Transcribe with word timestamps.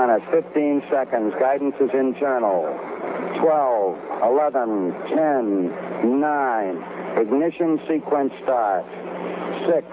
on 0.00 0.10
it. 0.10 0.22
15 0.30 0.82
seconds. 0.90 1.34
Guidance 1.38 1.76
is 1.80 1.92
internal. 1.92 2.64
12, 3.38 3.98
11, 4.22 4.94
10, 5.08 6.20
9. 6.20 6.84
Ignition 7.20 7.78
sequence 7.86 8.32
start. 8.42 8.84
6, 9.68 9.84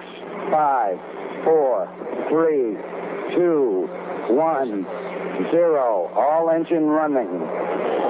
5, 0.49 0.99
4, 1.43 1.87
3, 2.29 3.35
2, 3.35 3.89
1, 4.29 5.51
0. 5.51 6.11
All 6.15 6.49
engine 6.49 6.87
running. 6.87 7.31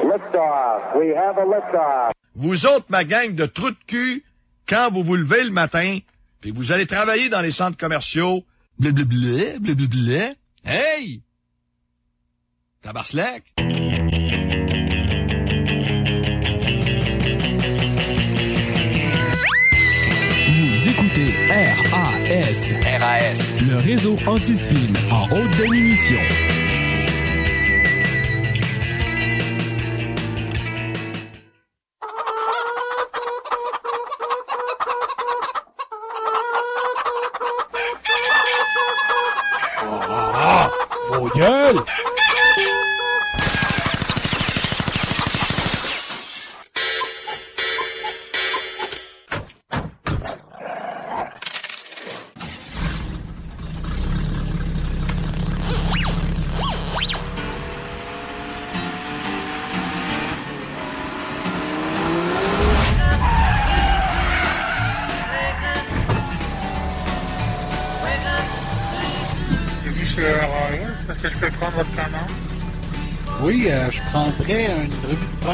Liftoff. 0.10 0.96
We 1.00 1.10
have 1.10 1.38
a 1.38 1.46
liftoff. 1.46 2.12
Vous 2.36 2.68
autres, 2.68 2.86
ma 2.90 3.04
gang 3.04 3.34
de 3.34 3.48
trous 3.48 3.72
de 3.72 3.84
cul, 3.88 4.24
quand 4.68 4.92
vous 4.92 5.02
vous 5.02 5.16
levez 5.16 5.44
le 5.44 5.50
matin, 5.50 5.98
puis 6.40 6.52
vous 6.52 6.72
allez 6.72 6.86
travailler 6.86 7.30
dans 7.30 7.42
les 7.42 7.50
centres 7.50 7.78
commerciaux, 7.78 8.44
blablabla, 8.78 9.58
blablabla, 9.60 10.36
hey! 10.64 11.24
Vous 20.48 20.90
écoutez 20.90 21.34
RAS. 21.50 22.74
RAS. 23.00 23.56
Le 23.68 23.78
réseau 23.78 24.16
anti-spin 24.26 24.94
en 25.12 25.26
haute 25.36 25.58
définition. 25.58 26.57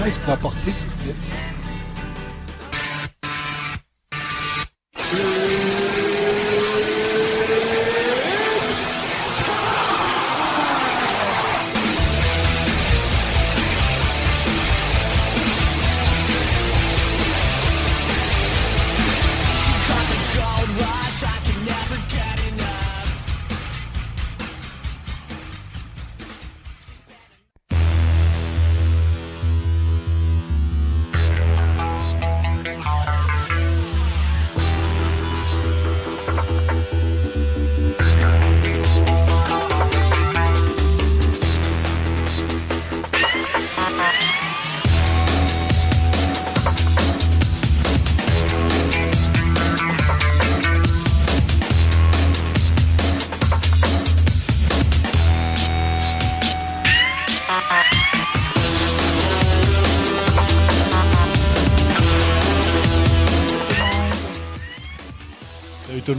Presse 0.04 0.18
pour 0.18 0.34
apporter, 0.34 0.74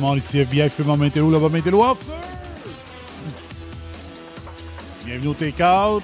monde, 0.04 0.18
ici 0.18 0.38
FBI, 0.38 0.68
Film 0.68 0.96
Météo, 0.96 1.30
là-bas 1.30 1.48
Météo. 1.48 1.80
Bienvenue 5.04 5.28
au 5.28 5.34
Take-Out, 5.34 6.02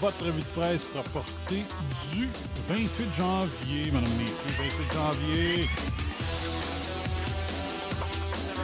votre 0.00 0.24
revue 0.24 0.40
de 0.40 0.60
presse 0.60 0.84
pour 0.84 1.00
apporter 1.00 1.64
du 2.12 2.28
28 2.68 3.08
janvier, 3.16 3.90
madame 3.92 4.10
messieurs, 4.18 4.34
28 4.58 4.92
janvier. 4.92 5.68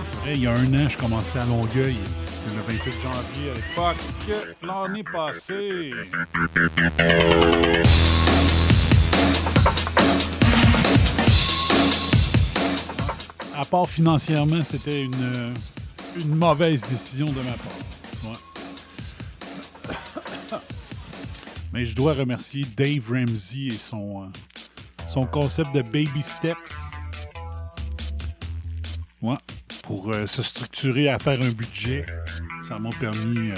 C'est 0.04 0.16
vrai, 0.20 0.34
il 0.34 0.42
y 0.42 0.46
a 0.46 0.52
un 0.52 0.74
an, 0.74 0.88
je 0.88 0.98
commençais 0.98 1.38
à 1.38 1.44
Longueuil. 1.44 1.98
C'était 2.32 2.56
le 2.56 2.62
28 2.62 2.92
janvier 3.02 3.50
à 3.50 3.54
l'époque, 3.54 3.96
l'année 4.62 5.04
passée. 5.04 5.92
Part 13.70 13.88
financièrement, 13.88 14.62
c'était 14.62 15.04
une, 15.04 15.14
euh, 15.22 15.52
une 16.20 16.36
mauvaise 16.36 16.84
décision 16.88 17.26
de 17.26 17.40
ma 17.40 17.52
part. 17.52 17.72
Mais 21.72 21.84
je 21.84 21.94
dois 21.94 22.14
remercier 22.14 22.64
Dave 22.76 23.10
Ramsey 23.10 23.66
et 23.66 23.76
son, 23.76 24.22
euh, 24.22 24.26
son 25.08 25.26
concept 25.26 25.74
de 25.74 25.82
baby 25.82 26.22
steps. 26.22 26.76
Ouais. 29.20 29.38
Pour 29.82 30.12
euh, 30.12 30.26
se 30.26 30.42
structurer 30.42 31.08
à 31.08 31.18
faire 31.18 31.42
un 31.42 31.50
budget. 31.50 32.06
Ça 32.68 32.78
m'a 32.78 32.90
permis, 33.00 33.50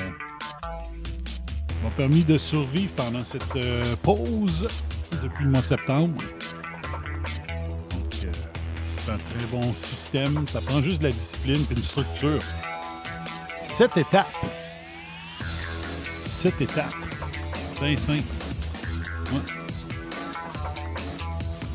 permis 1.97 2.25
de 2.25 2.39
survivre 2.39 2.93
pendant 2.95 3.25
cette 3.25 3.59
pause 4.03 4.69
depuis 5.23 5.45
le 5.45 5.51
mois 5.51 5.61
de 5.61 5.67
septembre. 5.67 6.23
Un 9.11 9.19
très 9.19 9.47
bon 9.51 9.73
système. 9.75 10.47
Ça 10.49 10.61
prend 10.61 10.83
juste 10.83 10.99
de 11.01 11.07
la 11.07 11.13
discipline 11.13 11.65
et 11.71 11.75
une 11.75 11.83
structure. 11.83 12.43
Sept 13.63 13.97
étapes. 13.97 14.27
Sept 16.27 16.61
étapes. 16.61 16.93
Bien 17.81 17.97
simple. 17.97 18.25
Ouais. 19.33 19.41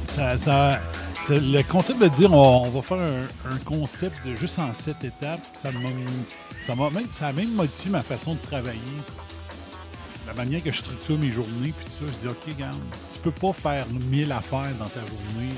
Ça, 0.09 0.37
ça- 0.37 0.79
c'est 1.15 1.39
le 1.39 1.63
concept 1.63 2.01
de 2.01 2.07
dire 2.07 2.31
on, 2.33 2.69
va 2.69 2.81
faire 2.81 2.99
un, 2.99 3.57
concept 3.65 4.25
de 4.27 4.35
juste 4.35 4.59
en 4.59 4.73
sept 4.73 5.03
étapes, 5.03 5.39
ça 5.53 5.71
m'a 5.71 5.89
ça 6.61 6.75
m'a 6.75 6.89
même 6.89 7.07
ça 7.11 7.27
a 7.27 7.33
même 7.33 7.51
modifié 7.51 7.89
ma 7.89 8.01
façon 8.01 8.33
de 8.35 8.39
travailler. 8.39 8.79
La 10.27 10.33
manière 10.33 10.61
que 10.61 10.71
je 10.71 10.77
structure 10.77 11.17
mes 11.17 11.31
journées, 11.31 11.73
puis 11.77 11.89
ça, 11.89 12.01
je 12.07 12.27
dis 12.27 12.27
OK, 12.27 12.53
regarde, 12.53 12.77
tu 13.11 13.19
peux 13.19 13.31
pas 13.31 13.53
faire 13.53 13.85
mille 14.09 14.31
affaires 14.31 14.73
dans 14.77 14.87
ta 14.87 14.99
journée. 14.99 15.53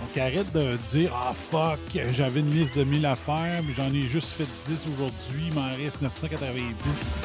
Donc 0.00 0.16
arrête 0.16 0.52
de 0.52 0.76
dire 0.88 1.10
Ah 1.14 1.32
fuck, 1.34 1.78
j'avais 2.12 2.40
une 2.40 2.54
liste 2.54 2.78
de 2.78 2.84
1000 2.84 3.04
affaires, 3.06 3.62
mais 3.66 3.74
j'en 3.76 3.92
ai 3.92 4.02
juste 4.02 4.30
fait 4.30 4.46
10 4.68 4.84
aujourd'hui, 4.92 5.48
il 5.48 5.54
m'en 5.54 5.70
reste 5.70 6.00
990. 6.02 7.22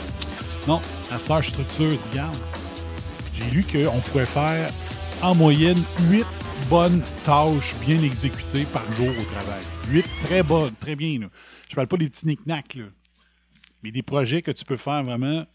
Non, 0.68 0.82
à 1.12 1.20
Star 1.20 1.44
Structure, 1.44 1.90
dis 1.90 2.16
garde. 2.16 2.36
J'ai 3.34 3.50
lu 3.52 3.64
qu'on 3.64 4.00
pouvait 4.00 4.26
faire 4.26 4.72
en 5.22 5.36
moyenne 5.36 5.82
8 6.10 6.26
bonnes 6.70 7.02
tâches 7.26 7.76
bien 7.86 8.02
exécutées 8.02 8.66
par 8.66 8.84
jour 8.94 9.10
au 9.10 9.24
travail. 9.24 9.64
8 9.90 10.06
très 10.22 10.44
bonnes, 10.44 10.74
très 10.80 10.96
bien. 10.96 11.20
Là. 11.20 11.28
Je 11.70 11.76
parle 11.76 11.88
pas 11.88 11.98
des 11.98 12.10
petits 12.10 12.26
knick-knacks, 12.26 12.78
mais 13.82 13.92
des 13.92 14.04
projets 14.04 14.42
que 14.42 14.52
tu 14.52 14.66
peux 14.66 14.78
faire 14.78 15.04
vraiment. 15.04 15.46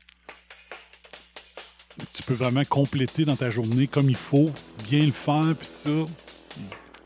Tu 2.12 2.22
peux 2.22 2.34
vraiment 2.34 2.64
compléter 2.64 3.24
dans 3.24 3.36
ta 3.36 3.50
journée 3.50 3.88
comme 3.88 4.08
il 4.08 4.16
faut, 4.16 4.50
bien 4.88 5.04
le 5.04 5.10
faire, 5.10 5.54
puis 5.58 5.66
tout 5.66 6.06
ça. 6.06 6.12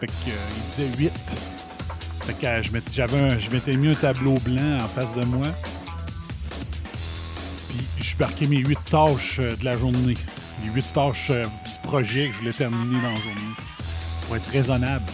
Fait 0.03 0.09
que, 0.09 0.31
euh, 0.31 0.35
il 0.57 0.89
disait 0.89 0.99
8. 0.99 1.13
Fait 2.23 2.33
que 2.35 2.45
euh, 2.45 2.61
je 2.61 2.71
j'avais 2.93 3.39
je 3.39 3.49
m'étais 3.53 3.77
mis 3.77 3.87
un 3.87 3.95
tableau 3.95 4.35
blanc 4.41 4.81
en 4.83 4.89
face 4.89 5.15
de 5.15 5.23
moi. 5.25 5.47
Puis 7.69 7.87
je 8.03 8.17
marquais 8.19 8.49
mes 8.49 8.57
8 8.57 8.79
tâches 8.91 9.39
euh, 9.39 9.55
de 9.55 9.65
la 9.65 9.79
journée. 9.79 10.17
Les 10.65 10.73
8 10.73 10.93
tâches 10.93 11.31
projets 11.85 12.31
que 12.31 12.33
je 12.33 12.39
voulais 12.41 12.53
terminer 12.53 13.01
dans 13.01 13.13
la 13.13 13.21
journée. 13.21 13.55
Pour 14.27 14.35
être 14.35 14.51
raisonnable. 14.51 15.05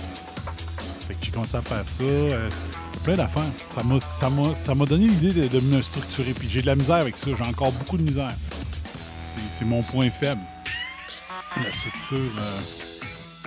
Fait 1.07 1.13
que 1.13 1.21
j'ai 1.23 1.33
commencé 1.33 1.59
à 1.59 1.61
faire 1.61 1.85
ça. 1.85 2.03
Euh, 2.03 2.49
plein 3.05 3.17
d'affaires. 3.17 3.43
Ça 3.73 3.83
m'a, 3.83 4.01
ça 4.01 4.31
m'a, 4.31 4.55
ça 4.55 4.75
m'a 4.75 4.87
donné 4.87 5.09
l'idée 5.09 5.51
de, 5.51 5.61
me 5.61 5.83
structurer. 5.83 6.33
Puis 6.33 6.49
j'ai 6.49 6.63
de 6.63 6.67
la 6.67 6.77
misère 6.77 6.97
avec 6.97 7.19
ça. 7.19 7.29
J'ai 7.37 7.45
encore 7.45 7.73
beaucoup 7.73 7.99
de 7.99 8.05
misère. 8.05 8.33
C'est, 9.51 9.67
mon 9.67 9.83
point 9.83 10.09
faible. 10.09 10.41
La 11.63 11.73
structure 11.73 12.41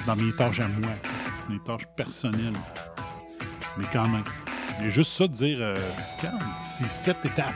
dans 0.05 0.15
mes 0.15 0.31
tâches 0.33 0.59
à 0.59 0.67
moi, 0.67 0.89
mes 1.49 1.59
tâches 1.59 1.85
personnelles. 1.95 2.57
Mais 3.77 3.85
quand 3.91 4.07
même. 4.07 4.23
A 4.79 4.89
juste 4.89 5.11
ça 5.11 5.27
de 5.27 5.33
dire, 5.33 5.57
euh, 5.61 5.77
c'est 6.55 6.89
sept 6.89 7.17
étapes. 7.23 7.53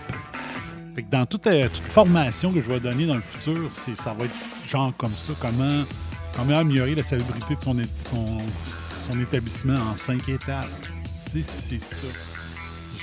Fait 0.94 1.04
que 1.04 1.10
dans 1.10 1.26
toute, 1.26 1.48
euh, 1.48 1.68
toute 1.68 1.84
formation 1.92 2.52
que 2.52 2.62
je 2.62 2.72
vais 2.72 2.80
donner 2.80 3.06
dans 3.08 3.16
le 3.16 3.22
futur, 3.22 3.72
ça 3.72 4.14
va 4.14 4.26
être 4.26 4.36
genre 4.68 4.94
comme 4.96 5.14
ça. 5.14 5.34
Comment, 5.40 5.84
comment 6.36 6.60
améliorer 6.60 6.94
la 6.96 7.04
salubrité 7.04 7.56
de 7.56 7.62
son, 7.62 7.76
son, 7.96 8.38
son 9.10 9.20
établissement 9.20 9.76
en 9.76 9.96
cinq 9.96 10.30
étapes? 10.30 10.68
Tu 11.32 11.42
sais, 11.42 11.80
c'est 11.80 11.80
ça. 11.80 12.08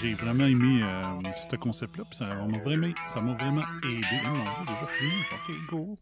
J'ai 0.00 0.14
vraiment 0.14 0.46
aimé 0.46 0.82
euh, 0.82 1.02
ce 1.50 1.56
concept-là. 1.56 2.04
Ça 2.12 2.26
m'a 2.26 2.58
vraiment, 2.58 2.92
ça 3.08 3.20
m'a 3.20 3.34
vraiment 3.34 3.62
aidé. 3.84 4.20
Oh 4.24 4.28
mon 4.28 4.44
Dieu, 4.44 4.74
déjà 4.74 4.86
fini. 4.86 5.12
OK, 5.32 5.70
go. 5.70 5.98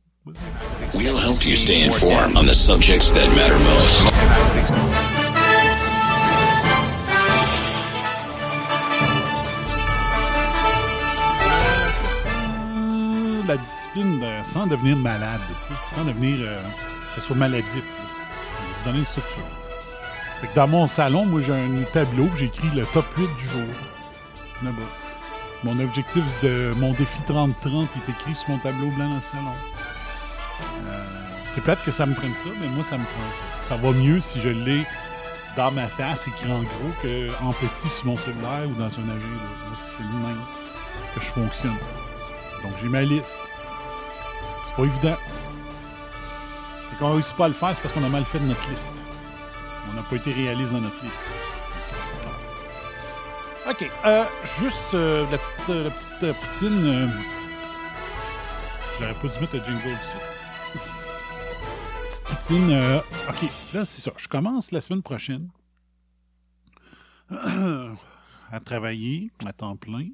We'll 0.95 1.17
help 1.17 1.47
you 1.47 1.57
stay 1.57 1.83
informed 1.83 2.37
on 2.37 2.45
the 2.45 2.55
subjects 2.55 3.15
that 3.15 3.27
matter 3.35 3.59
most. 3.59 5.11
Euh, 12.77 13.43
La 13.47 13.57
discipline 13.57 14.21
de- 14.21 14.45
sans 14.45 14.67
devenir 14.67 14.97
malade, 14.97 15.41
sans 15.95 16.05
devenir 16.05 16.37
euh, 16.41 16.61
que 17.09 17.21
ce 17.21 17.27
soit 17.27 17.37
maladif. 17.37 17.83
Se 18.79 18.85
donner 18.85 19.01
une 19.01 19.05
structure. 19.05 19.43
Fait 20.41 20.47
que 20.47 20.55
dans 20.55 20.69
mon 20.69 20.89
salon, 20.89 21.27
moi, 21.27 21.41
j'ai 21.45 21.53
un 21.53 21.83
tableau 21.93 22.29
j'ai 22.39 22.47
écrit 22.47 22.69
le 22.75 22.87
top 22.87 23.05
8 23.17 23.27
du 23.37 23.45
jour. 23.49 24.73
Mon 25.65 25.79
objectif 25.81 26.23
de 26.43 26.73
mon 26.79 26.93
défi 26.93 27.19
30-30 27.29 27.87
est 27.97 28.11
écrit 28.11 28.35
sur 28.35 28.49
mon 28.51 28.59
tableau 28.59 28.87
blanc 28.89 29.09
dans 29.09 29.17
le 29.17 29.21
salon. 29.21 29.53
Euh, 30.89 31.03
c'est 31.49 31.61
plate 31.63 31.83
que 31.85 31.91
ça 31.91 32.07
me 32.07 32.15
prenne 32.15 32.35
ça, 32.35 32.51
mais 32.61 32.69
moi, 32.69 32.85
ça 32.85 32.97
me 32.99 33.05
prend 33.05 33.31
ça. 33.33 33.69
Ça 33.69 33.77
va 33.77 33.93
mieux 33.93 34.21
si 34.21 34.41
je 34.41 34.49
l'ai 34.49 34.85
dans 35.57 35.71
ma 35.73 35.89
face, 35.89 36.29
écrit 36.29 36.51
en 36.51 36.63
gros, 36.63 36.93
qu'en 37.03 37.53
petit 37.53 37.89
sur 37.89 38.07
mon 38.07 38.17
cellulaire 38.17 38.69
ou 38.69 38.75
dans 38.75 38.85
un 38.85 38.89
agenda. 38.89 39.49
Moi, 39.67 39.77
c'est 39.77 40.03
le 40.03 40.27
même 40.27 40.41
que 41.15 41.21
je 41.21 41.27
fonctionne. 41.27 41.77
Donc, 42.63 42.73
j'ai 42.81 42.89
ma 42.89 43.03
liste. 43.03 43.39
C'est 44.65 44.75
pas 44.75 44.85
évident. 44.85 45.17
Et 46.93 46.97
qu'on 46.99 47.15
réussit 47.15 47.37
pas 47.37 47.47
à 47.47 47.49
le 47.49 47.55
faire, 47.55 47.71
c'est 47.75 47.83
parce 47.83 47.95
qu'on 47.95 48.05
a 48.05 48.09
mal 48.09 48.25
fait 48.25 48.39
de 48.39 48.47
notre 48.47 48.69
liste. 48.71 49.03
On 49.91 49.95
n'a 49.95 50.03
pas 50.03 50.17
été 50.17 50.33
réaliste 50.33 50.73
dans 50.73 50.81
notre 50.81 51.03
liste. 51.03 51.27
OK. 53.69 53.91
Euh, 54.05 54.25
juste 54.61 54.95
euh, 54.95 55.25
la 55.31 55.39
petite, 55.39 55.71
euh, 55.71 55.85
la 55.85 55.91
petite 55.91 56.41
poutine. 56.41 57.13
J'aurais 58.99 59.15
pas 59.15 59.29
dû 59.29 59.41
mettre 59.41 59.57
le 59.57 59.65
jingle 59.65 59.91
dessus. 59.91 60.30
Euh, 62.33 63.01
OK. 63.29 63.51
Là, 63.75 63.85
c'est 63.85 64.01
ça. 64.01 64.13
Je 64.17 64.29
commence 64.29 64.73
la 64.73 64.81
semaine 64.81 65.03
prochaine 65.03 65.49
à 67.31 68.61
travailler 68.65 69.31
à 69.45 69.53
temps 69.53 69.77
plein. 69.77 70.09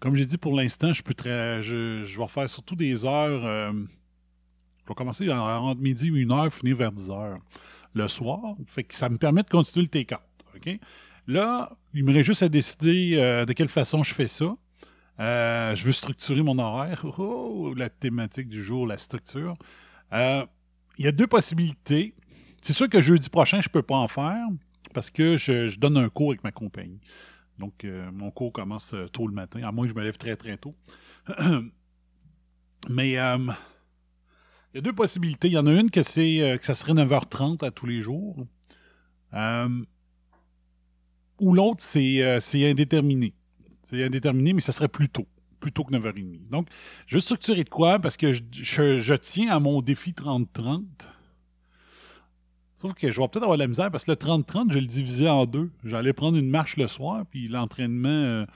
Comme 0.00 0.16
j'ai 0.16 0.26
dit 0.26 0.36
pour 0.38 0.54
l'instant, 0.54 0.92
je 0.92 1.02
peux 1.02 1.14
tra- 1.14 1.60
je, 1.62 2.04
vais 2.18 2.28
faire 2.28 2.50
surtout 2.50 2.76
des 2.76 3.04
heures. 3.04 3.44
euh, 3.44 3.72
je 4.84 4.88
vais 4.88 4.94
commencer 4.94 5.32
en- 5.32 5.38
entre 5.38 5.80
midi 5.80 6.08
et 6.08 6.20
une 6.20 6.32
heure, 6.32 6.52
finir 6.52 6.76
vers 6.76 6.92
10 6.92 7.10
heures 7.10 7.38
le 7.94 8.06
soir. 8.08 8.40
Ça 8.90 9.08
me 9.08 9.16
permet 9.18 9.42
de 9.42 9.48
continuer 9.48 9.88
le 9.92 10.00
T4. 10.00 10.18
OK? 10.56 10.78
Là, 11.26 11.70
il 11.94 12.04
me 12.04 12.12
reste 12.12 12.26
juste 12.26 12.42
à 12.42 12.48
décider 12.48 13.14
euh, 13.16 13.46
de 13.46 13.52
quelle 13.54 13.68
façon 13.68 14.02
je 14.02 14.12
fais 14.12 14.26
ça. 14.26 14.54
Je 15.18 15.82
veux 15.84 15.92
structurer 15.92 16.42
mon 16.42 16.58
horaire. 16.58 17.04
Oh, 17.18 17.72
la 17.76 17.88
thématique 17.88 18.48
du 18.48 18.62
jour, 18.62 18.86
la 18.86 18.98
structure. 18.98 19.56
Euh, 20.12 20.46
Il 20.98 21.04
y 21.04 21.08
a 21.08 21.12
deux 21.12 21.26
possibilités. 21.26 22.14
C'est 22.62 22.72
sûr 22.72 22.88
que 22.88 23.02
jeudi 23.02 23.28
prochain, 23.28 23.60
je 23.60 23.68
peux 23.68 23.82
pas 23.82 23.96
en 23.96 24.08
faire 24.08 24.46
parce 24.92 25.10
que 25.10 25.36
je, 25.36 25.78
donne 25.78 25.96
un 25.96 26.08
cours 26.08 26.30
avec 26.30 26.44
ma 26.44 26.52
compagnie. 26.52 27.00
Donc, 27.58 27.84
euh, 27.84 28.10
mon 28.12 28.30
cours 28.30 28.52
commence 28.52 28.94
euh, 28.94 29.06
tôt 29.08 29.26
le 29.26 29.34
matin, 29.34 29.60
à 29.62 29.72
moins 29.72 29.86
que 29.86 29.90
je 29.90 29.96
me 29.96 30.02
lève 30.02 30.16
très, 30.16 30.36
très 30.36 30.56
tôt. 30.56 30.74
Mais 32.88 33.10
il 33.10 33.12
y 33.12 33.18
a 33.18 33.38
deux 34.74 34.92
possibilités. 34.92 35.48
Il 35.48 35.54
y 35.54 35.58
en 35.58 35.66
a 35.66 35.72
une 35.72 35.90
que 35.90 36.02
c'est 36.02 36.58
que 36.58 36.66
ça 36.66 36.74
serait 36.74 36.92
9h30 36.92 37.64
à 37.64 37.70
tous 37.70 37.86
les 37.86 38.02
jours. 38.02 38.46
Ou 41.40 41.54
l'autre, 41.54 41.82
c'est 41.82 42.70
indéterminé. 42.70 43.34
C'est 43.82 44.04
indéterminé, 44.04 44.52
mais 44.52 44.60
ça 44.60 44.72
serait 44.72 44.88
plus 44.88 45.08
tôt. 45.08 45.26
Plus 45.64 45.72
tôt 45.72 45.84
que 45.84 45.94
9h30. 45.94 46.46
Donc, 46.50 46.68
je 47.06 47.16
vais 47.16 47.22
structurer 47.22 47.64
de 47.64 47.70
quoi? 47.70 47.98
Parce 47.98 48.18
que 48.18 48.34
je, 48.34 49.14
tiens 49.14 49.50
à 49.50 49.58
mon 49.60 49.80
défi 49.80 50.10
30-30. 50.12 50.82
Sauf 52.74 52.92
que 52.92 53.10
je 53.10 53.18
vais 53.18 53.28
peut-être 53.28 53.44
avoir 53.44 53.56
de 53.56 53.62
la 53.62 53.66
misère 53.66 53.90
parce 53.90 54.04
que 54.04 54.10
le 54.10 54.18
30-30, 54.18 54.72
je 54.72 54.78
le 54.78 54.84
divisais 54.84 55.30
en 55.30 55.46
deux. 55.46 55.70
J'allais 55.82 56.12
prendre 56.12 56.36
une 56.36 56.50
marche 56.50 56.76
le 56.76 56.86
soir, 56.86 57.24
puis 57.30 57.48
l'entraînement 57.48 58.10
euh, 58.10 58.46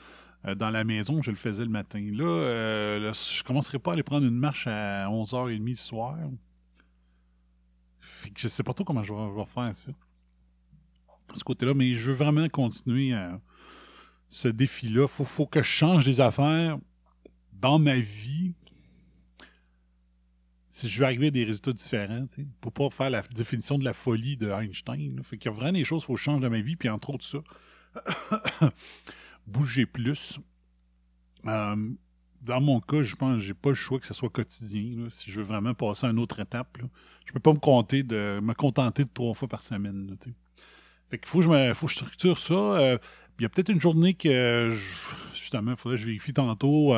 euh, 0.47 0.55
dans 0.55 0.69
la 0.69 0.85
maison, 0.85 1.23
je 1.23 1.31
le 1.31 1.37
faisais 1.39 1.65
le 1.65 1.71
matin. 1.71 2.07
Là, 2.13 2.27
euh, 2.27 3.13
je 3.15 3.43
commencerai 3.43 3.79
pas 3.79 3.93
à 3.93 3.95
aller 3.95 4.03
prendre 4.03 4.27
une 4.27 4.39
marche 4.39 4.67
à 4.67 5.09
11h30 5.09 5.67
le 5.67 5.77
soir. 5.77 6.19
Fait 8.01 8.29
que 8.29 8.39
je 8.39 8.49
sais 8.49 8.63
pas 8.63 8.75
trop 8.75 8.85
comment 8.85 9.03
je 9.03 9.15
vais, 9.15 9.45
faire 9.47 9.75
ça. 9.75 9.93
Ce 11.35 11.43
côté-là, 11.43 11.73
mais 11.73 11.95
je 11.95 12.11
veux 12.11 12.17
vraiment 12.17 12.51
continuer 12.51 13.15
ce 14.29 14.49
défi-là. 14.49 15.09
Faut, 15.09 15.25
faut 15.25 15.47
que 15.47 15.63
je 15.63 15.69
change 15.69 16.05
des 16.05 16.21
affaires 16.21 16.77
dans 17.61 17.79
ma 17.79 17.99
vie 17.99 18.55
si 20.79 20.89
je 20.89 21.01
veux 21.01 21.07
arriver 21.07 21.27
à 21.27 21.31
des 21.31 21.45
résultats 21.45 21.73
différents, 21.73 22.25
pour 22.61 22.73
pas 22.73 22.89
faire 22.91 23.11
la 23.11 23.23
définition 23.23 23.79
de 23.79 23.85
la 23.85 23.93
folie 23.93 24.37
de 24.37 24.49
Einstein. 24.51 25.17
là. 25.17 25.23
Fait 25.25 25.37
qu'il 25.37 25.51
y 25.51 25.55
a 25.55 25.57
vraiment 25.57 25.73
des 25.73 25.85
choses 25.85 26.03
qu'il 26.03 26.07
faut 26.07 26.13
que 26.15 26.21
je 26.21 26.25
change 26.25 26.41
dans 26.41 26.51
ma 26.51 26.61
vie, 26.61 26.77
puis 26.77 26.89
entre 26.89 27.11
autres 27.11 27.25
ça, 27.25 28.71
bouger 29.47 29.87
plus. 29.87 30.39
Euh, 31.47 31.91
dans 32.43 32.61
mon 32.61 32.79
cas, 32.79 33.03
je 33.03 33.17
pense 33.17 33.39
que 33.39 33.45
j'ai 33.45 33.55
pas 33.55 33.71
le 33.71 33.75
choix 33.75 33.99
que 33.99 34.07
ce 34.07 34.15
soit 34.15 34.31
quotidien. 34.31 35.09
si 35.11 35.33
je 35.33 35.41
veux 35.41 35.45
vraiment 35.45 35.75
passer 35.75 36.07
à 36.07 36.11
une 36.11 36.21
autre 36.21 36.39
étape, 36.39 36.77
là. 36.77 36.85
je 37.27 37.33
peux 37.33 37.41
pas 37.41 37.53
me 37.53 37.59
compter 37.59 38.05
de 38.05 38.39
me 38.41 38.55
contenter 38.55 39.05
de 39.05 39.11
trois 39.13 39.35
fois 39.35 39.49
par 39.49 39.63
semaine. 39.63 40.07
là, 40.07 40.15
fait 41.11 41.27
faut 41.27 41.39
que 41.39 41.45
je 41.45 41.49
me, 41.49 41.75
faut 41.75 41.87
que 41.87 41.93
je 41.93 41.97
structure 41.97 42.39
ça. 42.39 42.55
euh, 42.55 42.99
il 43.41 43.43
y 43.43 43.47
a 43.47 43.49
peut-être 43.49 43.71
une 43.71 43.81
journée 43.81 44.15
que 44.15 44.29
euh, 44.29 44.77
justement, 45.35 45.73
il 45.73 45.77
faudrait 45.77 45.97
que 45.97 46.03
je 46.03 46.07
vérifie 46.07 46.33
tantôt. 46.33 46.95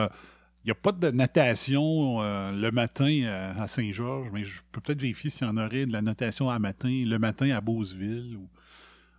Il 0.64 0.66
n'y 0.66 0.70
a 0.72 0.74
pas 0.74 0.92
de 0.92 1.10
natation 1.10 2.20
euh, 2.22 2.52
le 2.52 2.70
matin 2.70 3.10
euh, 3.24 3.54
à 3.56 3.66
Saint-Georges, 3.66 4.28
mais 4.32 4.44
je 4.44 4.60
peux 4.72 4.80
peut-être 4.80 5.00
vérifier 5.00 5.30
s'il 5.30 5.46
y 5.46 5.50
en 5.50 5.56
aurait 5.56 5.86
de 5.86 5.92
la 5.92 6.02
natation 6.02 6.50
à 6.50 6.58
matin, 6.58 6.90
le 7.06 7.18
matin 7.18 7.50
à 7.50 7.60
Beauceville. 7.60 8.32
Il 8.32 8.48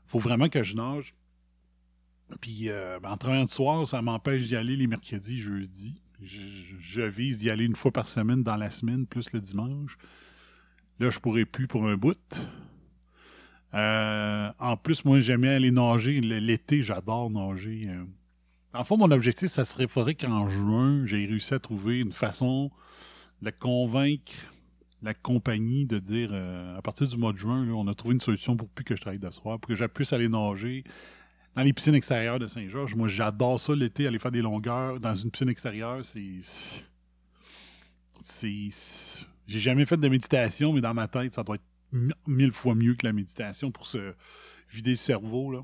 faut 0.08 0.20
vraiment 0.20 0.50
que 0.50 0.62
je 0.64 0.76
nage. 0.76 1.14
Puis 2.40 2.70
euh, 2.70 3.00
ben, 3.02 3.10
en 3.12 3.18
travaillant 3.18 3.46
de 3.46 3.50
soir, 3.50 3.88
ça 3.88 4.02
m'empêche 4.02 4.44
d'y 4.44 4.56
aller 4.56 4.78
les 4.78 4.88
mercredis, 4.88 5.42
jeudis. 5.42 5.96
Je, 6.22 6.40
je- 6.80 7.36
d'y 7.36 7.50
aller 7.50 7.66
une 7.66 7.76
fois 7.76 7.92
par 7.92 8.08
semaine 8.08 8.44
dans 8.44 8.56
la 8.56 8.70
semaine, 8.70 9.08
plus 9.08 9.34
le 9.34 9.40
dimanche. 9.40 9.98
Là, 11.00 11.10
je 11.10 11.18
pourrais 11.18 11.46
plus 11.46 11.68
pour 11.68 11.88
un 11.88 11.96
bout. 11.98 12.20
En 13.74 14.78
plus, 14.78 15.04
moi, 15.06 15.20
j'aimais 15.20 15.50
aller 15.50 15.72
nager. 15.72 16.22
L'été, 16.22 16.84
j'adore 16.84 17.32
nager. 17.32 17.90
En 18.74 18.84
fond, 18.84 18.98
mon 18.98 19.12
objectif, 19.12 19.50
ça 19.50 19.66
serait, 19.66 19.88
faudrait 19.88 20.16
qu'en 20.16 20.48
juin, 20.48 21.06
j'ai 21.06 21.26
réussi 21.26 21.54
à 21.54 21.60
trouver 21.60 22.00
une 22.00 22.14
façon 22.14 22.72
de 23.42 23.50
convaincre 23.50 24.32
la 25.04 25.14
compagnie 25.14 25.86
de 25.86 25.98
dire, 25.98 26.30
euh, 26.32 26.78
à 26.78 26.82
partir 26.82 27.08
du 27.08 27.18
mois 27.18 27.34
de 27.34 27.38
juin, 27.38 27.68
on 27.70 27.88
a 27.88 27.96
trouvé 27.96 28.14
une 28.14 28.22
solution 28.22 28.56
pour 28.56 28.70
plus 28.70 28.84
que 28.86 28.96
je 28.96 29.02
travaille 29.02 29.20
de 29.20 29.30
soir, 29.32 29.60
pour 29.60 29.68
que 29.68 29.76
je 29.76 29.86
puisse 29.86 30.14
aller 30.14 30.30
nager 30.30 30.84
dans 31.56 31.64
les 31.64 31.74
piscines 31.74 31.96
extérieures 31.96 32.38
de 32.40 32.48
Saint-Georges. 32.48 32.96
Moi, 32.96 33.08
j'adore 33.08 33.60
ça 33.60 33.74
l'été, 33.76 34.06
aller 34.08 34.20
faire 34.20 34.32
des 34.32 34.44
longueurs 34.44 35.00
dans 35.00 35.16
une 35.16 35.32
piscine 35.32 35.50
extérieure. 35.50 36.06
C'est. 36.06 36.40
C'est. 38.24 38.70
J'ai 39.48 39.60
jamais 39.60 39.86
fait 39.86 39.98
de 39.98 40.08
méditation, 40.08 40.72
mais 40.72 40.82
dans 40.82 40.94
ma 40.94 41.08
tête, 41.08 41.34
ça 41.34 41.44
doit 41.44 41.56
être 41.56 41.66
mi- 41.92 42.14
mille 42.28 42.52
fois 42.52 42.76
mieux 42.76 42.94
que 42.94 43.06
la 43.06 43.12
méditation 43.12 43.72
pour 43.72 43.88
se 43.88 44.14
vider 44.70 44.92
le 44.92 44.96
cerveau. 44.96 45.52
Là. 45.52 45.62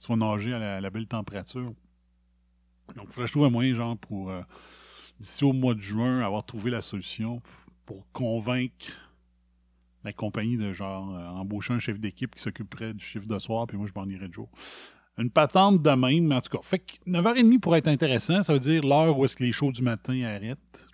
Tu 0.00 0.06
vas 0.06 0.16
nager 0.16 0.54
à 0.54 0.80
la 0.80 0.90
belle 0.90 1.08
température. 1.08 1.74
Donc, 2.96 3.06
il 3.08 3.12
faudrait 3.12 3.22
que 3.24 3.26
je 3.28 3.32
trouve 3.32 3.44
un 3.44 3.50
moyen, 3.50 3.74
genre, 3.74 3.96
pour, 3.96 4.30
euh, 4.30 4.42
d'ici 5.18 5.44
au 5.44 5.52
mois 5.52 5.74
de 5.74 5.80
juin, 5.80 6.20
avoir 6.20 6.44
trouvé 6.44 6.70
la 6.70 6.80
solution 6.80 7.42
pour 7.86 8.06
convaincre 8.12 8.86
la 10.04 10.12
compagnie 10.12 10.56
de, 10.56 10.72
genre, 10.72 11.14
euh, 11.14 11.26
embaucher 11.28 11.74
un 11.74 11.78
chef 11.78 11.98
d'équipe 12.00 12.34
qui 12.34 12.42
s'occuperait 12.42 12.94
du 12.94 13.04
chiffre 13.04 13.26
de 13.26 13.38
soir, 13.38 13.66
puis 13.66 13.76
moi, 13.76 13.86
je 13.86 13.92
m'en 13.98 14.06
irais 14.08 14.28
de 14.28 14.32
jour. 14.32 14.48
Une 15.18 15.30
patente 15.30 15.82
de 15.82 15.90
même, 15.90 16.26
mais 16.28 16.36
en 16.36 16.40
tout 16.40 16.56
cas. 16.56 16.62
Fait 16.62 16.78
que 16.78 16.94
9h30 17.06 17.58
pourrait 17.60 17.80
être 17.80 17.88
intéressant, 17.88 18.42
ça 18.42 18.54
veut 18.54 18.60
dire 18.60 18.82
l'heure 18.82 19.18
où 19.18 19.24
est-ce 19.26 19.36
que 19.36 19.44
les 19.44 19.52
shows 19.52 19.72
du 19.72 19.82
matin 19.82 20.22
arrêtent. 20.22 20.86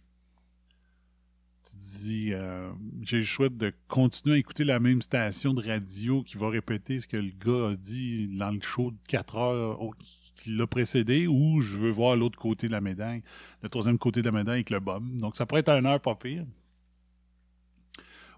tu 1.71 1.77
dis, 1.77 2.29
euh, 2.33 2.71
j'ai 3.03 3.19
le 3.19 3.23
choix 3.25 3.49
de 3.49 3.73
continuer 3.89 4.37
à 4.37 4.39
écouter 4.39 4.65
la 4.65 4.79
même 4.81 5.03
station 5.03 5.53
de 5.53 5.63
radio 5.69 6.23
qui 6.23 6.37
va 6.39 6.49
répéter 6.49 6.99
ce 7.01 7.07
que 7.09 7.17
le 7.17 7.31
gars 7.33 7.71
a 7.73 7.75
dit 7.77 8.29
dans 8.37 8.51
le 8.53 8.61
show 8.63 8.93
de 8.93 8.97
4 9.09 9.37
heures 9.37 9.83
au- 9.83 9.95
qui 10.37 10.51
l'a 10.55 10.67
précédé, 10.67 11.27
ou 11.27 11.61
je 11.61 11.77
veux 11.77 11.91
voir 11.91 12.17
l'autre 12.17 12.39
côté 12.39 12.67
de 12.67 12.73
la 12.73 12.81
médaille, 12.81 13.23
le 13.63 13.69
troisième 13.69 13.99
côté 13.99 14.21
de 14.21 14.27
la 14.27 14.33
médaille 14.33 14.57
avec 14.57 14.71
le 14.71 14.81
bum. 14.81 15.19
Donc, 15.19 15.37
ça 15.37 15.47
pourrait 15.47 15.61
être 15.61 15.71
une 15.71 15.87
heure 15.87 16.01
pas 16.01 16.15
pire. 16.15 16.45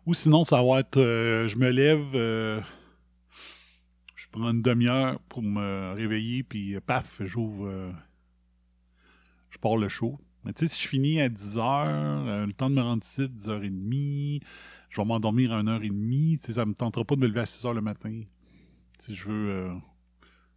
Ou 0.06 0.14
sinon, 0.14 0.44
ça 0.44 0.62
va 0.62 0.80
être, 0.80 0.96
euh, 0.96 1.48
je 1.48 1.58
me 1.58 1.68
lève, 1.68 2.14
euh, 2.14 2.62
je 4.14 4.26
prends 4.30 4.50
une 4.50 4.62
demi-heure 4.62 5.20
pour 5.28 5.42
me 5.42 5.92
réveiller, 5.92 6.42
puis 6.42 6.76
euh, 6.76 6.80
paf, 6.80 7.20
j'ouvre, 7.24 7.92
je 9.50 9.58
pars 9.58 9.76
le 9.76 9.88
show. 9.88 10.18
Mais 10.44 10.52
tu 10.54 10.66
sais, 10.66 10.74
si 10.74 10.82
je 10.82 10.88
finis 10.88 11.20
à 11.20 11.28
10 11.28 11.58
heures, 11.58 12.46
le 12.46 12.52
temps 12.52 12.70
de 12.70 12.76
me 12.76 12.80
rendre 12.80 13.02
ici, 13.04 13.22
10h30, 13.22 14.40
je 14.88 15.00
vais 15.00 15.04
m'endormir 15.04 15.52
à 15.52 15.62
1h30, 15.62 16.38
tu 16.38 16.46
sais, 16.46 16.52
ça 16.54 16.64
me 16.64 16.72
tentera 16.72 17.04
pas 17.04 17.16
de 17.16 17.20
me 17.20 17.26
lever 17.26 17.40
à 17.40 17.46
6 17.46 17.66
heures 17.66 17.74
le 17.74 17.82
matin. 17.82 18.22
Si 18.98 19.14
je 19.14 19.28
veux, 19.28 19.70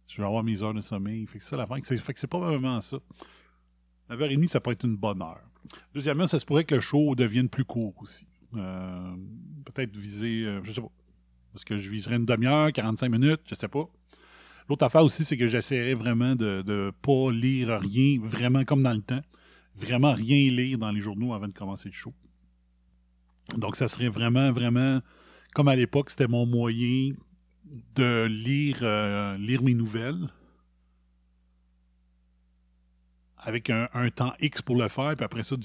je 0.08 0.20
veux 0.20 0.26
avoir 0.26 0.42
mes 0.42 0.62
heures 0.62 0.74
de 0.74 0.80
sommeil. 0.80 1.26
Fait 1.26 1.38
que 1.38 1.44
ça, 1.44 1.56
la 1.56 1.66
fin, 1.66 1.78
c'est, 1.82 1.96
fait 1.96 2.12
que 2.14 2.20
c'est 2.20 2.26
probablement 2.26 2.80
ça. 2.80 2.98
9h30, 4.10 4.46
ça 4.48 4.60
peut 4.60 4.72
être 4.72 4.84
une 4.84 4.96
bonne 4.96 5.22
heure. 5.22 5.40
Deuxièmement, 5.94 6.26
ça 6.26 6.38
se 6.38 6.44
pourrait 6.44 6.64
que 6.64 6.74
le 6.74 6.80
show 6.80 7.14
devienne 7.14 7.48
plus 7.48 7.64
court 7.64 7.94
aussi. 8.00 8.26
Euh, 8.56 9.14
peut-être 9.64 9.96
viser, 9.96 10.44
euh, 10.44 10.60
je 10.64 10.72
sais 10.72 10.80
pas. 10.80 10.90
Est-ce 11.54 11.64
que 11.64 11.78
je 11.78 11.90
viserais 11.90 12.16
une 12.16 12.24
demi-heure, 12.24 12.72
45 12.72 13.08
minutes, 13.08 13.40
je 13.46 13.54
sais 13.54 13.68
pas. 13.68 13.84
L'autre 14.68 14.84
affaire 14.84 15.04
aussi, 15.04 15.24
c'est 15.24 15.36
que 15.36 15.48
j'essaierai 15.48 15.94
vraiment 15.94 16.34
de 16.34 16.62
ne 16.66 16.90
pas 16.90 17.30
lire 17.30 17.80
rien, 17.80 18.18
vraiment 18.22 18.64
comme 18.64 18.82
dans 18.82 18.92
le 18.92 19.02
temps. 19.02 19.20
Vraiment 19.74 20.12
rien 20.12 20.50
lire 20.50 20.78
dans 20.78 20.90
les 20.90 21.00
journaux 21.00 21.32
avant 21.34 21.48
de 21.48 21.54
commencer 21.54 21.88
le 21.88 21.94
show. 21.94 22.12
Donc, 23.56 23.76
ça 23.76 23.88
serait 23.88 24.08
vraiment, 24.08 24.52
vraiment, 24.52 25.00
comme 25.54 25.68
à 25.68 25.76
l'époque, 25.76 26.10
c'était 26.10 26.28
mon 26.28 26.46
moyen 26.46 27.12
de 27.94 28.26
lire, 28.26 28.78
euh, 28.82 29.36
lire 29.38 29.62
mes 29.62 29.74
nouvelles 29.74 30.28
avec 33.44 33.70
un, 33.70 33.88
temps 34.14 34.32
X 34.40 34.62
pour 34.62 34.76
le 34.76 34.88
faire, 34.88 35.16
puis 35.16 35.24
après 35.24 35.42
ça, 35.42 35.56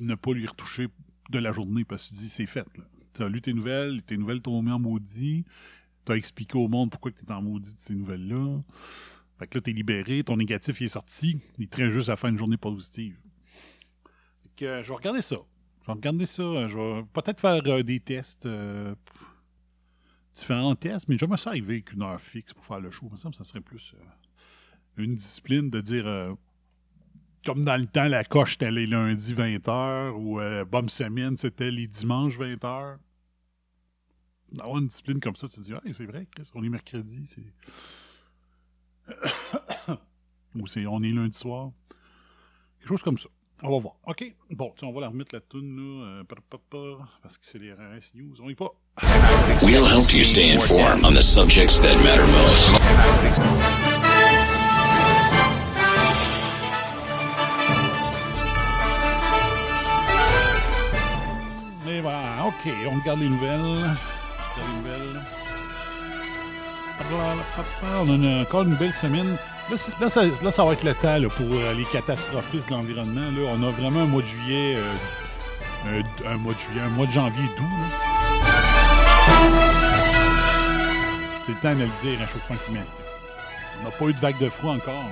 ne 0.00 0.14
pas 0.16 0.32
lui 0.32 0.46
retoucher 0.46 0.88
de 1.30 1.38
la 1.38 1.52
journée, 1.52 1.84
parce 1.84 2.04
que 2.04 2.08
tu 2.08 2.14
dis, 2.14 2.28
c'est 2.28 2.46
fait. 2.46 2.66
Tu 3.14 3.22
as 3.22 3.28
lu 3.28 3.40
tes 3.40 3.52
nouvelles, 3.52 4.02
tes 4.02 4.16
nouvelles 4.16 4.42
t'ont 4.42 4.60
mis 4.60 4.72
en 4.72 4.80
maudit, 4.80 5.44
tu 6.04 6.12
as 6.12 6.16
expliqué 6.16 6.58
au 6.58 6.66
monde 6.66 6.90
pourquoi 6.90 7.12
tu 7.12 7.24
es 7.24 7.32
en 7.32 7.40
maudit 7.40 7.74
de 7.74 7.78
ces 7.78 7.94
nouvelles-là. 7.94 8.60
Fait 9.38 9.46
que 9.46 9.58
là, 9.58 9.62
tu 9.62 9.70
es 9.70 9.72
libéré, 9.72 10.24
ton 10.24 10.36
négatif 10.36 10.82
est 10.82 10.88
sorti, 10.88 11.38
il 11.58 11.68
te 11.68 11.76
reste 11.76 11.92
juste 11.92 12.08
à 12.08 12.16
faire 12.16 12.30
une 12.30 12.38
journée 12.38 12.56
positive. 12.56 13.16
Que, 14.56 14.64
euh, 14.64 14.82
je 14.82 14.88
vais 14.88 14.94
regarder 14.96 15.22
ça. 15.22 15.36
Je 15.82 15.86
vais 15.86 15.92
regarder 15.92 16.26
ça. 16.26 16.42
euh, 16.42 16.68
Je 16.68 16.76
vais 16.76 17.04
peut-être 17.12 17.38
faire 17.38 17.62
des 17.84 18.00
tests, 18.00 18.48
différents 20.34 20.74
tests, 20.74 21.08
mais 21.08 21.18
jamais 21.18 21.36
ça 21.36 21.50
arriver 21.50 21.74
avec 21.74 21.92
une 21.92 22.02
heure 22.02 22.20
fixe 22.20 22.52
pour 22.52 22.64
faire 22.64 22.80
le 22.80 22.90
show. 22.90 23.08
Que 23.08 23.16
ça 23.16 23.44
serait 23.44 23.60
plus 23.60 23.94
euh, 23.94 24.04
une 25.02 25.14
discipline 25.14 25.70
de 25.70 25.80
dire, 25.80 26.06
euh, 26.06 26.32
comme 27.44 27.64
dans 27.64 27.76
le 27.80 27.86
temps, 27.86 28.08
la 28.08 28.24
coche 28.24 28.52
c'était 28.52 28.70
les 28.70 28.86
lundis 28.86 29.34
20h 29.34 30.10
ou 30.12 30.40
euh, 30.40 30.64
Bomb 30.64 30.88
Semaine 30.88 31.36
c'était 31.36 31.70
les 31.70 31.86
dimanches 31.86 32.38
20h. 32.38 32.98
D'avoir 34.52 34.78
une 34.78 34.86
discipline 34.88 35.18
comme 35.20 35.36
ça, 35.36 35.48
tu 35.48 35.56
te 35.56 35.60
dis, 35.62 35.72
ah, 35.72 35.80
c'est 35.92 36.04
vrai, 36.04 36.26
Chris, 36.34 36.50
on 36.54 36.62
est 36.62 36.68
mercredi, 36.68 37.22
c'est. 37.26 37.44
ou 40.54 40.66
c'est 40.66 40.86
on 40.86 40.98
est 41.00 41.10
lundi 41.10 41.36
soir. 41.36 41.72
Quelque 42.78 42.88
chose 42.88 43.02
comme 43.02 43.18
ça. 43.18 43.28
On 43.62 43.70
va 43.70 43.78
voir. 43.78 43.94
OK. 44.06 44.34
Bon, 44.50 44.74
on 44.82 44.92
va 44.92 45.00
la 45.02 45.08
remettre 45.08 45.34
la 45.34 45.40
toune, 45.40 45.76
là. 45.76 46.04
euh, 46.06 46.24
pa- 46.24 46.36
pa- 46.50 46.58
pa, 46.68 47.08
parce 47.22 47.38
que 47.38 47.46
c'est 47.46 47.58
les 47.58 47.72
RS 47.72 48.12
News. 48.14 48.34
On 48.42 48.50
y 48.50 48.54
pas. 48.54 48.70
We'll 49.62 49.86
help 49.86 50.14
you 50.14 50.24
stay 50.24 50.52
informed 50.52 51.04
on 51.04 51.14
the 51.14 51.22
subjects 51.22 51.80
that 51.82 51.96
matter 52.02 52.26
most. 52.26 53.22
OK. 62.46 62.72
On 62.90 62.98
regarde 63.00 63.20
les 63.20 63.28
nouvelles. 63.28 63.60
On 63.60 63.80
les 64.60 64.76
nouvelles. 64.78 65.20
On 68.06 68.24
a 68.24 68.42
encore 68.42 68.62
une 68.62 68.74
belle 68.74 68.94
semaine. 68.94 69.36
Là, 69.70 69.76
là, 70.00 70.08
ça, 70.08 70.22
là, 70.24 70.50
ça 70.50 70.64
va 70.64 70.72
être 70.72 70.84
le 70.84 70.94
temps 70.94 71.18
là, 71.18 71.28
pour 71.28 71.46
euh, 71.46 71.74
les 71.74 71.84
catastrophistes 71.84 72.68
de 72.68 72.74
l'environnement. 72.74 73.28
On 73.48 73.62
a 73.62 73.70
vraiment 73.70 74.00
un 74.00 74.06
mois 74.06 74.22
de 74.22 74.26
juillet, 74.26 74.76
euh, 74.76 74.92
euh, 75.88 76.02
un 76.26 76.36
mois 76.36 76.52
de 76.52 76.58
juillet, 76.58 76.82
un 76.84 76.90
mois 76.90 77.06
de 77.06 77.12
janvier 77.12 77.44
doux. 77.56 78.11
C'est 81.44 81.52
le 81.52 81.58
temps 81.60 81.74
de 81.74 81.80
le 81.80 81.90
dire, 82.00 82.18
réchauffement 82.18 82.56
climatique. 82.64 83.00
On 83.80 83.84
n'a 83.84 83.90
pas 83.90 84.04
eu 84.06 84.12
de 84.12 84.20
vague 84.20 84.38
de 84.38 84.48
froid 84.48 84.74
encore. 84.74 85.10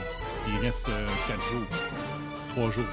Il 0.48 0.64
reste 0.64 0.88
4 1.28 1.40
jours, 1.50 1.66
3 2.54 2.70
jours. 2.70 2.84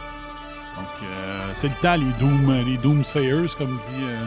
Donc, 0.78 0.88
euh, 1.04 1.40
c'est 1.56 1.70
le 1.70 1.74
temps, 1.82 1.96
les 1.96 2.12
Doom, 2.20 2.64
les 2.66 2.78
Doomsayers, 2.78 3.48
comme 3.58 3.74
dit, 3.74 4.04
euh, 4.04 4.26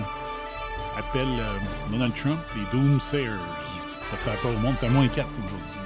appelle 0.98 1.28
euh, 1.28 1.58
Donald 1.90 2.14
Trump, 2.14 2.38
les 2.56 2.78
Doomsayers. 2.78 3.30
Ça 4.10 4.16
fait 4.16 4.36
peur 4.42 4.52
au 4.52 4.58
monde, 4.58 4.74
fait 4.76 4.88
moins 4.88 5.06
4 5.06 5.26
aujourd'hui. 5.44 5.76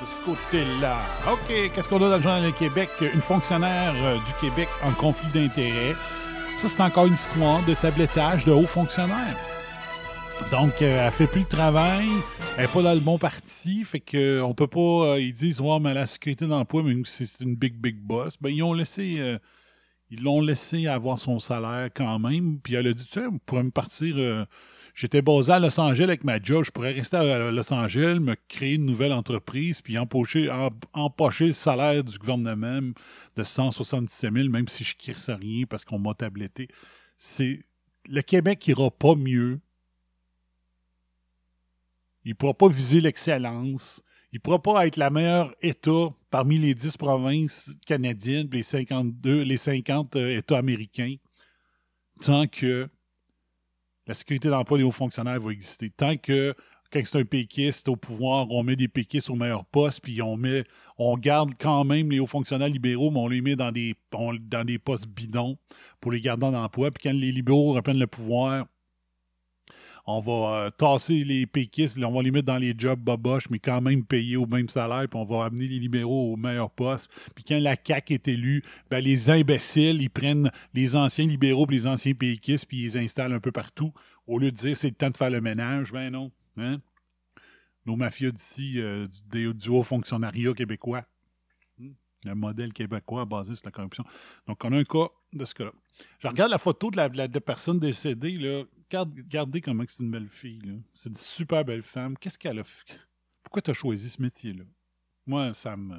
De 0.00 0.06
ce 0.06 0.24
côté-là. 0.24 0.98
OK, 1.30 1.72
qu'est-ce 1.72 1.88
qu'on 1.88 1.96
a 1.96 2.08
dans 2.08 2.16
le 2.16 2.22
journal 2.22 2.44
du 2.44 2.52
Québec? 2.52 2.90
Une 3.00 3.22
fonctionnaire 3.22 3.94
euh, 3.96 4.16
du 4.16 4.32
Québec 4.40 4.68
en 4.84 4.90
conflit 4.92 5.28
d'intérêts. 5.32 5.94
Ça, 6.58 6.68
c'est 6.68 6.82
encore 6.82 7.06
une 7.06 7.14
histoire 7.14 7.62
de 7.62 7.74
tablettage 7.74 8.44
de 8.44 8.52
hauts 8.52 8.66
fonctionnaires. 8.66 9.36
Donc, 10.50 10.82
euh, 10.82 11.06
elle 11.06 11.12
fait 11.12 11.26
plus 11.26 11.40
le 11.40 11.46
travail, 11.46 12.06
elle 12.56 12.66
n'est 12.66 12.72
pas 12.72 12.82
dans 12.82 12.92
le 12.92 13.00
bon 13.00 13.16
parti, 13.18 13.84
fait 13.84 14.00
que 14.00 14.38
euh, 14.38 14.44
on 14.44 14.52
peut 14.54 14.66
pas. 14.66 14.80
euh, 15.14 15.20
ils 15.20 15.32
disent, 15.32 15.60
ouais, 15.60 15.80
mais 15.80 15.94
la 15.94 16.04
sécurité 16.06 16.46
d'emploi, 16.46 16.82
même 16.82 17.04
si 17.06 17.26
c'est 17.26 17.42
une 17.42 17.56
big, 17.56 17.74
big 17.80 17.96
boss, 17.96 18.36
ben, 18.40 18.50
ils 18.50 18.62
ont 18.62 18.74
laissé. 18.74 19.16
euh, 19.18 19.38
ils 20.10 20.22
l'ont 20.22 20.42
laissé 20.42 20.86
avoir 20.86 21.18
son 21.18 21.38
salaire 21.38 21.88
quand 21.94 22.18
même. 22.18 22.58
Puis 22.62 22.74
elle 22.74 22.86
a 22.86 22.92
dit, 22.92 23.04
tu 23.06 23.12
sais, 23.12 23.26
on 23.26 23.38
pourrait 23.38 23.62
me 23.62 23.70
partir. 23.70 24.14
euh, 24.18 24.44
J'étais 24.94 25.22
basé 25.22 25.52
à 25.52 25.58
Los 25.58 25.80
Angeles 25.80 26.04
avec 26.04 26.22
ma 26.22 26.38
job, 26.38 26.64
je 26.66 26.70
pourrais 26.70 26.92
rester 26.92 27.16
à 27.16 27.50
Los 27.50 27.72
Angeles, 27.72 28.18
me 28.20 28.36
créer 28.46 28.74
une 28.74 28.84
nouvelle 28.84 29.14
entreprise, 29.14 29.80
puis 29.80 29.96
empocher, 29.96 30.50
em- 30.50 30.68
empocher 30.92 31.46
le 31.46 31.52
salaire 31.54 32.04
du 32.04 32.18
gouvernement 32.18 32.80
de 33.34 33.42
177 33.42 34.34
000, 34.34 34.48
même 34.50 34.68
si 34.68 34.84
je 34.84 34.94
crisse 34.94 35.30
rien 35.30 35.64
parce 35.64 35.86
qu'on 35.86 35.98
m'a 35.98 36.12
tabletté. 36.12 36.68
C'est 37.16 37.60
le 38.06 38.20
Québec 38.20 38.68
ira 38.68 38.90
pas 38.90 39.14
mieux 39.14 39.60
il 42.24 42.30
ne 42.30 42.34
pourra 42.34 42.54
pas 42.54 42.68
viser 42.68 43.00
l'excellence. 43.00 44.02
Il 44.32 44.36
ne 44.36 44.40
pourra 44.40 44.62
pas 44.62 44.86
être 44.86 44.96
la 44.96 45.10
meilleure 45.10 45.54
État 45.60 46.08
parmi 46.30 46.58
les 46.58 46.74
10 46.74 46.96
provinces 46.96 47.70
canadiennes, 47.86 48.48
les 48.50 48.62
52, 48.62 49.42
les 49.42 49.56
50 49.56 50.16
euh, 50.16 50.38
États 50.38 50.58
américains, 50.58 51.16
tant 52.20 52.46
que 52.46 52.88
la 54.06 54.14
sécurité 54.14 54.48
d'emploi 54.48 54.78
des 54.78 54.84
hauts 54.84 54.90
fonctionnaires 54.90 55.40
va 55.40 55.52
exister. 55.52 55.90
Tant 55.90 56.16
que 56.16 56.54
quand 56.92 57.00
c'est 57.04 57.18
un 57.18 57.24
péquiste 57.24 57.88
au 57.88 57.96
pouvoir, 57.96 58.50
on 58.50 58.62
met 58.62 58.76
des 58.76 58.88
péquistes 58.88 59.30
au 59.30 59.34
meilleur 59.34 59.64
poste, 59.64 60.00
puis 60.02 60.20
on 60.20 60.36
met, 60.36 60.64
on 60.98 61.16
garde 61.16 61.52
quand 61.58 61.84
même 61.84 62.10
les 62.10 62.20
hauts 62.20 62.26
fonctionnaires 62.26 62.68
libéraux, 62.68 63.10
mais 63.10 63.20
on 63.20 63.28
les 63.28 63.40
met 63.40 63.56
dans 63.56 63.72
des, 63.72 63.94
dans 64.12 64.64
des 64.64 64.78
postes 64.78 65.06
bidons 65.06 65.56
pour 66.00 66.12
les 66.12 66.20
garder 66.20 66.46
en 66.46 66.54
emploi. 66.54 66.90
Puis 66.90 67.04
quand 67.04 67.16
les 67.16 67.32
libéraux 67.32 67.72
reprennent 67.72 67.98
le 67.98 68.06
pouvoir, 68.06 68.66
on 70.04 70.20
va 70.20 70.66
euh, 70.66 70.70
tasser 70.70 71.24
les 71.24 71.46
péquistes, 71.46 71.98
on 72.02 72.12
va 72.12 72.22
les 72.22 72.30
mettre 72.30 72.46
dans 72.46 72.58
les 72.58 72.74
jobs 72.76 72.98
boboches, 72.98 73.48
mais 73.50 73.58
quand 73.58 73.80
même 73.80 74.04
payés 74.04 74.36
au 74.36 74.46
même 74.46 74.68
salaire, 74.68 75.08
puis 75.08 75.18
on 75.18 75.24
va 75.24 75.44
amener 75.44 75.68
les 75.68 75.78
libéraux 75.78 76.32
au 76.32 76.36
meilleur 76.36 76.70
poste. 76.70 77.08
Puis 77.34 77.44
quand 77.44 77.58
la 77.60 77.76
CAQ 77.82 78.14
est 78.14 78.28
élue, 78.28 78.64
ben, 78.90 78.98
les 78.98 79.30
imbéciles, 79.30 80.02
ils 80.02 80.10
prennent 80.10 80.50
les 80.74 80.96
anciens 80.96 81.26
libéraux 81.26 81.66
et 81.70 81.74
les 81.74 81.86
anciens 81.86 82.14
péquistes, 82.14 82.66
puis 82.66 82.82
ils 82.82 82.98
installent 82.98 83.32
un 83.32 83.40
peu 83.40 83.52
partout, 83.52 83.92
au 84.26 84.38
lieu 84.38 84.50
de 84.50 84.56
dire 84.56 84.76
c'est 84.76 84.88
le 84.88 84.94
temps 84.94 85.10
de 85.10 85.16
faire 85.16 85.30
le 85.30 85.40
ménage. 85.40 85.92
Ben 85.92 86.10
non. 86.10 86.32
Hein? 86.56 86.80
Nos 87.86 87.96
mafias 87.96 88.30
d'ici, 88.30 88.80
euh, 88.80 89.06
du, 89.30 89.68
haut 89.68 89.82
fonctionnariat 89.82 90.52
québécois. 90.54 91.04
Hmm? 91.78 91.92
Le 92.24 92.34
modèle 92.34 92.72
québécois 92.72 93.24
basé 93.24 93.54
sur 93.54 93.66
la 93.66 93.72
corruption. 93.72 94.04
Donc, 94.46 94.64
on 94.64 94.72
a 94.72 94.78
un 94.78 94.84
cas 94.84 95.08
de 95.32 95.44
ce 95.44 95.54
cas-là. 95.54 95.72
Je 96.20 96.28
regarde 96.28 96.50
la 96.50 96.58
photo 96.58 96.90
de 96.90 96.96
la, 96.96 97.08
de 97.08 97.16
la- 97.16 97.28
personne 97.40 97.78
décédée. 97.78 98.36
Là. 98.36 98.64
Regarde- 98.92 99.16
regardez 99.16 99.60
comment 99.62 99.84
c'est 99.88 100.02
une 100.02 100.10
belle 100.10 100.28
fille. 100.28 100.60
C'est 100.92 101.08
une 101.08 101.16
super 101.16 101.64
belle 101.64 101.82
femme. 101.82 102.18
Qu'est-ce 102.18 102.38
qu'elle 102.38 102.58
a 102.58 102.64
fait? 102.64 103.00
Pourquoi 103.42 103.62
tu 103.62 103.70
as 103.70 103.74
choisi 103.74 104.10
ce 104.10 104.20
métier-là? 104.20 104.64
Moi, 105.26 105.54
ça 105.54 105.78
me, 105.78 105.98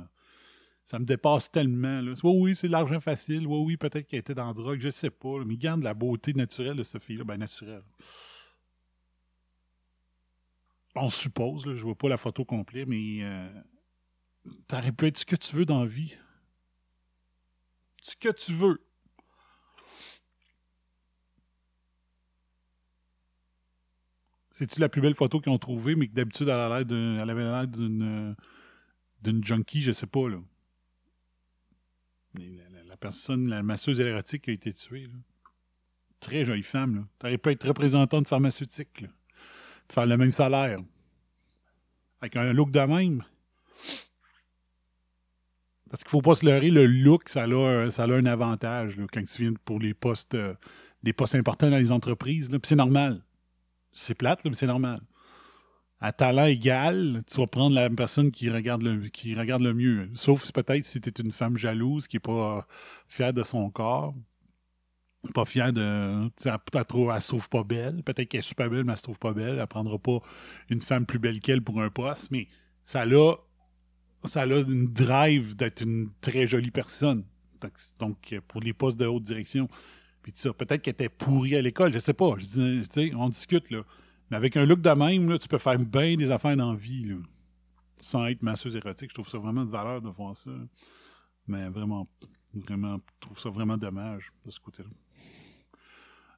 ça 0.86 1.00
me 1.00 1.06
dépasse 1.06 1.50
tellement. 1.50 2.02
Oui, 2.24 2.32
oui, 2.40 2.56
c'est 2.56 2.68
l'argent 2.68 3.00
facile. 3.00 3.48
Oui, 3.48 3.58
oui, 3.66 3.78
peut-être 3.78 4.08
qu'elle 4.08 4.20
était 4.20 4.36
dans 4.36 4.46
la 4.46 4.54
drogue. 4.54 4.80
Je 4.80 4.92
sais 4.92 5.10
pas. 5.10 5.44
Mais 5.44 5.58
garde 5.58 5.82
la 5.82 5.96
beauté 5.96 6.34
naturelle 6.36 6.78
de 6.78 6.84
cette 6.84 7.02
fille-là. 7.04 7.24
Ben, 7.24 7.38
naturelle. 7.38 7.82
On 10.96 11.10
suppose, 11.10 11.64
je 11.66 11.82
vois 11.82 11.96
pas 11.98 12.10
la 12.10 12.18
photo 12.18 12.46
complète, 12.46 12.88
mais 12.88 13.24
euh, 13.24 13.50
t'aurais 14.68 14.92
pu 14.92 15.08
être 15.08 15.18
ce 15.18 15.26
que 15.26 15.36
tu 15.36 15.56
veux 15.56 15.66
dans 15.66 15.80
la 15.80 15.88
vie. 15.88 16.16
Ce 18.04 18.16
que 18.16 18.30
tu 18.30 18.54
veux. 18.54 18.80
C'est-tu 24.54 24.80
la 24.80 24.88
plus 24.88 25.02
belle 25.02 25.16
photo 25.16 25.42
qu'ils 25.42 25.52
ont 25.52 25.58
trouvée, 25.58 25.96
mais 25.96 26.08
que 26.08 26.14
d'habitude, 26.14 26.48
elle, 26.48 26.60
avait 27.30 27.44
l'air 27.44 27.68
d'une 27.68 28.04
euh, 28.04 28.34
d'une 29.22 29.44
junkie, 29.44 29.82
je 29.82 29.92
sais 29.92 30.06
pas, 30.08 30.30
là. 30.30 30.38
La, 32.88 32.98
personne, 32.98 33.50
la 33.50 33.64
masseuse 33.64 34.00
érotique 34.00 34.44
qui 34.44 34.50
a 34.52 34.54
été 34.54 34.72
tuée. 34.74 35.10
Très 36.20 36.46
jolie 36.46 36.64
femme, 36.64 36.96
là. 36.96 37.02
T'aurais 37.20 37.38
pu 37.38 37.50
être 37.50 37.68
représentante 37.68 38.28
pharmaceutique. 38.28 39.06
Faire 39.92 40.06
le 40.06 40.18
même 40.18 40.32
salaire. 40.32 40.80
Avec 42.22 42.36
un 42.36 42.54
look 42.54 42.72
de 42.72 42.80
même. 42.80 43.24
Parce 45.90 46.04
qu'il 46.04 46.10
faut 46.10 46.22
pas 46.22 46.36
se 46.36 46.46
leurrer, 46.46 46.70
le 46.72 46.86
look, 46.86 47.30
ça 47.30 47.44
a, 47.44 47.48
un- 47.48 47.90
ça 47.92 48.04
a 48.04 48.08
un 48.08 48.26
avantage 48.26 49.00
quand 49.12 49.26
tu 49.26 49.44
viens 49.44 49.54
pour 49.66 49.80
les 49.80 49.94
postes, 49.94 50.34
euh, 50.34 50.56
des 51.04 51.14
postes 51.14 51.36
importants 51.36 51.70
dans 51.70 51.78
les 51.78 51.92
entreprises. 51.92 52.50
c'est 52.64 52.76
normal. 52.76 53.22
C'est 53.94 54.16
plate, 54.16 54.44
mais 54.46 54.54
c'est 54.56 54.68
normal. 54.68 55.02
À 56.00 56.12
talent 56.12 56.46
égal, 56.48 57.24
tu 57.28 57.38
vas 57.38 57.48
prendre 57.48 57.76
la 57.76 57.90
personne 57.90 58.32
qui 58.32 58.50
regarde 58.50 58.84
le, 58.84 59.08
qui 59.08 59.36
regarde 59.36 59.62
le 59.62 59.74
mieux. 59.74 60.10
Sauf 60.16 60.52
peut-être 60.52 60.84
si 60.86 61.00
tu 61.00 61.10
es 61.10 61.14
une 61.24 61.32
femme 61.32 61.58
jalouse 61.58 62.08
qui 62.08 62.18
n'est 62.18 62.22
pas 62.22 62.68
fière 63.08 63.34
de 63.34 63.42
son 63.44 63.70
corps, 63.70 64.14
pas 65.34 65.46
fière 65.46 65.72
de. 65.72 66.30
Elle, 66.46 66.58
elle, 66.74 66.86
trouve- 66.86 67.12
elle 67.16 67.22
se 67.22 67.30
trouve 67.30 67.50
pas 67.50 67.64
belle. 67.64 68.04
Peut-être 68.04 68.28
qu'elle 68.28 68.40
est 68.40 68.42
super 68.42 68.70
belle, 68.70 68.84
mais 68.84 68.92
elle 68.94 68.98
se 68.98 69.04
trouve 69.04 69.20
pas 69.20 69.34
belle. 69.34 69.58
Elle 69.60 69.68
prendra 69.68 69.98
pas 69.98 70.20
une 70.70 70.82
femme 70.82 71.06
plus 71.06 71.20
belle 71.20 71.40
qu'elle 71.40 71.62
pour 71.62 71.82
un 71.82 71.90
poste. 71.90 72.32
Mais 72.32 72.50
ça 72.84 73.04
a, 73.04 73.36
ça 74.26 74.42
a 74.42 74.46
une 74.46 74.88
drive 74.92 75.56
d'être 75.56 75.82
une 75.82 76.10
très 76.20 76.48
jolie 76.48 76.72
personne. 76.72 77.24
Donc, 77.98 78.38
pour 78.50 78.60
les 78.60 78.74
postes 78.74 79.00
de 79.00 79.06
haute 79.06 79.24
direction. 79.24 79.70
Puis 80.24 80.32
peut-être 80.58 80.82
qu'elle 80.82 80.94
était 80.94 81.10
pourrie 81.10 81.56
à 81.56 81.62
l'école, 81.62 81.94
je 81.94 82.00
sais 82.00 82.14
pas. 82.14 82.36
Je 82.38 82.46
dis, 82.88 83.12
on 83.16 83.28
discute, 83.28 83.70
là. 83.70 83.84
Mais 84.32 84.38
avec 84.38 84.56
un 84.56 84.66
look 84.66 84.82
de 84.82 84.90
même, 84.90 85.30
là, 85.30 85.38
tu 85.38 85.48
peux 85.50 85.58
faire 85.58 85.78
bien 85.78 86.16
des 86.16 86.32
affaires 86.32 86.56
dans 86.56 86.72
la 86.72 86.78
vie, 86.78 87.04
là. 87.04 87.16
Sans 88.00 88.26
être 88.28 88.42
masseuse 88.42 88.76
érotique. 88.76 89.10
Je 89.10 89.14
trouve 89.14 89.28
ça 89.28 89.38
vraiment 89.38 89.66
de 89.66 89.70
valeur 89.70 90.02
de 90.02 90.10
voir 90.10 90.36
ça. 90.36 90.50
Mais 91.48 91.68
vraiment, 91.70 92.08
vraiment, 92.54 92.98
je 92.98 93.20
trouve 93.20 93.40
ça 93.40 93.50
vraiment 93.50 93.78
dommage 93.78 94.32
de 94.46 94.52
ce 94.52 94.60
côté-là. 94.60 94.90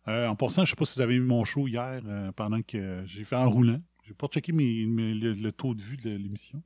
Euh, 0.07 0.27
en 0.27 0.35
passant, 0.35 0.65
je 0.65 0.71
sais 0.71 0.75
pas 0.75 0.85
si 0.85 0.95
vous 0.95 1.01
avez 1.01 1.17
vu 1.17 1.25
mon 1.25 1.43
show 1.43 1.67
hier 1.67 2.01
euh, 2.05 2.31
pendant 2.31 2.61
que 2.61 3.03
j'ai 3.05 3.23
fait 3.23 3.35
en 3.35 3.49
roulant. 3.49 3.81
J'ai 4.03 4.13
pas 4.13 4.27
checké 4.27 4.51
le, 4.51 5.33
le 5.33 5.51
taux 5.51 5.73
de 5.73 5.81
vue 5.81 5.97
de 5.97 6.11
l'émission. 6.11 6.61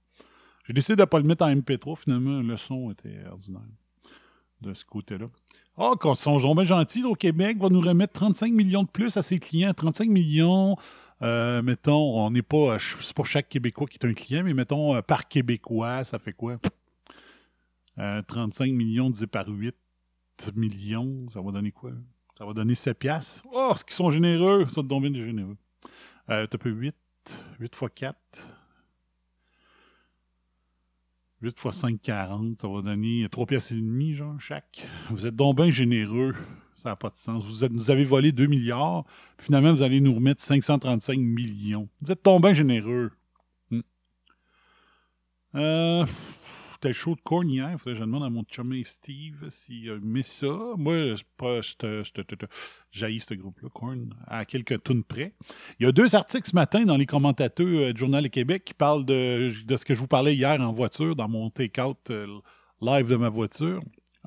J'ai 0.65 0.73
décidé 0.73 0.95
de 0.97 1.01
ne 1.01 1.05
pas 1.05 1.19
le 1.19 1.25
mettre 1.25 1.45
en 1.45 1.53
MP3. 1.53 1.97
Finalement, 1.97 2.41
le 2.41 2.57
son 2.57 2.91
était 2.91 3.25
ordinaire 3.25 3.61
de 4.61 4.73
ce 4.73 4.85
côté-là. 4.85 5.27
Ah, 5.77 5.93
quand 5.99 6.13
ils 6.13 6.17
sont 6.17 6.55
bien 6.55 6.65
gentils, 6.65 7.03
au 7.03 7.15
Québec 7.15 7.57
va 7.57 7.69
nous 7.69 7.81
remettre 7.81 8.13
35 8.13 8.51
millions 8.51 8.83
de 8.83 8.89
plus 8.89 9.15
à 9.15 9.21
ses 9.21 9.39
clients. 9.39 9.73
35 9.73 10.09
millions, 10.09 10.75
euh, 11.21 11.61
mettons, 11.61 12.17
on 12.19 12.31
n'est 12.31 12.41
pas, 12.41 12.77
c'est 12.79 13.15
pas 13.15 13.23
chaque 13.23 13.49
Québécois 13.49 13.87
qui 13.87 13.97
est 14.01 14.05
un 14.05 14.13
client, 14.13 14.43
mais 14.43 14.53
mettons, 14.53 14.95
euh, 14.95 15.01
par 15.01 15.27
Québécois, 15.27 16.03
ça 16.03 16.19
fait 16.19 16.33
quoi? 16.33 16.57
Euh, 17.97 18.21
35 18.21 18.71
millions 18.71 19.09
divisé 19.09 19.27
par 19.27 19.47
8 19.47 19.75
millions, 20.55 21.27
ça 21.29 21.41
va 21.41 21.51
donner 21.51 21.71
quoi? 21.71 21.91
Ça 22.37 22.45
va 22.45 22.53
donner 22.53 22.73
7 22.75 22.97
piastres. 22.97 23.43
Oh, 23.51 23.73
ce 23.77 23.83
qu'ils 23.83 23.95
sont 23.95 24.09
généreux! 24.09 24.65
Ça 24.69 24.81
te 24.81 24.87
donne 24.87 25.01
bien 25.01 25.11
des 25.11 25.25
généreux. 25.25 25.57
Euh, 26.29 26.47
t'as 26.47 26.57
peu 26.57 26.69
8. 26.69 26.95
8 27.59 27.75
fois 27.75 27.89
4. 27.89 28.15
8 31.41 31.59
fois 31.59 31.71
5, 31.71 32.01
40. 32.01 32.59
Ça 32.59 32.67
va 32.67 32.81
donner 32.81 33.27
3 33.29 33.45
piastres 33.45 33.73
et 33.73 33.75
demi, 33.75 34.13
genre, 34.13 34.39
chaque. 34.39 34.87
Vous 35.09 35.25
êtes 35.25 35.35
donc 35.35 35.57
bien 35.57 35.69
généreux. 35.69 36.35
Ça 36.75 36.89
n'a 36.89 36.95
pas 36.95 37.09
de 37.09 37.15
sens. 37.15 37.43
Vous 37.43 37.67
nous 37.67 37.91
avez 37.91 38.05
volé 38.05 38.31
2 38.31 38.47
milliards. 38.47 39.05
Puis 39.37 39.45
finalement, 39.47 39.73
vous 39.73 39.83
allez 39.83 40.01
nous 40.01 40.13
remettre 40.13 40.41
535 40.41 41.19
millions. 41.19 41.89
Vous 42.01 42.11
êtes 42.11 42.23
donc 42.23 42.41
bien 42.41 42.53
généreux. 42.53 43.11
Hmm. 43.69 43.81
Euh, 45.55 46.05
C'était 46.81 46.93
chaud 46.93 47.15
de 47.15 47.21
corn 47.21 47.49
hier. 47.49 47.75
Je 47.85 47.91
demande 47.91 48.23
à 48.23 48.29
mon 48.29 48.45
chumé 48.49 48.85
Steve 48.85 49.49
s'il 49.49 49.89
aimé 49.89 50.23
ça. 50.23 50.47
Moi, 50.77 51.15
j'haïs 52.93 53.19
ce 53.19 53.33
groupe-là, 53.33 53.67
Korn, 53.73 54.15
à 54.25 54.45
quelques 54.45 54.81
tonnes 54.83 55.03
près. 55.03 55.33
Il 55.77 55.85
y 55.85 55.89
a 55.89 55.91
deux 55.91 56.15
articles 56.15 56.47
ce 56.47 56.55
matin 56.55 56.85
dans 56.85 56.95
les 56.95 57.05
commentateurs 57.05 57.67
euh, 57.67 57.91
du 57.91 57.99
Journal 57.99 58.23
du 58.23 58.29
Québec 58.29 58.63
qui 58.63 58.73
parlent 58.73 59.03
de, 59.03 59.51
de 59.61 59.75
ce 59.75 59.83
que 59.83 59.93
je 59.93 59.99
vous 59.99 60.07
parlais 60.07 60.33
hier 60.33 60.61
en 60.61 60.71
voiture, 60.71 61.17
dans 61.17 61.27
mon 61.27 61.49
take-out 61.49 61.97
euh, 62.11 62.39
live 62.79 63.07
de 63.07 63.17
ma 63.17 63.27
voiture. 63.27 63.81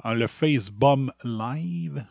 Euh, 0.05 0.13
le 0.13 0.27
Face 0.27 0.69
Bomb 0.69 1.11
Live, 1.25 2.05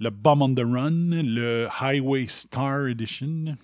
le 0.00 0.10
Bomb 0.10 0.42
on 0.42 0.52
the 0.52 0.64
Run, 0.64 1.10
le 1.22 1.68
Highway 1.80 2.26
Star 2.26 2.88
Edition. 2.88 3.56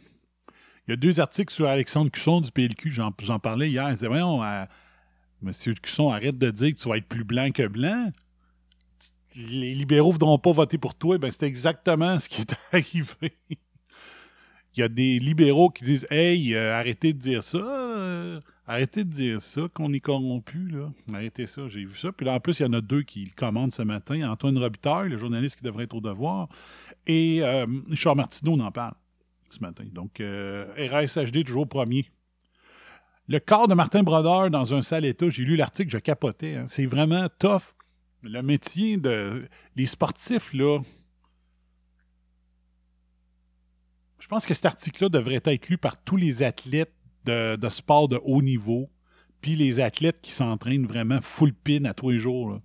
Il 0.87 0.91
y 0.91 0.93
a 0.93 0.97
deux 0.97 1.19
articles 1.19 1.53
sur 1.53 1.67
Alexandre 1.67 2.13
Cusson 2.13 2.43
du 2.43 2.53
PLQ, 2.53 2.93
j'en 2.93 3.11
j'en 3.23 3.41
parlais 3.41 3.71
hier. 3.71 3.89
Il 3.89 3.95
disait, 3.95 4.07
voyons, 4.07 4.41
euh, 4.45 4.65
Monsieur 5.45 5.75
Cusson, 5.75 6.09
arrête 6.11 6.39
de 6.39 6.51
dire 6.51 6.75
que 6.75 6.81
tu 6.81 6.89
vas 6.89 6.97
être 6.97 7.07
plus 7.07 7.25
blanc 7.25 7.51
que 7.51 7.67
blanc. 7.67 8.11
Les 9.37 9.75
libéraux 9.75 10.09
ne 10.09 10.13
voudront 10.15 10.39
pas 10.39 10.53
voter 10.53 10.79
pour 10.79 10.95
toi. 10.95 11.19
Ben, 11.19 11.31
c'est 11.31 11.47
exactement 11.47 12.19
ce 12.21 12.29
qui 12.29 12.41
est 12.43 12.55
arrivé. 12.73 13.37
Il 14.77 14.81
y 14.81 14.83
a 14.83 14.89
des 14.89 15.19
libéraux 15.19 15.71
qui 15.71 15.85
disent 15.85 16.07
Hey, 16.11 16.55
euh, 16.55 16.73
arrêtez 16.75 17.13
de 17.13 17.19
dire 17.19 17.43
ça. 17.43 17.59
euh, 17.59 18.41
arrêtez 18.67 19.05
de 19.05 19.11
dire 19.11 19.43
ça, 19.43 19.63
qu'on 19.73 19.93
est 19.93 20.01
corrompu. 20.01 20.69
Là. 20.69 20.91
Arrêtez 21.13 21.47
ça, 21.47 21.69
j'ai 21.69 21.85
vu 21.85 21.97
ça. 21.97 22.11
Puis 22.13 22.25
là, 22.27 22.35
en 22.35 22.41
plus, 22.41 22.61
il 22.61 22.63
y 22.63 22.67
en 22.67 22.73
a 22.73 22.81
deux 22.81 23.03
qui 23.03 23.25
le 23.25 23.33
commandent 23.37 23.73
ce 23.73 23.83
matin. 23.83 24.31
Antoine 24.31 24.57
Robitaille, 24.57 25.11
le 25.11 25.19
journaliste 25.19 25.57
qui 25.57 25.65
devrait 25.65 25.85
être 25.85 25.95
au 25.95 26.01
devoir, 26.01 26.49
et 27.07 27.41
euh, 27.43 27.67
Charles 27.95 28.17
Martineau 28.17 28.59
en 28.61 28.73
parle 28.73 28.95
ce 29.51 29.61
matin. 29.61 29.85
Donc, 29.93 30.21
RSHD 30.21 31.45
toujours 31.45 31.69
premier. 31.69 32.07
Le 33.27 33.39
corps 33.39 33.69
de 33.69 33.75
Martin 33.75 34.03
Brodeur 34.03 34.51
dans 34.51 34.75
un 34.75 34.83
sale 34.83 35.07
état, 35.07 35.31
j'ai 35.31 35.45
lu 35.45 35.57
l'article, 35.57 35.91
je 35.91 35.99
capotais. 35.99 36.57
hein. 36.57 36.67
C'est 36.69 36.87
vraiment 36.87 37.29
tough. 37.39 37.75
Le 38.23 38.43
métier 38.43 38.97
de. 38.97 39.49
Les 39.77 39.87
sportifs, 39.87 40.53
là. 40.53 40.81
Je 44.19 44.27
pense 44.29 44.47
que 44.47 44.55
cet 44.55 44.67
article-là 44.67 45.09
devrait 45.11 45.43
être 45.45 45.69
lu 45.69 45.77
par 45.77 46.03
tous 46.03 46.17
les 46.17 46.43
athlètes 46.43 46.95
de, 47.25 47.59
sport 47.69 48.09
de 48.09 48.19
haut 48.23 48.43
niveau, 48.43 48.91
puis 49.41 49.55
les 49.55 49.81
athlètes 49.81 50.21
qui 50.23 50.33
s'entraînent 50.33 50.87
vraiment 50.87 51.21
full 51.21 51.53
pin 51.53 51.85
à 51.85 51.95
tous 51.95 52.11
les 52.11 52.19
jours. 52.19 52.61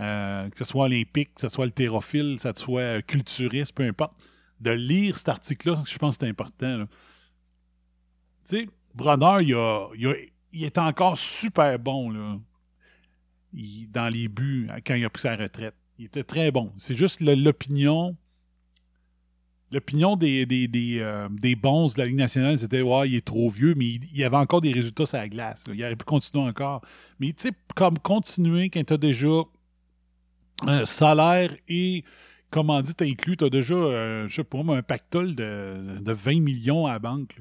Euh, 0.00 0.50
que 0.50 0.58
ce 0.58 0.64
soit 0.64 0.86
olympique, 0.86 1.34
que 1.34 1.42
ce 1.42 1.48
soit 1.48 1.66
haltérophile, 1.66 2.36
que 2.36 2.42
ce 2.42 2.52
soit 2.54 3.02
culturiste, 3.02 3.74
peu 3.74 3.84
importe. 3.84 4.14
De 4.60 4.70
lire 4.70 5.16
cet 5.18 5.28
article-là, 5.28 5.82
je 5.86 5.98
pense 5.98 6.16
que 6.16 6.24
c'est 6.24 6.30
important. 6.30 6.86
Tu 8.46 8.58
sais, 8.58 8.68
Bronner, 8.94 9.44
il, 9.44 9.54
a- 9.54 9.88
est 10.52 10.78
encore 10.78 11.18
super 11.18 11.78
bon 11.78 12.10
là, 12.10 12.38
dans 13.52 14.08
les 14.08 14.28
buts 14.28 14.68
quand 14.86 14.94
il 14.94 15.04
a 15.04 15.10
pris 15.10 15.22
sa 15.22 15.36
retraite. 15.36 15.74
Il 15.98 16.06
était 16.06 16.24
très 16.24 16.50
bon. 16.50 16.72
C'est 16.76 16.96
juste 16.96 17.20
l'opinion. 17.20 18.16
L'opinion 19.70 20.16
des, 20.16 20.46
euh, 21.00 21.28
des 21.30 21.56
bons 21.56 21.92
de 21.94 21.98
la 21.98 22.06
Ligue 22.06 22.16
nationale, 22.16 22.58
c'était 22.58 22.82
Ouais, 22.82 23.08
il 23.08 23.16
est 23.16 23.24
trop 23.24 23.50
vieux, 23.50 23.74
mais 23.74 23.98
il, 24.12 24.24
avait 24.24 24.36
encore 24.36 24.60
des 24.60 24.72
résultats 24.72 25.06
sur 25.06 25.18
la 25.18 25.28
glace. 25.28 25.64
Il 25.72 25.82
aurait 25.82 25.96
pu 25.96 26.04
continuer 26.04 26.44
encore. 26.44 26.82
Mais 27.18 27.32
tu 27.32 27.48
sais, 27.48 27.52
comme 27.74 27.98
continuer 27.98 28.70
quand 28.70 28.84
tu 28.84 28.92
as 28.92 28.98
déjà 28.98 29.42
un 30.62 30.86
salaire 30.86 31.56
et 31.68 32.04
commandite 32.54 33.02
inclus, 33.02 33.36
tu 33.36 33.44
as 33.44 33.50
déjà, 33.50 33.74
euh, 33.74 34.28
je 34.28 34.34
sais 34.36 34.44
pas, 34.44 34.58
un 34.58 34.82
pactole 34.82 35.34
de, 35.34 35.98
de 36.00 36.12
20 36.12 36.40
millions 36.40 36.86
à 36.86 36.92
la 36.92 36.98
banque. 37.00 37.36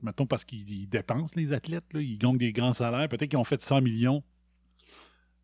Mettons 0.00 0.24
parce 0.24 0.42
qu'ils 0.42 0.68
ils 0.70 0.88
dépensent 0.88 1.34
les 1.36 1.52
athlètes, 1.52 1.84
ils 1.92 2.16
gagnent 2.16 2.38
des 2.38 2.52
grands 2.52 2.72
salaires, 2.72 3.06
peut-être 3.10 3.28
qu'ils 3.28 3.38
ont 3.38 3.44
fait 3.44 3.60
100 3.60 3.82
millions 3.82 4.22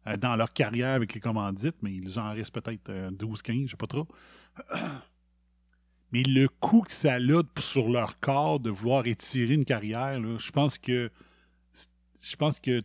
euh, 0.06 0.16
dans 0.16 0.36
leur 0.36 0.54
carrière 0.54 0.94
avec 0.94 1.12
les 1.12 1.20
commandites, 1.20 1.76
mais 1.82 1.92
ils 1.92 2.18
en 2.18 2.32
restent 2.32 2.54
peut-être 2.54 2.88
euh, 2.88 3.10
12, 3.10 3.42
15, 3.42 3.56
je 3.66 3.70
sais 3.72 3.76
pas 3.76 3.86
trop. 3.86 4.08
Mais 6.12 6.22
le 6.22 6.48
coût 6.48 6.80
que 6.80 6.92
ça 6.92 7.16
a 7.16 7.60
sur 7.60 7.90
leur 7.90 8.18
corps 8.20 8.58
de 8.58 8.70
vouloir 8.70 9.06
étirer 9.06 9.52
une 9.52 9.66
carrière, 9.66 10.18
je 10.38 10.50
pense 10.50 10.78
que 10.78 11.10
je 12.22 12.36
pense 12.36 12.58
que 12.58 12.82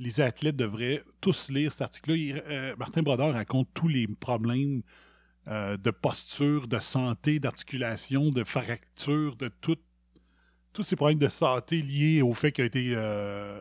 les 0.00 0.20
athlètes 0.20 0.56
devraient 0.56 1.04
tous 1.20 1.50
lire 1.50 1.70
cet 1.70 1.82
article-là. 1.82 2.42
Euh, 2.48 2.76
Martin 2.76 3.02
Brodeur 3.02 3.32
raconte 3.32 3.68
tous 3.74 3.88
les 3.88 4.06
problèmes 4.06 4.82
euh, 5.48 5.76
de 5.76 5.90
posture, 5.90 6.68
de 6.68 6.78
santé, 6.78 7.40
d'articulation, 7.40 8.30
de 8.30 8.44
fracture, 8.44 9.36
de 9.36 9.48
tout 9.60 9.76
tous 10.72 10.82
ces 10.82 10.96
problèmes 10.96 11.18
de 11.18 11.28
santé 11.28 11.82
liés 11.82 12.22
au 12.22 12.32
fait 12.34 12.52
qu'il 12.52 12.64
a 12.64 12.66
été. 12.66 12.92
Euh, 12.94 13.60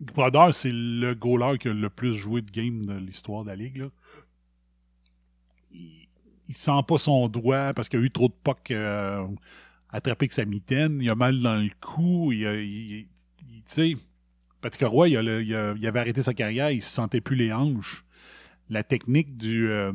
Brodeur, 0.00 0.54
c'est 0.54 0.72
le 0.72 1.14
goaler 1.14 1.58
qui 1.58 1.68
a 1.68 1.72
le 1.74 1.90
plus 1.90 2.14
joué 2.14 2.42
de 2.42 2.50
game 2.50 2.86
de 2.86 2.94
l'histoire 2.94 3.44
de 3.44 3.48
la 3.50 3.56
Ligue. 3.56 3.88
Il, 5.72 6.08
il 6.48 6.56
sent 6.56 6.80
pas 6.86 6.98
son 6.98 7.28
doigt 7.28 7.72
parce 7.74 7.88
qu'il 7.88 8.00
a 8.00 8.02
eu 8.02 8.10
trop 8.10 8.28
de 8.28 8.34
pucks 8.42 8.70
euh, 8.70 9.26
attrapés 9.90 10.24
avec 10.24 10.32
sa 10.32 10.44
mitaine. 10.44 10.98
Il 11.02 11.10
a 11.10 11.14
mal 11.14 11.40
dans 11.40 11.56
le 11.56 11.70
cou. 11.80 12.32
Il, 12.32 12.40
il- 12.42 13.08
il- 13.50 13.62
sais, 13.66 13.96
Patrick 14.62 14.88
Roy, 14.88 15.08
il 15.10 15.16
avait 15.18 16.00
arrêté 16.00 16.22
sa 16.22 16.34
carrière. 16.34 16.70
Il 16.70 16.82
se 16.82 16.90
sentait 16.92 17.20
plus 17.20 17.36
les 17.36 17.52
hanches. 17.52 18.04
La 18.70 18.84
technique 18.84 19.36
du. 19.38 19.70
euh, 19.70 19.92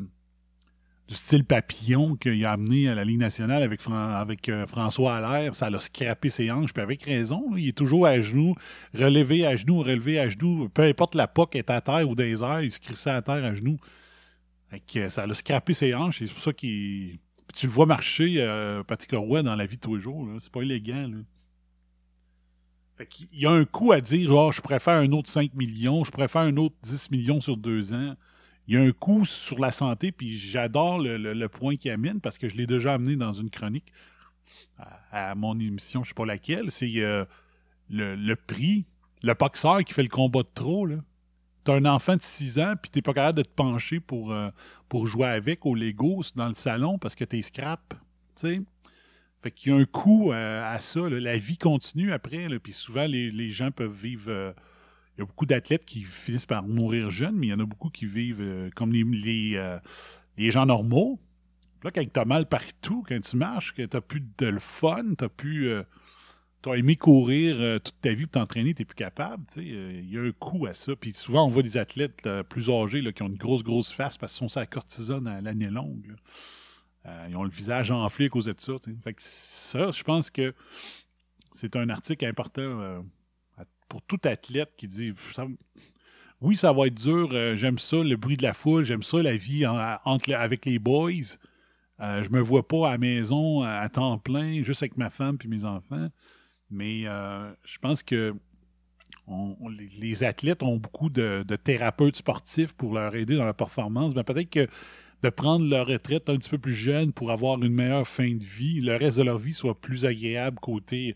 du 1.07 1.15
style 1.15 1.43
papillon 1.43 2.15
qu'il 2.15 2.43
a 2.45 2.51
amené 2.51 2.87
à 2.87 2.95
la 2.95 3.03
Ligue 3.03 3.19
nationale 3.19 3.63
avec, 3.63 4.49
euh, 4.49 4.65
François 4.67 5.17
Allaire, 5.17 5.53
ça 5.53 5.69
l'a 5.69 5.79
scrappé 5.79 6.29
ses 6.29 6.49
hanches, 6.49 6.73
puis 6.73 6.81
avec 6.81 7.03
raison. 7.03 7.51
il 7.57 7.69
est 7.69 7.77
toujours 7.77 8.05
à 8.05 8.19
genoux, 8.21 8.55
relevé 8.93 9.45
à 9.45 9.55
genoux, 9.55 9.79
relevé 9.79 10.19
à 10.19 10.29
genoux. 10.29 10.69
Peu 10.69 10.83
importe 10.83 11.15
la 11.15 11.27
POC 11.27 11.57
est 11.57 11.69
à 11.69 11.81
terre 11.81 12.09
ou 12.09 12.15
des 12.15 12.41
airs, 12.41 12.61
il 12.61 12.71
se 12.71 12.79
crissait 12.79 13.09
à 13.09 13.21
terre 13.21 13.43
à 13.43 13.53
genoux. 13.53 13.77
Fait 14.69 15.09
ça 15.09 15.27
l'a 15.27 15.33
scrappé 15.33 15.73
ses 15.73 15.93
hanches, 15.93 16.19
c'est 16.19 16.31
pour 16.31 16.41
ça 16.41 16.53
qu'il. 16.53 17.19
Tu 17.53 17.67
le 17.67 17.71
vois 17.71 17.85
marcher, 17.85 18.37
euh, 18.39 18.81
Patrick 18.81 19.11
Roy, 19.11 19.43
dans 19.43 19.55
la 19.55 19.67
vie 19.67 19.75
de 19.75 19.81
tous 19.81 19.95
les 19.95 20.01
jours. 20.01 20.27
C'est 20.39 20.51
pas 20.51 20.61
élégant. 20.61 21.07
Là. 21.07 21.17
Fait 22.97 23.07
il 23.31 23.39
y 23.39 23.45
a 23.45 23.51
un 23.51 23.65
coup 23.65 23.91
à 23.91 24.01
dire 24.01 24.31
oh, 24.33 24.51
je 24.51 24.61
préfère 24.61 24.95
un 24.95 25.11
autre 25.11 25.29
5 25.29 25.53
millions, 25.53 26.03
je 26.03 26.11
préfère 26.11 26.41
un 26.41 26.57
autre 26.57 26.75
10 26.81 27.11
millions 27.11 27.41
sur 27.41 27.57
deux 27.57 27.93
ans 27.93 28.15
il 28.67 28.75
y 28.75 28.77
a 28.77 28.81
un 28.81 28.91
coup 28.91 29.25
sur 29.25 29.59
la 29.59 29.71
santé, 29.71 30.11
puis 30.11 30.37
j'adore 30.37 30.99
le, 30.99 31.47
point 31.47 31.75
qu'il 31.75 31.91
amène 31.91 32.21
parce 32.21 32.37
que 32.37 32.47
je 32.47 32.55
l'ai 32.55 32.67
déjà 32.67 32.93
amené 32.93 33.15
dans 33.15 33.33
une 33.33 33.49
chronique 33.49 33.91
à, 35.11 35.35
mon 35.35 35.59
émission, 35.59 36.03
je 36.03 36.09
sais 36.09 36.13
pas 36.13 36.25
laquelle. 36.25 36.71
C'est 36.71 36.91
euh, 36.97 37.25
le, 37.89 38.35
prix, 38.35 38.85
le 39.23 39.33
boxeur 39.33 39.83
qui 39.83 39.93
fait 39.93 40.03
le 40.03 40.09
combat 40.09 40.43
de 40.43 40.49
trop. 40.53 40.85
Là. 40.85 40.97
T'as 41.63 41.75
un 41.75 41.85
enfant 41.85 42.15
de 42.15 42.21
6 42.21 42.59
ans, 42.59 42.73
puis 42.81 42.89
t'es 42.89 43.01
pas 43.01 43.13
capable 43.13 43.37
de 43.39 43.43
te 43.43 43.53
pencher 43.53 43.99
pour, 43.99 44.31
euh, 44.31 44.49
jouer 45.05 45.27
avec 45.27 45.65
au 45.65 45.75
Lego 45.75 46.21
dans 46.35 46.47
le 46.47 46.55
salon 46.55 46.97
parce 46.97 47.15
que 47.15 47.25
t'es 47.25 47.41
scrap. 47.41 47.93
sais. 48.35 48.61
Fait 49.41 49.51
qu'il 49.51 49.73
y 49.73 49.75
a 49.75 49.77
un 49.77 49.85
coup 49.85 50.31
euh, 50.31 50.73
à 50.73 50.79
ça. 50.79 51.01
La 51.09 51.37
vie 51.37 51.57
continue 51.57 52.13
après, 52.13 52.47
puis 52.59 52.71
souvent 52.71 53.05
les, 53.07 53.29
les, 53.29 53.49
gens 53.49 53.71
peuvent 53.71 53.91
vivre 53.91 54.53
il 55.15 55.19
y 55.19 55.23
a 55.23 55.25
beaucoup 55.25 55.45
d'athlètes 55.45 55.85
qui 55.85 56.01
finissent 56.01 56.45
par 56.45 56.63
mourir 56.63 57.11
jeunes, 57.11 57.35
mais 57.35 57.47
il 57.47 57.49
y 57.51 57.53
en 57.53 57.59
a 57.59 57.65
beaucoup 57.65 57.89
qui 57.89 58.05
vivent 58.05 58.41
euh, 58.41 58.69
comme 58.75 58.91
les, 58.91 59.03
les, 59.03 59.55
euh, 59.55 59.77
les, 60.37 60.49
gens 60.49 60.65
normaux. 60.65 61.19
Là, 61.83 61.91
quand 61.91 62.03
tu 62.11 62.19
as 62.19 62.25
mal 62.25 62.47
partout, 62.47 63.03
quand 63.07 63.19
tu 63.19 63.37
marches, 63.37 63.73
que 63.73 63.83
tu 63.83 64.01
plus 64.01 64.23
de 64.37 64.47
le 64.47 64.59
fun, 64.59 65.13
tu 65.17 65.29
plus. 65.29 65.69
Euh, 65.69 65.83
tu 66.63 66.69
as 66.69 66.77
aimé 66.77 66.95
courir 66.95 67.81
toute 67.81 67.99
ta 67.99 68.13
vie 68.13 68.25
t'entraîner, 68.25 68.73
tu 68.73 68.85
plus 68.85 68.95
capable. 68.95 69.43
Il 69.57 70.09
y 70.09 70.17
a 70.17 70.21
un 70.21 70.31
coup 70.31 70.65
à 70.65 70.73
ça. 70.73 70.95
Puis 70.95 71.11
souvent, 71.11 71.45
on 71.45 71.49
voit 71.49 71.61
des 71.61 71.75
athlètes 71.75 72.25
plus 72.47 72.69
âgés 72.69 73.01
là, 73.01 73.11
qui 73.11 73.21
ont 73.21 73.27
une 73.27 73.35
grosse, 73.35 73.63
grosse 73.63 73.91
face 73.91 74.17
parce 74.17 74.31
qu'ils 74.31 74.39
sont 74.39 74.47
sa 74.47 74.65
cortisone 74.65 75.27
à 75.27 75.41
l'année 75.41 75.69
longue. 75.69 76.15
ils 77.27 77.35
ont 77.35 77.43
le 77.43 77.49
visage 77.49 77.91
enflé 77.91 78.27
à 78.27 78.29
cause 78.29 78.45
de 78.45 78.55
ça. 78.57 78.71
Fait 79.03 79.13
que 79.13 79.21
ça, 79.21 79.91
je 79.91 80.03
pense 80.03 80.29
que 80.29 80.55
c'est 81.51 81.75
un 81.75 81.89
article 81.89 82.25
important 82.25 83.03
pour 83.93 84.01
tout 84.01 84.19
athlète 84.23 84.71
qui 84.75 84.87
dit 84.87 85.13
oui, 86.41 86.57
ça 86.57 86.73
va 86.73 86.87
être 86.87 86.95
dur, 86.95 87.29
euh, 87.31 87.55
j'aime 87.55 87.77
ça, 87.77 87.97
le 87.97 88.15
bruit 88.15 88.37
de 88.37 88.41
la 88.41 88.55
foule, 88.55 88.83
j'aime 88.83 89.03
ça, 89.03 89.21
la 89.21 89.37
vie 89.37 89.67
entre, 89.67 90.33
avec 90.33 90.65
les 90.65 90.79
boys. 90.79 91.37
Euh, 91.99 92.23
je 92.23 92.29
me 92.31 92.39
vois 92.39 92.67
pas 92.67 92.87
à 92.87 92.91
la 92.93 92.97
maison 92.97 93.61
à, 93.61 93.87
temps 93.89 94.17
plein, 94.17 94.63
juste 94.63 94.81
avec 94.81 94.97
ma 94.97 95.11
femme 95.11 95.37
et 95.45 95.47
mes 95.47 95.63
enfants. 95.63 96.07
Mais 96.71 97.03
euh, 97.05 97.53
je 97.65 97.77
pense 97.77 98.01
que 98.01 98.33
les, 99.99 100.23
athlètes 100.23 100.63
ont 100.63 100.77
beaucoup 100.77 101.11
de, 101.11 101.45
thérapeutes 101.63 102.15
sportifs 102.15 102.73
pour 102.73 102.95
leur 102.95 103.13
aider 103.13 103.35
dans 103.35 103.45
la 103.45 103.53
performance. 103.53 104.15
Mais 104.15 104.23
peut-être 104.23 104.49
que 104.49 104.67
de 105.21 105.29
prendre 105.29 105.69
leur 105.69 105.85
retraite 105.85 106.31
un 106.31 106.37
petit 106.37 106.49
peu 106.49 106.57
plus 106.57 106.73
jeune 106.73 107.13
pour 107.13 107.29
avoir 107.29 107.61
une 107.61 107.71
meilleure 107.71 108.07
fin 108.07 108.33
de 108.33 108.43
vie, 108.43 108.81
le 108.81 108.95
reste 108.95 109.19
de 109.19 109.23
leur 109.23 109.37
vie 109.37 109.53
soit 109.53 109.79
plus 109.79 110.03
agréable 110.03 110.57
côté 110.59 111.15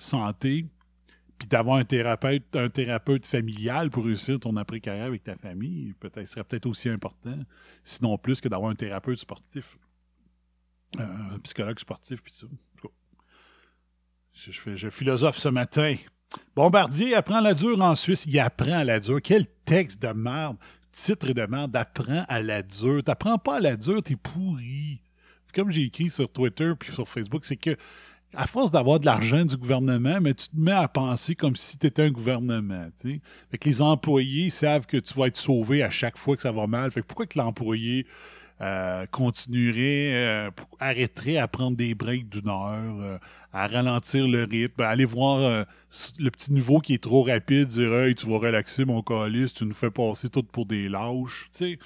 santé, 0.00 0.66
puis 1.42 1.48
d'avoir 1.48 1.78
un 1.78 1.84
thérapeute, 1.84 2.54
un 2.54 2.68
thérapeute 2.68 3.26
familial 3.26 3.90
pour 3.90 4.04
réussir 4.04 4.38
ton 4.38 4.56
après-carrière 4.56 5.06
avec 5.06 5.24
ta 5.24 5.34
famille, 5.34 5.92
peut-être 5.98 6.28
serait 6.28 6.44
peut-être 6.44 6.66
aussi 6.66 6.88
important, 6.88 7.36
sinon 7.82 8.16
plus 8.16 8.40
que 8.40 8.48
d'avoir 8.48 8.70
un 8.70 8.76
thérapeute 8.76 9.18
sportif, 9.18 9.76
un 10.96 11.40
psychologue 11.40 11.80
sportif, 11.80 12.22
puis 12.22 12.32
ça. 12.32 12.46
Je, 14.34 14.52
fais, 14.52 14.76
je 14.76 14.88
philosophe 14.88 15.36
ce 15.36 15.48
matin. 15.48 15.96
Bombardier 16.54 17.16
apprend 17.16 17.40
la 17.40 17.54
dure 17.54 17.82
en 17.82 17.96
Suisse. 17.96 18.24
Il 18.24 18.38
apprend 18.38 18.78
à 18.78 18.84
la 18.84 19.00
dure. 19.00 19.20
Quel 19.20 19.46
texte 19.64 20.00
de 20.00 20.12
merde. 20.12 20.56
Titre 20.92 21.32
de 21.32 21.44
merde. 21.44 21.74
Apprends 21.74 22.24
à 22.28 22.40
la 22.40 22.62
dure. 22.62 23.02
T'apprends 23.02 23.36
pas 23.36 23.56
à 23.56 23.60
la 23.60 23.76
dure, 23.76 24.02
t'es 24.02 24.16
pourri. 24.16 25.02
Comme 25.52 25.70
j'ai 25.70 25.82
écrit 25.82 26.08
sur 26.08 26.32
Twitter 26.32 26.72
puis 26.78 26.92
sur 26.92 27.06
Facebook, 27.06 27.44
c'est 27.44 27.56
que 27.56 27.76
à 28.34 28.46
force 28.46 28.70
d'avoir 28.70 29.00
de 29.00 29.06
l'argent 29.06 29.44
du 29.44 29.56
gouvernement, 29.56 30.20
mais 30.20 30.34
tu 30.34 30.48
te 30.48 30.56
mets 30.56 30.72
à 30.72 30.88
penser 30.88 31.34
comme 31.34 31.56
si 31.56 31.78
tu 31.78 31.86
étais 31.86 32.02
un 32.02 32.10
gouvernement. 32.10 32.88
Fait 33.02 33.58
que 33.58 33.68
les 33.68 33.82
employés 33.82 34.50
savent 34.50 34.86
que 34.86 34.96
tu 34.96 35.14
vas 35.14 35.26
être 35.26 35.36
sauvé 35.36 35.82
à 35.82 35.90
chaque 35.90 36.16
fois 36.16 36.36
que 36.36 36.42
ça 36.42 36.52
va 36.52 36.66
mal. 36.66 36.90
Fait 36.90 37.02
que 37.02 37.06
pourquoi 37.06 37.26
que 37.26 37.38
l'employé 37.38 38.06
euh, 38.60 39.06
continuerait, 39.10 40.12
euh, 40.14 40.50
arrêterait 40.78 41.36
à 41.36 41.48
prendre 41.48 41.76
des 41.76 41.94
breaks 41.94 42.28
d'une 42.28 42.48
heure, 42.48 43.00
euh, 43.00 43.18
à 43.52 43.66
ralentir 43.66 44.26
le 44.26 44.44
rythme, 44.44 44.80
à 44.82 44.88
aller 44.88 45.04
voir 45.04 45.66
le 46.18 46.30
petit 46.30 46.52
niveau 46.52 46.78
qui 46.78 46.94
est 46.94 47.02
trop 47.02 47.22
rapide, 47.22 47.68
dire 47.68 47.92
Hey, 47.92 48.14
tu 48.14 48.26
vas 48.26 48.38
relaxer 48.38 48.84
mon 48.84 49.02
calice, 49.02 49.52
tu 49.52 49.66
nous 49.66 49.74
fais 49.74 49.90
passer 49.90 50.30
tout 50.30 50.42
pour 50.42 50.64
des 50.64 50.88
lâches. 50.88 51.48
sais 51.50 51.78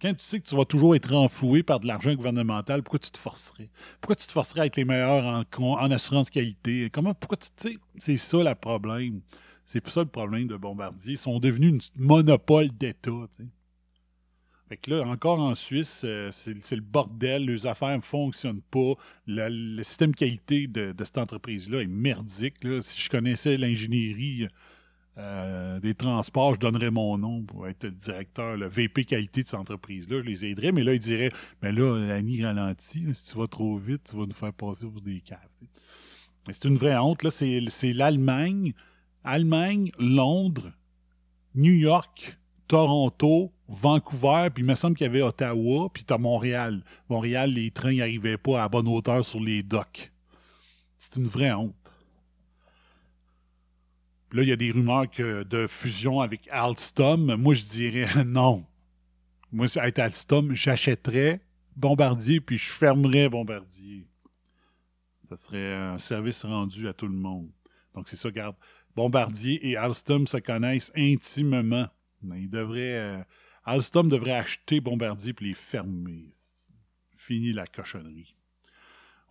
quand 0.00 0.14
tu 0.14 0.24
sais 0.24 0.40
que 0.40 0.48
tu 0.48 0.56
vas 0.56 0.64
toujours 0.64 0.94
être 0.94 1.12
renfloué 1.12 1.62
par 1.62 1.80
de 1.80 1.86
l'argent 1.86 2.14
gouvernemental, 2.14 2.82
pourquoi 2.82 2.98
tu 2.98 3.10
te 3.10 3.18
forcerais? 3.18 3.68
Pourquoi 4.00 4.16
tu 4.16 4.26
te 4.26 4.32
forcerais 4.32 4.62
à 4.62 4.66
être 4.66 4.76
les 4.76 4.84
meilleurs 4.84 5.44
en, 5.58 5.90
assurance 5.90 6.30
qualité? 6.30 6.88
Comment, 6.90 7.14
pourquoi 7.14 7.36
tu 7.36 7.48
sais? 7.56 7.76
C'est 7.98 8.16
ça 8.16 8.42
le 8.42 8.54
problème. 8.54 9.20
C'est 9.66 9.86
ça 9.88 10.00
le 10.00 10.08
problème 10.08 10.48
de 10.48 10.56
Bombardier. 10.56 11.12
Ils 11.12 11.18
sont 11.18 11.38
devenus 11.38 11.92
un 11.98 12.02
monopole 12.02 12.68
d'État, 12.68 13.10
tu 13.36 13.44
Fait 14.68 14.76
que 14.78 14.90
là, 14.90 15.06
encore 15.06 15.38
en 15.38 15.54
Suisse, 15.54 16.02
euh, 16.04 16.30
c'est 16.32 16.54
le 16.72 16.80
bordel, 16.80 17.44
les 17.44 17.66
affaires 17.66 17.96
ne 17.96 18.02
fonctionnent 18.02 18.62
pas, 18.62 18.94
le 19.26 19.82
système 19.82 20.14
qualité 20.14 20.66
de, 20.66 20.94
cette 21.00 21.18
entreprise-là 21.18 21.82
est 21.82 21.86
merdique. 21.86 22.56
Si 22.80 23.00
je 23.00 23.10
connaissais 23.10 23.58
l'ingénierie 23.58 24.48
euh, 25.18 25.80
des 25.80 25.94
transports, 25.94 26.54
je 26.54 26.60
donnerais 26.60 26.90
mon 26.90 27.18
nom 27.18 27.42
pour 27.42 27.66
être 27.66 27.84
le 27.84 27.90
directeur, 27.90 28.56
le 28.56 28.68
VP 28.68 29.04
qualité 29.04 29.42
de 29.42 29.48
cette 29.48 29.58
entreprise-là. 29.58 30.20
Je 30.22 30.26
les 30.26 30.44
aiderais, 30.44 30.72
mais 30.72 30.84
là, 30.84 30.94
ils 30.94 31.00
diraient 31.00 31.32
Mais 31.62 31.72
là, 31.72 32.14
Annie 32.14 32.44
ralentit, 32.44 33.06
si 33.12 33.32
tu 33.32 33.38
vas 33.38 33.46
trop 33.46 33.76
vite, 33.76 34.08
tu 34.10 34.16
vas 34.16 34.26
nous 34.26 34.34
faire 34.34 34.52
passer 34.52 34.86
pour 34.86 35.00
des 35.00 35.20
caves. 35.20 35.38
C'est 36.50 36.64
une 36.66 36.76
vraie 36.76 36.96
honte. 36.96 37.22
Là, 37.22 37.30
c'est, 37.30 37.92
l'Allemagne, 37.92 38.72
Allemagne, 39.24 39.90
Londres, 39.98 40.72
New 41.54 41.72
York, 41.72 42.38
Toronto, 42.66 43.52
Vancouver, 43.68 44.48
puis 44.54 44.62
il 44.62 44.66
me 44.66 44.74
semble 44.74 44.96
qu'il 44.96 45.06
y 45.06 45.10
avait 45.10 45.22
Ottawa, 45.22 45.90
puis 45.92 46.04
tu 46.04 46.14
as 46.14 46.18
Montréal. 46.18 46.82
Montréal, 47.08 47.52
les 47.52 47.70
trains 47.70 47.94
n'arrivaient 47.94 48.38
pas 48.38 48.62
à 48.62 48.68
bonne 48.68 48.88
hauteur 48.88 49.24
sur 49.24 49.40
les 49.40 49.62
docks. 49.62 50.12
C'est 50.98 51.16
une 51.16 51.26
vraie 51.26 51.52
honte. 51.52 51.74
Là, 54.32 54.42
il 54.42 54.48
y 54.48 54.52
a 54.52 54.56
des 54.56 54.70
rumeurs 54.70 55.06
de 55.16 55.66
fusion 55.66 56.20
avec 56.20 56.48
Alstom. 56.52 57.34
Moi, 57.34 57.54
je 57.54 57.62
dirais 57.62 58.24
non. 58.24 58.64
Moi, 59.50 59.66
avec 59.76 59.98
Alstom, 59.98 60.54
j'achèterais 60.54 61.40
Bombardier, 61.74 62.40
puis 62.40 62.56
je 62.56 62.70
fermerais 62.70 63.28
Bombardier. 63.28 64.06
Ça 65.24 65.36
serait 65.36 65.74
un 65.74 65.98
service 65.98 66.44
rendu 66.44 66.86
à 66.86 66.92
tout 66.92 67.08
le 67.08 67.14
monde. 67.14 67.50
Donc, 67.94 68.08
c'est 68.08 68.16
ça, 68.16 68.28
regarde. 68.28 68.56
Bombardier 68.94 69.68
et 69.68 69.76
Alstom 69.76 70.26
se 70.26 70.36
connaissent 70.36 70.92
intimement. 70.96 71.88
Ils 72.22 72.50
devraient, 72.50 72.98
euh, 72.98 73.22
Alstom 73.64 74.08
devrait 74.08 74.32
acheter 74.32 74.80
Bombardier 74.80 75.32
puis 75.32 75.48
les 75.48 75.54
fermer. 75.54 76.30
Fini 77.16 77.52
la 77.52 77.66
cochonnerie. 77.66 78.36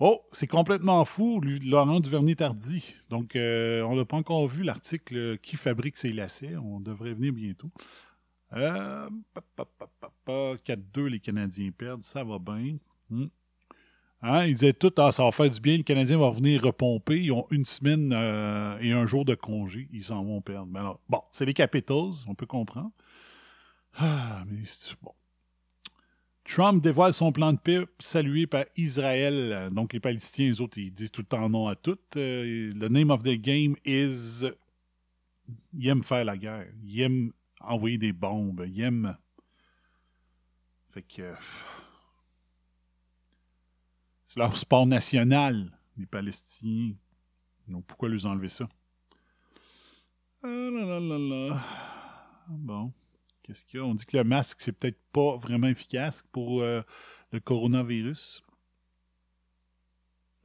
Oh, 0.01 0.21
c'est 0.31 0.47
complètement 0.47 1.03
fou, 1.03 1.41
Laurent 1.65 1.99
Duvernay-Tardy. 1.99 2.95
Donc, 3.09 3.35
euh, 3.35 3.81
on 3.83 3.97
n'a 3.97 4.05
pas 4.05 4.15
encore 4.15 4.47
vu 4.47 4.63
l'article 4.63 5.37
qui 5.39 5.57
fabrique 5.57 5.97
ces 5.97 6.13
lacets. 6.13 6.55
On 6.55 6.79
devrait 6.79 7.13
venir 7.13 7.33
bientôt. 7.33 7.69
Euh, 8.53 9.09
4-2, 10.65 11.05
les 11.07 11.19
Canadiens 11.19 11.69
perdent. 11.71 12.03
Ça 12.03 12.23
va 12.23 12.39
bien. 12.39 12.77
Hmm. 13.09 13.27
Hein, 14.21 14.45
ils 14.45 14.53
disaient 14.53 14.73
tout, 14.73 14.93
ah, 14.97 15.11
ça 15.11 15.23
va 15.23 15.31
faire 15.31 15.49
du 15.49 15.59
bien, 15.59 15.77
les 15.77 15.83
Canadiens 15.83 16.17
vont 16.17 16.31
venir 16.31 16.63
repomper. 16.63 17.21
Ils 17.21 17.31
ont 17.33 17.47
une 17.51 17.65
semaine 17.65 18.13
euh, 18.13 18.77
et 18.79 18.93
un 18.93 19.05
jour 19.05 19.25
de 19.25 19.35
congé. 19.35 19.89
Ils 19.91 20.03
s'en 20.05 20.23
vont 20.23 20.41
perdre. 20.41 20.99
bon, 21.09 21.21
c'est 21.31 21.45
les 21.45 21.53
Capitals, 21.53 22.23
on 22.27 22.35
peut 22.35 22.45
comprendre. 22.45 22.91
Ah, 23.97 24.43
mais 24.47 24.63
bon. 25.01 25.11
Trump 26.49 26.81
dévoile 26.81 27.13
son 27.13 27.31
plan 27.31 27.53
de 27.53 27.59
paix 27.59 27.85
salué 27.99 28.47
par 28.47 28.65
Israël. 28.75 29.69
Donc, 29.71 29.93
les 29.93 29.99
Palestiniens, 29.99 30.49
les 30.49 30.61
autres, 30.61 30.79
ils 30.79 30.91
disent 30.91 31.11
tout 31.11 31.21
le 31.21 31.27
temps 31.27 31.47
non 31.47 31.67
à 31.67 31.75
tout. 31.75 31.99
Euh, 32.15 32.73
le 32.73 32.87
name 32.87 33.11
of 33.11 33.21
the 33.21 33.35
game 33.35 33.75
is. 33.85 34.45
Ils 35.73 35.87
aiment 35.87 36.03
faire 36.03 36.25
la 36.25 36.37
guerre. 36.37 36.65
Ils 36.83 37.01
aiment 37.01 37.31
envoyer 37.61 37.99
des 37.99 38.13
bombes. 38.13 38.65
Ils 38.67 38.81
aiment. 38.81 39.15
Fait 40.89 41.03
que. 41.03 41.35
C'est 44.25 44.39
leur 44.39 44.57
sport 44.57 44.87
national, 44.87 45.77
les 45.97 46.07
Palestiniens. 46.07 46.95
Donc, 47.67 47.85
pourquoi 47.85 48.09
leur 48.09 48.25
enlever 48.25 48.49
ça? 48.49 48.67
Ah 50.41 50.47
là 50.47 50.83
là 50.83 50.99
là 50.99 51.17
là. 51.19 51.61
Bon. 52.47 52.91
Qu'est-ce 53.49 53.65
qu'il 53.65 53.79
y 53.79 53.81
a? 53.81 53.85
On 53.85 53.95
dit 53.95 54.05
que 54.05 54.15
le 54.15 54.23
masque, 54.23 54.61
c'est 54.61 54.71
peut-être 54.71 55.01
pas 55.11 55.35
vraiment 55.37 55.65
efficace 55.65 56.23
pour 56.31 56.61
euh, 56.61 56.83
le 57.31 57.39
coronavirus. 57.39 58.43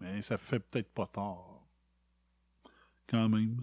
Mais 0.00 0.22
ça 0.22 0.38
fait 0.38 0.58
peut-être 0.58 0.90
pas 0.90 1.06
tort. 1.06 1.68
Quand 3.06 3.28
même. 3.28 3.60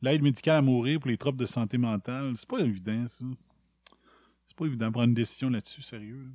L'aide 0.00 0.22
médicale 0.22 0.58
à 0.58 0.62
mourir 0.62 1.00
pour 1.00 1.10
les 1.10 1.18
troubles 1.18 1.38
de 1.38 1.46
santé 1.46 1.76
mentale, 1.76 2.36
c'est 2.36 2.48
pas 2.48 2.60
évident, 2.60 3.08
ça. 3.08 3.24
C'est 4.46 4.56
pas 4.56 4.66
évident 4.66 4.86
de 4.86 4.92
prendre 4.92 5.08
une 5.08 5.14
décision 5.14 5.50
là-dessus, 5.50 5.82
sérieux. 5.82 6.30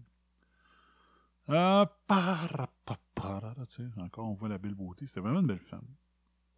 Ah, 1.47 1.97
parapapara, 2.07 3.55
tu 3.69 3.83
sais, 3.83 4.01
encore 4.01 4.27
on 4.27 4.33
voit 4.33 4.49
la 4.49 4.57
belle 4.57 4.75
beauté. 4.75 5.05
C'était 5.05 5.21
vraiment 5.21 5.39
une 5.39 5.47
belle 5.47 5.59
femme. 5.59 5.87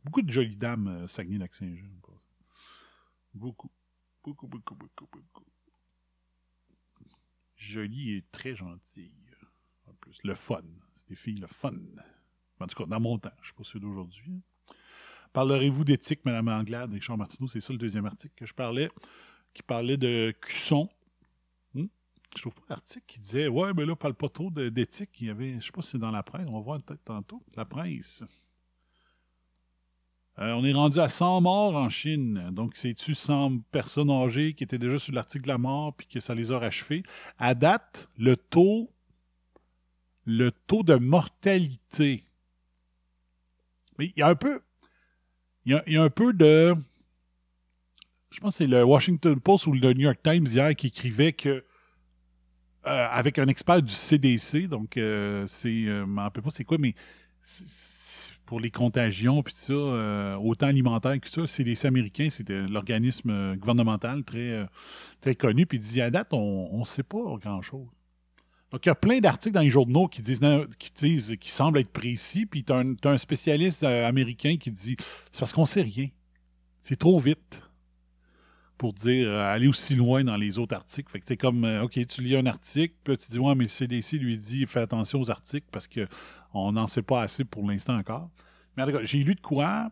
Beaucoup 0.04 0.24
de 0.24 0.32
jolies 0.32 0.56
dames 0.56 0.88
euh, 0.88 1.08
Saguenay-Lac-Saint-Jean. 1.08 1.92
Beaucoup. 3.36 3.70
Beaucoup, 4.24 4.48
beaucoup, 4.48 4.74
beaucoup, 4.74 5.08
beaucoup. 5.12 5.46
Jolie 7.60 8.16
et 8.16 8.24
très 8.32 8.56
gentille. 8.56 9.12
En 9.88 9.94
plus, 9.94 10.18
le 10.24 10.34
fun. 10.34 10.64
C'est 10.96 11.10
des 11.10 11.16
filles, 11.16 11.40
le 11.40 11.48
fun. 11.48 11.74
En 12.60 12.68
tout 12.68 12.76
cas, 12.76 12.90
dans 12.90 13.00
mon 13.00 13.18
temps, 13.20 13.32
je 13.42 13.48
ne 13.48 13.48
sais 13.48 13.54
pas 13.58 13.64
ceux 13.64 13.80
d'aujourd'hui. 13.80 14.42
Parlerez-vous 15.34 15.84
d'éthique, 15.84 16.26
Mme 16.26 16.48
Anglade, 16.48 16.92
Richard 16.92 17.18
Martineau? 17.18 17.48
C'est 17.48 17.60
ça 17.60 17.74
le 17.74 17.78
deuxième 17.78 18.06
article 18.06 18.34
que 18.36 18.46
je 18.46 18.54
parlais, 18.54 18.90
qui 19.54 19.62
parlait 19.62 19.98
de 19.98 20.34
Cusson. 20.42 20.90
Hmm? 21.74 21.88
Je 22.36 22.42
trouve 22.42 22.56
pas 22.56 22.64
l'article 22.70 23.06
qui 23.06 23.20
disait 23.20 23.48
Ouais, 23.48 23.74
mais 23.74 23.86
là, 23.86 23.96
parle 23.96 24.16
pas 24.16 24.30
trop 24.30 24.50
d'éthique. 24.50 25.22
Il 25.22 25.28
y 25.28 25.30
avait, 25.30 25.60
je 25.60 25.66
sais 25.66 25.72
pas 25.72 25.82
si 25.82 25.92
c'est 25.92 26.00
dans 26.00 26.12
la 26.12 26.24
presse, 26.24 26.48
on 26.48 26.54
va 26.54 26.62
voir 26.62 26.82
peut-être 26.82 27.04
tantôt. 27.04 27.44
La 27.56 27.66
presse. 27.66 28.24
Euh, 30.40 30.54
on 30.54 30.64
est 30.64 30.72
rendu 30.72 31.00
à 31.00 31.10
100 31.10 31.42
morts 31.42 31.76
en 31.76 31.90
Chine. 31.90 32.50
Donc, 32.52 32.72
c'est-tu 32.76 33.14
100 33.14 33.60
personnes 33.72 34.10
âgées 34.10 34.54
qui 34.54 34.64
étaient 34.64 34.78
déjà 34.78 34.98
sur 34.98 35.14
l'article 35.14 35.44
de 35.44 35.50
la 35.50 35.58
mort 35.58 35.94
puis 35.94 36.08
que 36.08 36.22
ça 36.22 36.34
les 36.34 36.52
a 36.52 36.60
rachevées? 36.60 37.04
À 37.38 37.56
date, 37.56 38.10
le 38.18 38.38
taux, 38.38 38.90
le 40.26 40.52
taux 40.52 40.84
de 40.84 40.96
mortalité. 40.96 42.24
Il 44.00 44.14
y 44.16 44.22
a 44.22 44.28
un 44.28 44.36
peu, 44.36 44.62
il 45.66 45.82
y 45.88 45.98
un 45.98 46.10
peu 46.10 46.32
de, 46.32 46.74
je 48.32 48.40
pense 48.40 48.54
que 48.54 48.58
c'est 48.60 48.68
le 48.68 48.84
Washington 48.84 49.38
Post 49.42 49.68
ou 49.68 49.74
le 49.74 49.94
New 49.94 50.04
York 50.04 50.20
Times 50.24 50.46
hier 50.48 50.74
qui 50.74 50.88
écrivait 50.88 51.34
que 51.34 51.50
euh, 51.50 53.08
avec 53.12 53.40
un 53.40 53.48
expert 53.50 53.82
du 53.82 53.94
CDC, 53.94 54.68
donc 54.68 54.96
euh, 54.96 55.46
c'est, 55.48 55.84
je 55.84 56.06
me 56.06 56.22
rappelle 56.22 56.44
pas 56.44 56.50
c'est 56.50 56.64
quoi, 56.64 56.78
mais 56.78 56.96
pour 58.50 58.60
les 58.60 58.72
contagions 58.72 59.44
puis 59.44 59.54
ça, 59.56 59.74
euh, 59.74 60.36
autant 60.38 60.66
alimentaire 60.66 61.20
que 61.20 61.30
ça, 61.30 61.46
CDC 61.46 61.86
américain, 61.86 62.30
c'était 62.32 62.64
l'organisme 62.64 63.30
euh, 63.30 63.56
gouvernemental 63.56 64.24
très, 64.24 64.54
euh, 64.54 64.66
très 65.22 65.36
connu, 65.36 65.68
puis 65.68 65.78
dit 65.78 66.02
à 66.02 66.10
date, 66.10 66.34
on 66.34 66.80
ne 66.80 66.84
sait 66.84 67.04
pas 67.04 67.20
grand-chose. 67.40 67.86
Donc, 68.72 68.84
il 68.88 68.90
y 68.90 68.92
a 68.92 68.96
plein 68.96 69.20
d'articles 69.20 69.54
dans 69.54 69.62
les 69.62 69.70
journaux 69.70 70.08
qui 70.08 70.24
disent, 70.24 70.42
qui 70.80 70.92
disent, 70.96 71.38
qui 71.40 71.52
semblent 71.52 71.78
être 71.78 71.92
précis, 71.92 72.48
puis 72.48 72.64
tu 72.64 72.74
as, 72.74 72.84
un 73.04 73.18
spécialiste 73.20 73.84
américain 73.84 74.58
qui 74.58 74.72
dit, 74.72 74.96
c'est 75.32 75.40
parce 75.40 75.54
qu'on 75.54 75.68
sait 75.68 75.84
rien. 75.84 76.08
C'est 76.82 76.98
trop 76.98 77.20
vite 77.20 77.62
pour 78.80 78.94
dire 78.94 79.32
aller 79.32 79.68
aussi 79.68 79.94
loin 79.94 80.24
dans 80.24 80.38
les 80.38 80.58
autres 80.58 80.76
articles. 80.76 81.12
Fait 81.12 81.20
que 81.20 81.26
c'est 81.28 81.38
comme, 81.38 81.66
OK, 81.84 82.00
tu 82.08 82.22
lis 82.22 82.36
un 82.36 82.48
article, 82.48 82.96
puis 83.04 83.14
là, 83.14 83.18
tu 83.18 83.30
dis, 83.32 83.38
ouais, 83.38 83.54
mais 83.54 83.66
le 83.66 83.70
CDC 83.70 84.18
lui 84.18 84.38
dit, 84.38 84.66
fais 84.66 84.80
attention 84.80 85.20
aux 85.20 85.30
articles 85.30 85.68
parce 85.72 85.88
que 85.88 86.08
on 86.54 86.72
n'en 86.72 86.88
sait 86.88 87.02
pas 87.02 87.22
assez 87.22 87.44
pour 87.46 87.68
l'instant 87.68 87.98
encore. 87.98 88.30
Mais 88.76 88.84
en 88.84 88.86
tout 88.88 88.94
cas, 88.94 89.04
j'ai 89.04 89.20
lu 89.20 89.36
de 89.36 89.42
quoi 89.42 89.92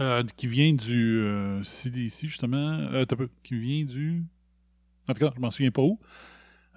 euh, 0.00 0.24
qui 0.36 0.46
vient 0.46 0.72
du 0.72 1.20
euh, 1.20 1.62
CDC, 1.62 2.26
justement, 2.26 2.78
euh, 2.92 3.06
peu, 3.06 3.28
qui 3.42 3.58
vient 3.58 3.84
du... 3.84 4.24
En 5.08 5.14
tout 5.14 5.20
cas, 5.20 5.32
je 5.34 5.40
m'en 5.40 5.50
souviens 5.50 5.70
pas 5.70 5.82
où. 5.82 5.98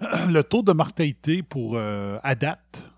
Le 0.00 0.42
taux 0.42 0.62
de 0.62 0.72
mortalité 0.72 1.42
pour 1.42 1.74
euh, 1.74 2.18
à 2.22 2.34
date 2.34 2.92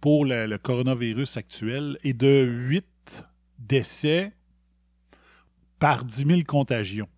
pour 0.00 0.24
le, 0.24 0.46
le 0.46 0.58
coronavirus 0.58 1.36
actuel 1.36 1.98
est 2.02 2.14
de 2.14 2.42
8 2.42 3.26
décès 3.58 4.32
par 5.78 6.04
10 6.04 6.26
000 6.26 6.40
contagions. 6.46 7.08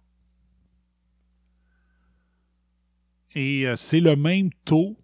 Et 3.34 3.66
euh, 3.66 3.76
c'est 3.76 4.00
le 4.00 4.16
même 4.16 4.50
taux 4.64 4.96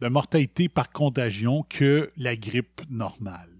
de 0.00 0.08
mortalité 0.08 0.68
par 0.68 0.90
contagion 0.90 1.64
que 1.68 2.12
la 2.16 2.36
grippe 2.36 2.82
normale. 2.88 3.58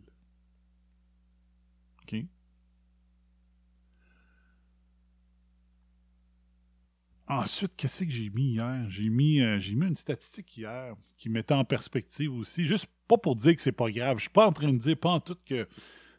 Ensuite, 7.29 7.73
qu'est-ce 7.77 8.05
que 8.05 8.11
j'ai 8.11 8.31
mis 8.31 8.53
hier? 8.53 8.87
J'ai 8.89 9.11
mis, 9.11 9.43
euh, 9.43 9.59
mis 9.75 9.87
une 9.87 9.97
statistique 9.97 10.57
hier 10.57 10.95
qui 11.19 11.29
mettait 11.29 11.53
en 11.53 11.65
perspective 11.65 12.33
aussi, 12.33 12.67
juste 12.67 12.87
pas 13.07 13.19
pour 13.19 13.37
dire 13.37 13.55
que 13.55 13.61
c'est 13.61 13.71
pas 13.71 13.91
grave. 13.91 14.17
Je 14.17 14.23
suis 14.23 14.31
pas 14.31 14.47
en 14.47 14.53
train 14.53 14.73
de 14.73 14.79
dire, 14.79 14.97
pas 14.97 15.11
en 15.11 15.21
tout 15.21 15.37
que 15.45 15.69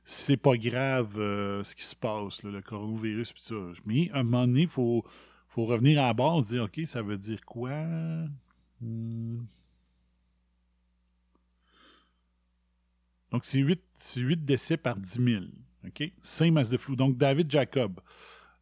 c'est 0.04 0.38
pas 0.38 0.56
grave 0.56 1.20
euh, 1.20 1.64
ce 1.64 1.74
qui 1.76 1.84
se 1.84 1.96
passe, 1.96 2.44
le 2.44 2.62
coronavirus 2.62 3.34
pis 3.34 3.42
ça. 3.42 3.56
Mais 3.86 4.12
à 4.12 4.20
un 4.20 4.24
moment 4.24 4.46
donné, 4.46 4.62
il 4.62 4.68
faut, 4.68 5.04
faut 5.48 5.66
revenir 5.66 6.00
à 6.00 6.08
la 6.08 6.14
base, 6.14 6.50
dire, 6.50 6.64
OK, 6.66 6.80
ça 6.86 7.02
veut 7.02 7.18
dire 7.18 7.44
quoi? 7.44 7.72
Hmm. 8.80 9.46
Donc, 13.32 13.46
c'est 13.46 13.60
8, 13.60 13.82
c'est 13.94 14.22
8 14.22 14.46
décès 14.46 14.78
par 14.78 14.98
10 14.98 15.20
000. 15.24 15.44
OK? 15.86 16.12
Same 16.22 16.58
as 16.58 16.70
the 16.70 16.78
flu. 16.78 16.96
Donc, 16.96 17.18
David 17.18 17.50
Jacob. 17.50 18.00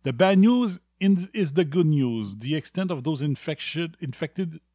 The 0.04 0.12
bad 0.12 0.40
news 0.40 0.80
is 1.00 1.54
the 1.54 1.66
good 1.66 1.88
news. 1.88 2.38
The 2.38 2.56
extent 2.56 2.92
of 2.92 3.04
those 3.04 3.22
infected, 3.22 3.98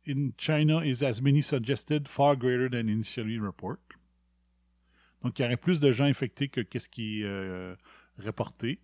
in 0.07 0.33
China 0.37 0.81
is, 0.83 1.03
as 1.03 1.21
many 1.21 1.43
suggested, 1.43 2.09
far 2.09 2.37
greater 2.37 2.69
than 2.69 2.89
initially 2.89 3.39
reported. 3.39 3.97
Donc, 5.23 5.39
il 5.39 5.43
y 5.43 5.45
aurait 5.45 5.57
plus 5.57 5.81
de 5.81 5.93
gens 5.93 6.05
infectés 6.05 6.49
que 6.49 6.61
qu'est-ce 6.61 6.89
qui 6.89 7.21
est 7.21 7.25
euh, 7.25 7.77
reporté. 8.19 8.81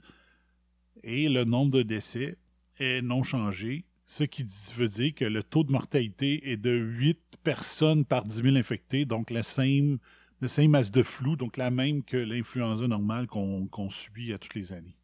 Et 1.03 1.29
le 1.29 1.45
nombre 1.45 1.73
de 1.73 1.83
décès 1.83 2.37
est 2.79 3.03
non 3.03 3.23
changé, 3.23 3.85
ce 4.07 4.25
qui 4.25 4.45
veut 4.75 4.89
dire 4.89 5.15
que 5.15 5.25
le 5.25 5.43
taux 5.43 5.65
de 5.65 5.73
mortalité 5.73 6.51
est 6.51 6.57
de 6.57 6.71
8 6.71 7.19
personnes 7.43 8.05
par 8.05 8.25
10 8.25 8.43
000 8.43 8.57
infectés, 8.57 9.05
donc 9.05 9.31
la 9.31 9.43
same, 9.43 9.99
le 10.41 10.49
same 10.49 10.75
as 10.75 10.91
de 10.91 11.03
flou, 11.03 11.37
donc 11.37 11.57
la 11.57 11.71
même 11.71 12.03
que 12.03 12.17
l'influenza 12.17 12.87
normale 12.87 13.27
qu'on 13.27 13.91
subit 13.91 14.33
à 14.33 14.39
toutes 14.39 14.55
les 14.55 14.73
années. 14.73 14.97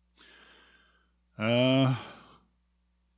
Euh, 1.41 1.89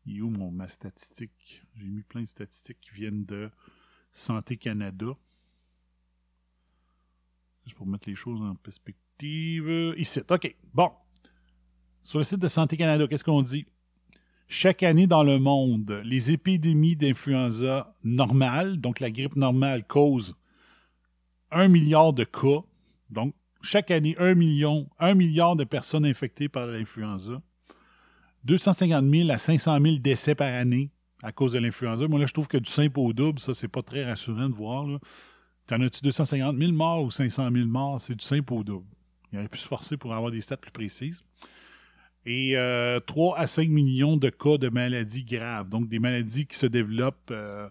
il 0.06 0.18
est 0.18 0.20
où 0.20 0.30
mon, 0.30 0.50
ma 0.50 0.68
statistique? 0.68 1.62
J'ai 1.76 1.86
mis 1.86 2.02
plein 2.02 2.22
de 2.22 2.28
statistiques 2.28 2.80
qui 2.80 2.94
viennent 2.94 3.24
de 3.24 3.50
Santé 4.12 4.56
Canada. 4.56 5.06
Juste 7.64 7.76
pour 7.76 7.86
mettre 7.86 8.08
les 8.08 8.14
choses 8.14 8.40
en 8.40 8.54
perspective. 8.54 9.94
Ici, 9.98 10.20
OK. 10.30 10.56
Bon. 10.72 10.90
Sur 12.00 12.18
le 12.18 12.24
site 12.24 12.38
de 12.38 12.48
Santé 12.48 12.76
Canada, 12.76 13.06
qu'est-ce 13.08 13.24
qu'on 13.24 13.42
dit? 13.42 13.66
Chaque 14.48 14.84
année 14.84 15.08
dans 15.08 15.24
le 15.24 15.40
monde, 15.40 16.00
les 16.04 16.30
épidémies 16.30 16.94
d'influenza 16.94 17.96
normales, 18.04 18.80
donc 18.80 19.00
la 19.00 19.10
grippe 19.10 19.34
normale, 19.34 19.84
causent 19.84 20.36
un 21.50 21.68
milliard 21.68 22.12
de 22.12 22.24
cas. 22.24 22.62
Donc, 23.10 23.34
chaque 23.62 23.90
année, 23.90 24.14
un 24.18 24.34
million, 24.34 24.88
un 24.98 25.14
milliard 25.14 25.56
de 25.56 25.64
personnes 25.64 26.04
infectées 26.04 26.48
par 26.48 26.66
l'influenza. 26.66 27.42
250 28.44 29.04
000 29.12 29.30
à 29.30 29.38
500 29.38 29.78
000 29.82 29.96
décès 29.96 30.34
par 30.34 30.52
année 30.52 30.90
à 31.22 31.32
cause 31.32 31.52
de 31.52 31.58
l'influenza. 31.58 32.06
Moi, 32.06 32.20
là, 32.20 32.26
je 32.26 32.32
trouve 32.32 32.46
que 32.46 32.58
du 32.58 32.70
simple 32.70 33.00
au 33.00 33.12
double, 33.12 33.40
ça, 33.40 33.54
c'est 33.54 33.68
pas 33.68 33.82
très 33.82 34.04
rassurant 34.04 34.48
de 34.48 34.54
voir. 34.54 34.86
T'en 35.66 35.80
as-tu 35.80 36.00
250 36.02 36.56
000 36.56 36.72
morts 36.72 37.02
ou 37.02 37.10
500 37.10 37.50
000 37.52 37.66
morts? 37.66 38.00
C'est 38.00 38.14
du 38.14 38.24
simple 38.24 38.52
au 38.52 38.62
double. 38.62 38.86
Il 39.32 39.38
aurait 39.38 39.48
pu 39.48 39.58
se 39.58 39.66
forcer 39.66 39.96
pour 39.96 40.14
avoir 40.14 40.30
des 40.30 40.40
stats 40.40 40.56
plus 40.56 40.70
précises. 40.70 41.24
Et 42.24 42.56
euh, 42.56 43.00
3 43.00 43.38
à 43.38 43.46
5 43.46 43.68
millions 43.68 44.16
de 44.16 44.30
cas 44.30 44.58
de 44.58 44.68
maladies 44.68 45.24
graves. 45.24 45.68
Donc, 45.68 45.88
des 45.88 45.98
maladies 45.98 46.46
qui 46.46 46.56
se 46.56 46.66
développent 46.66 47.30
euh, 47.32 47.68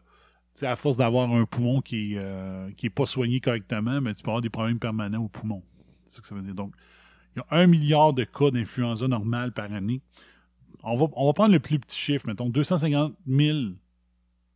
tu 0.55 0.61
sais, 0.61 0.67
à 0.67 0.77
force 0.77 0.95
d'avoir 0.95 1.29
un 1.29 1.45
poumon 1.45 1.81
qui 1.81 2.11
n'est 2.11 2.15
euh, 2.17 2.71
qui 2.77 2.89
pas 2.89 3.05
soigné 3.05 3.41
correctement, 3.41 3.99
mais 3.99 4.13
tu 4.13 4.23
peux 4.23 4.29
avoir 4.29 4.41
des 4.41 4.49
problèmes 4.49 4.79
permanents 4.79 5.23
au 5.23 5.27
poumon. 5.27 5.61
C'est 6.05 6.15
ça 6.15 6.21
que 6.21 6.27
ça 6.29 6.35
veut 6.35 6.41
dire. 6.41 6.55
Donc, 6.55 6.73
il 7.35 7.39
y 7.39 7.41
a 7.41 7.59
un 7.59 7.67
milliard 7.67 8.13
de 8.13 8.23
cas 8.23 8.51
d'influenza 8.51 9.05
normale 9.09 9.51
par 9.51 9.71
année. 9.73 10.01
On 10.81 10.95
va, 10.95 11.07
on 11.17 11.25
va 11.25 11.33
prendre 11.33 11.51
le 11.51 11.59
plus 11.59 11.77
petit 11.77 11.99
chiffre, 11.99 12.25
mettons 12.25 12.47
250 12.47 13.17
000 13.27 13.57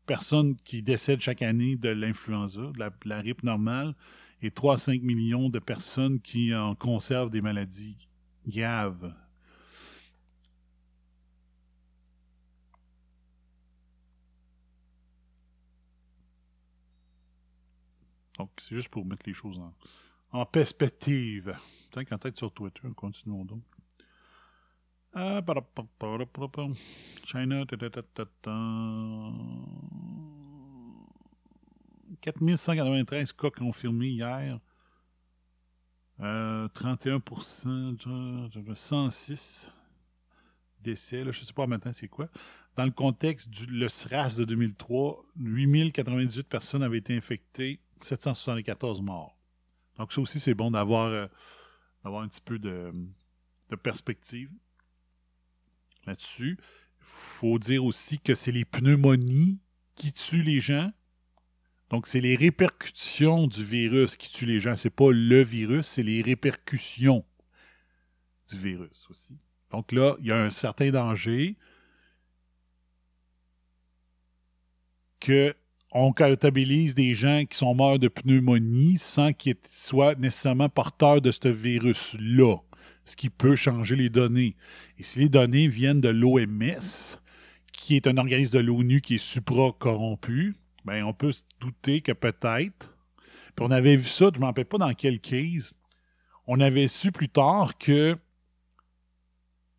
personnes 0.05 0.55
qui 0.63 0.81
décèdent 0.81 1.19
chaque 1.19 1.41
année 1.41 1.75
de 1.75 1.89
l'influenza, 1.89 2.61
de 2.61 2.79
la, 2.79 2.91
la 3.03 3.21
grippe 3.21 3.43
normale, 3.43 3.93
et 4.41 4.51
3 4.51 4.75
à 4.75 4.77
5 4.77 5.01
millions 5.01 5.49
de 5.49 5.59
personnes 5.59 6.21
qui 6.21 6.55
en 6.55 6.75
conservent 6.75 7.29
des 7.29 7.41
maladies 7.41 8.07
graves. 8.47 9.13
Donc, 18.39 18.49
c'est 18.61 18.73
juste 18.73 18.89
pour 18.89 19.05
mettre 19.05 19.23
les 19.27 19.33
choses 19.33 19.59
en, 19.59 19.73
en 20.31 20.45
perspective. 20.45 21.55
Tant 21.91 22.03
qu'en 22.05 22.17
tête 22.17 22.37
sur 22.37 22.51
Twitter, 22.53 22.87
continuons 22.95 23.45
donc. 23.45 23.61
Ah. 25.13 25.41
China. 27.25 27.65
ta- 27.65 27.77
ta- 27.77 27.89
ta- 27.89 28.01
ta- 28.03 28.25
ta. 28.41 28.51
4193 32.21 33.33
cas 33.33 33.49
confirmés 33.49 34.09
hier. 34.09 34.59
Euh, 36.21 36.67
31%, 36.69 37.93
de- 37.93 38.73
106 38.75 39.71
décès. 40.81 41.23
Je 41.23 41.27
ne 41.27 41.31
sais 41.45 41.53
pas 41.53 41.67
maintenant 41.67 41.91
c'est 41.93 42.07
quoi. 42.07 42.29
Dans 42.75 42.85
le 42.85 42.91
contexte 42.91 43.49
du 43.49 43.65
le 43.65 43.87
SRAS 43.89 44.35
de 44.37 44.45
2003, 44.45 45.25
8098 45.37 46.47
personnes 46.47 46.83
avaient 46.83 46.97
été 46.99 47.15
infectées, 47.17 47.79
774 48.01 49.01
morts. 49.01 49.37
Donc 49.97 50.13
ça 50.13 50.21
aussi, 50.21 50.39
c'est 50.39 50.53
bon 50.53 50.71
d'avoir 50.71 51.07
euh, 51.07 51.27
un 52.05 52.27
petit 52.27 52.41
peu 52.41 52.59
de, 52.59 52.93
perspective 53.83 54.49
là-dessus. 56.05 56.57
faut 56.99 57.59
dire 57.59 57.83
aussi 57.83 58.19
que 58.19 58.33
c'est 58.33 58.51
les 58.51 58.65
pneumonies 58.65 59.59
qui 59.95 60.13
tuent 60.13 60.43
les 60.43 60.61
gens. 60.61 60.91
Donc, 61.89 62.05
c'est 62.05 62.21
les 62.21 62.35
répercussions 62.35 63.47
du 63.47 63.63
virus 63.63 64.15
qui 64.15 64.31
tuent 64.31 64.45
les 64.45 64.59
gens. 64.59 64.75
C'est 64.75 64.91
pas 64.91 65.11
le 65.11 65.41
virus, 65.41 65.87
c'est 65.87 66.03
les 66.03 66.21
répercussions 66.21 67.25
du 68.47 68.57
virus 68.57 69.07
aussi. 69.09 69.37
Donc 69.71 69.91
là, 69.91 70.15
il 70.19 70.27
y 70.27 70.31
a 70.31 70.37
un 70.37 70.49
certain 70.49 70.89
danger 70.91 71.55
que 75.19 75.55
on 75.91 76.13
comptabilise 76.13 76.93
des 76.93 77.13
gens 77.13 77.45
qui 77.45 77.57
sont 77.57 77.73
morts 77.73 77.99
de 77.99 78.07
pneumonie 78.07 78.97
sans 78.97 79.33
qu'ils 79.33 79.55
soient 79.67 80.15
nécessairement 80.15 80.69
porteurs 80.69 81.21
de 81.21 81.31
ce 81.31 81.47
virus-là, 81.47 82.57
ce 83.05 83.15
qui 83.15 83.29
peut 83.29 83.55
changer 83.55 83.95
les 83.95 84.09
données. 84.09 84.55
Et 84.97 85.03
si 85.03 85.19
les 85.19 85.29
données 85.29 85.67
viennent 85.67 86.01
de 86.01 86.09
l'OMS, 86.09 87.17
qui 87.71 87.95
est 87.95 88.07
un 88.07 88.17
organisme 88.17 88.57
de 88.57 88.63
l'ONU 88.63 89.01
qui 89.01 89.15
est 89.15 89.17
supra-corrompu, 89.17 90.55
ben 90.85 91.03
on 91.03 91.13
peut 91.13 91.31
se 91.31 91.43
douter 91.59 92.01
que 92.01 92.11
peut-être, 92.11 92.95
puis 93.55 93.65
on 93.65 93.71
avait 93.71 93.95
vu 93.95 94.07
ça, 94.07 94.29
je 94.31 94.37
ne 94.37 94.41
me 94.41 94.45
rappelle 94.45 94.65
pas 94.65 94.77
dans 94.77 94.93
quelle 94.93 95.19
crise, 95.19 95.73
on 96.45 96.59
avait 96.59 96.87
su 96.87 97.11
plus 97.11 97.29
tard 97.29 97.77
que 97.77 98.15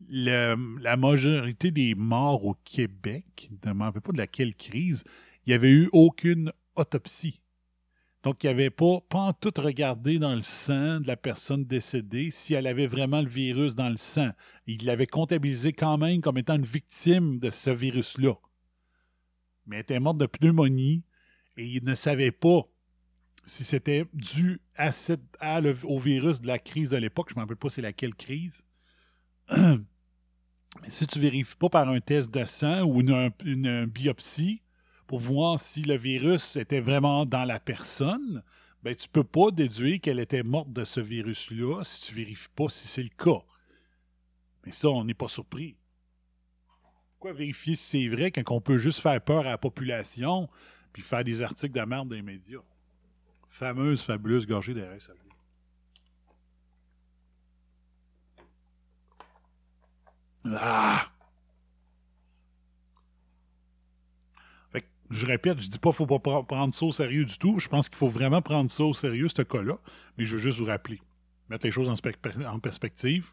la 0.08 0.56
majorité 0.96 1.70
des 1.70 1.94
morts 1.94 2.44
au 2.46 2.54
Québec, 2.64 3.50
je 3.64 3.68
ne 3.68 3.74
me 3.74 3.84
rappelle 3.84 4.02
pas 4.02 4.12
de 4.12 4.18
laquelle 4.18 4.54
crise, 4.54 5.04
il 5.46 5.50
n'y 5.50 5.54
avait 5.54 5.70
eu 5.70 5.88
aucune 5.92 6.52
autopsie. 6.76 7.40
Donc, 8.22 8.44
il 8.44 8.46
n'y 8.48 8.52
avait 8.52 8.70
pas, 8.70 9.00
pas 9.08 9.32
tout 9.40 9.52
regardé 9.56 10.18
dans 10.18 10.34
le 10.34 10.42
sang 10.42 11.00
de 11.00 11.06
la 11.06 11.16
personne 11.16 11.64
décédée 11.64 12.30
si 12.30 12.52
elle 12.52 12.66
avait 12.66 12.86
vraiment 12.86 13.22
le 13.22 13.28
virus 13.28 13.74
dans 13.74 13.88
le 13.88 13.96
sang. 13.96 14.30
Il 14.66 14.84
l'avait 14.84 15.06
comptabilisé 15.06 15.72
quand 15.72 15.96
même 15.96 16.20
comme 16.20 16.36
étant 16.36 16.56
une 16.56 16.64
victime 16.64 17.38
de 17.38 17.48
ce 17.48 17.70
virus-là. 17.70 18.34
Mais 19.66 19.76
elle 19.76 19.82
était 19.82 20.00
morte 20.00 20.18
de 20.18 20.26
pneumonie 20.26 21.02
et 21.56 21.64
il 21.64 21.84
ne 21.84 21.94
savait 21.94 22.32
pas 22.32 22.62
si 23.46 23.64
c'était 23.64 24.04
dû 24.12 24.60
au 25.84 25.98
virus 25.98 26.42
de 26.42 26.46
la 26.46 26.58
crise 26.58 26.90
de 26.90 26.98
l'époque. 26.98 27.30
Je 27.30 27.34
ne 27.34 27.36
me 27.36 27.44
rappelle 27.44 27.56
pas 27.56 27.70
c'est 27.70 27.82
laquelle 27.82 28.14
crise. 28.14 28.64
Mais 29.50 30.88
si 30.88 31.06
tu 31.06 31.18
ne 31.18 31.22
vérifies 31.22 31.56
pas 31.56 31.70
par 31.70 31.88
un 31.88 32.00
test 32.00 32.32
de 32.32 32.44
sang 32.44 32.82
ou 32.82 33.00
une 33.00 33.86
biopsie 33.86 34.62
pour 35.10 35.18
voir 35.18 35.58
si 35.58 35.82
le 35.82 35.96
virus 35.96 36.54
était 36.54 36.78
vraiment 36.78 37.26
dans 37.26 37.44
la 37.44 37.58
personne, 37.58 38.44
ben, 38.84 38.94
tu 38.94 39.08
peux 39.08 39.24
pas 39.24 39.50
déduire 39.50 40.00
qu'elle 40.00 40.20
était 40.20 40.44
morte 40.44 40.72
de 40.72 40.84
ce 40.84 41.00
virus-là 41.00 41.82
si 41.82 42.02
tu 42.02 42.12
ne 42.12 42.18
vérifies 42.18 42.48
pas 42.54 42.68
si 42.68 42.86
c'est 42.86 43.02
le 43.02 43.08
cas. 43.08 43.42
Mais 44.64 44.70
ça, 44.70 44.88
on 44.88 45.02
n'est 45.02 45.14
pas 45.14 45.26
surpris. 45.26 45.76
Pourquoi 47.14 47.32
vérifier 47.32 47.74
si 47.74 48.02
c'est 48.02 48.08
vrai 48.08 48.30
quand 48.30 48.54
on 48.54 48.60
peut 48.60 48.78
juste 48.78 49.00
faire 49.00 49.20
peur 49.20 49.40
à 49.40 49.50
la 49.50 49.58
population 49.58 50.48
puis 50.92 51.02
faire 51.02 51.24
des 51.24 51.42
articles 51.42 51.74
de 51.74 51.84
merde 51.84 52.08
dans 52.08 52.14
les 52.14 52.22
médias? 52.22 52.62
Fameuse, 53.48 54.02
fabuleuse 54.02 54.46
gorgée 54.46 54.74
de 54.74 54.82
RSAV. 54.82 55.16
Ah! 60.54 61.10
Fait 64.70 64.82
que, 64.82 64.86
je 65.10 65.26
répète, 65.26 65.60
je 65.60 65.68
dis 65.68 65.78
pas 65.78 65.90
qu'il 65.90 65.96
faut 65.96 66.06
pas 66.06 66.16
pr- 66.16 66.46
prendre 66.46 66.72
ça 66.72 66.86
au 66.86 66.92
sérieux 66.92 67.24
du 67.24 67.36
tout. 67.36 67.58
Je 67.58 67.68
pense 67.68 67.88
qu'il 67.88 67.98
faut 67.98 68.08
vraiment 68.08 68.40
prendre 68.42 68.70
ça 68.70 68.84
au 68.84 68.94
sérieux, 68.94 69.28
ce 69.28 69.42
cas-là. 69.42 69.78
Mais 70.16 70.24
je 70.24 70.36
veux 70.36 70.42
juste 70.42 70.58
vous 70.58 70.66
rappeler. 70.66 71.00
Mettre 71.48 71.66
les 71.66 71.72
choses 71.72 71.88
en, 71.88 71.94
spec- 71.94 72.16
en 72.46 72.58
perspective. 72.60 73.32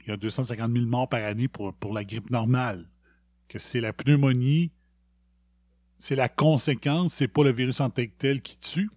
Il 0.00 0.08
y 0.08 0.12
a 0.12 0.16
250 0.16 0.72
000 0.72 0.86
morts 0.86 1.08
par 1.08 1.22
année 1.22 1.48
pour, 1.48 1.72
pour 1.74 1.92
la 1.94 2.04
grippe 2.04 2.30
normale. 2.30 2.88
Que 3.48 3.58
c'est 3.58 3.80
la 3.80 3.92
pneumonie, 3.92 4.70
c'est 5.98 6.16
la 6.16 6.28
conséquence, 6.28 7.14
c'est 7.14 7.28
pas 7.28 7.44
le 7.44 7.52
virus 7.52 7.80
en 7.80 7.90
tant 7.90 8.04
que 8.04 8.10
tel 8.18 8.40
qui 8.42 8.58
tue. 8.58 8.90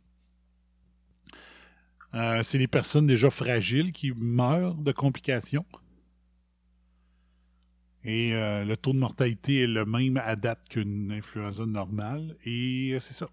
Euh, 2.14 2.42
c'est 2.44 2.58
les 2.58 2.68
personnes 2.68 3.08
déjà 3.08 3.30
fragiles 3.30 3.92
qui 3.92 4.12
meurent 4.14 4.76
de 4.76 4.92
complications. 4.94 5.66
Et 8.04 8.34
euh, 8.34 8.64
le 8.64 8.78
taux 8.78 8.94
de 8.94 9.00
mortalité 9.00 9.64
est 9.64 9.68
le 9.68 9.86
même 9.86 10.18
à 10.18 10.36
date 10.36 10.68
qu'une 10.70 11.12
influenza 11.12 11.66
normale. 11.66 12.38
Et 12.46 12.92
euh, 12.94 13.00
c'est 13.00 13.14
ça. 13.14 13.30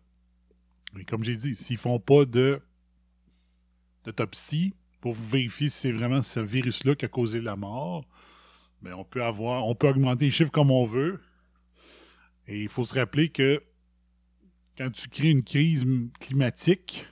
Mais 0.94 1.04
comme 1.04 1.24
j'ai 1.24 1.36
dit, 1.36 1.54
s'ils 1.54 1.76
font 1.76 1.98
pas 1.98 2.24
de 2.24 2.60
d'autopsie 4.04 4.74
pour 5.00 5.14
vérifier 5.14 5.68
si 5.70 5.78
c'est 5.78 5.92
vraiment 5.92 6.20
ce 6.20 6.40
virus-là 6.40 6.94
qui 6.94 7.06
a 7.06 7.08
causé 7.08 7.40
la 7.40 7.56
mort, 7.56 8.06
ben 8.82 8.94
on 8.94 9.04
peut 9.04 9.22
avoir, 9.22 9.66
on 9.66 9.74
peut 9.74 9.88
augmenter 9.88 10.26
les 10.26 10.30
chiffres 10.30 10.50
comme 10.50 10.70
on 10.70 10.84
veut. 10.84 11.20
Et 12.46 12.62
il 12.62 12.68
faut 12.68 12.84
se 12.84 12.94
rappeler 12.94 13.30
que 13.30 13.62
quand 14.76 14.90
tu 14.90 15.08
crées 15.08 15.30
une 15.30 15.42
crise 15.42 15.86
climatique, 16.20 17.06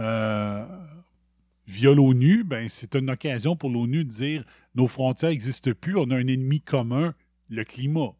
euh, 0.00 0.66
via 1.66 1.92
l'ONU, 1.92 2.44
ben, 2.44 2.68
c'est 2.68 2.94
une 2.94 3.10
occasion 3.10 3.56
pour 3.56 3.70
l'ONU 3.70 4.04
de 4.04 4.10
dire 4.10 4.44
nos 4.74 4.86
frontières 4.86 5.30
n'existent 5.30 5.72
plus, 5.72 5.96
on 5.96 6.10
a 6.10 6.16
un 6.16 6.26
ennemi 6.26 6.60
commun, 6.60 7.14
le 7.48 7.64
climat, 7.64 8.14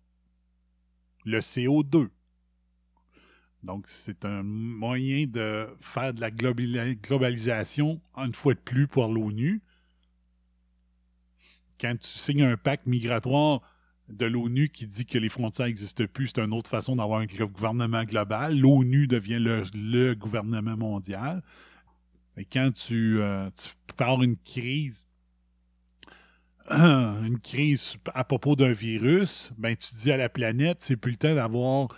le 1.25 1.41
CO2. 1.41 2.09
Donc, 3.63 3.87
c'est 3.89 4.25
un 4.25 4.43
moyen 4.43 5.27
de 5.27 5.67
faire 5.81 6.15
de 6.15 6.21
la 6.21 6.31
globali- 6.31 6.97
globalisation, 7.01 8.01
une 8.17 8.35
fois 8.35 8.55
de 8.55 8.61
plus, 8.61 8.87
pour 8.87 9.09
l'ONU. 9.09 9.63
Quand 11.81 11.97
tu 11.99 12.09
signes 12.09 12.43
un 12.43 12.57
pacte 12.57 12.87
migratoire 12.87 13.61
de 14.09 14.27
l'ONU 14.27 14.69
qui 14.69 14.87
dit 14.87 15.07
que 15.07 15.19
les 15.19 15.29
frontières 15.29 15.67
n'existent 15.67 16.07
plus, 16.07 16.29
c'est 16.29 16.41
une 16.41 16.55
autre 16.55 16.71
façon 16.71 16.97
d'avoir 16.97 17.21
un 17.21 17.27
gouvernement 17.27 18.05
global. 18.05 18.59
L'ONU 18.59 19.07
devient 19.07 19.39
le, 19.39 20.15
gouvernement 20.15 20.77
mondial. 20.77 21.43
Et 22.37 22.45
quand 22.45 22.73
tu, 22.73 23.21
euh, 23.21 23.51
tu 23.51 23.95
parles 23.97 24.21
d'une 24.21 24.37
crise, 24.37 25.08
une 26.71 27.39
crise 27.41 27.97
à 28.15 28.25
propos 28.25 28.57
d'un 28.57 28.73
virus, 28.73 29.53
ben 29.59 29.77
tu 29.77 29.95
dis 29.95 30.13
à 30.13 30.17
la 30.17 30.29
planète, 30.29 30.79
c'est 30.81 30.97
plus 30.97 31.13
le 31.13 31.17
temps 31.17 31.35
d'avoir 31.35 31.89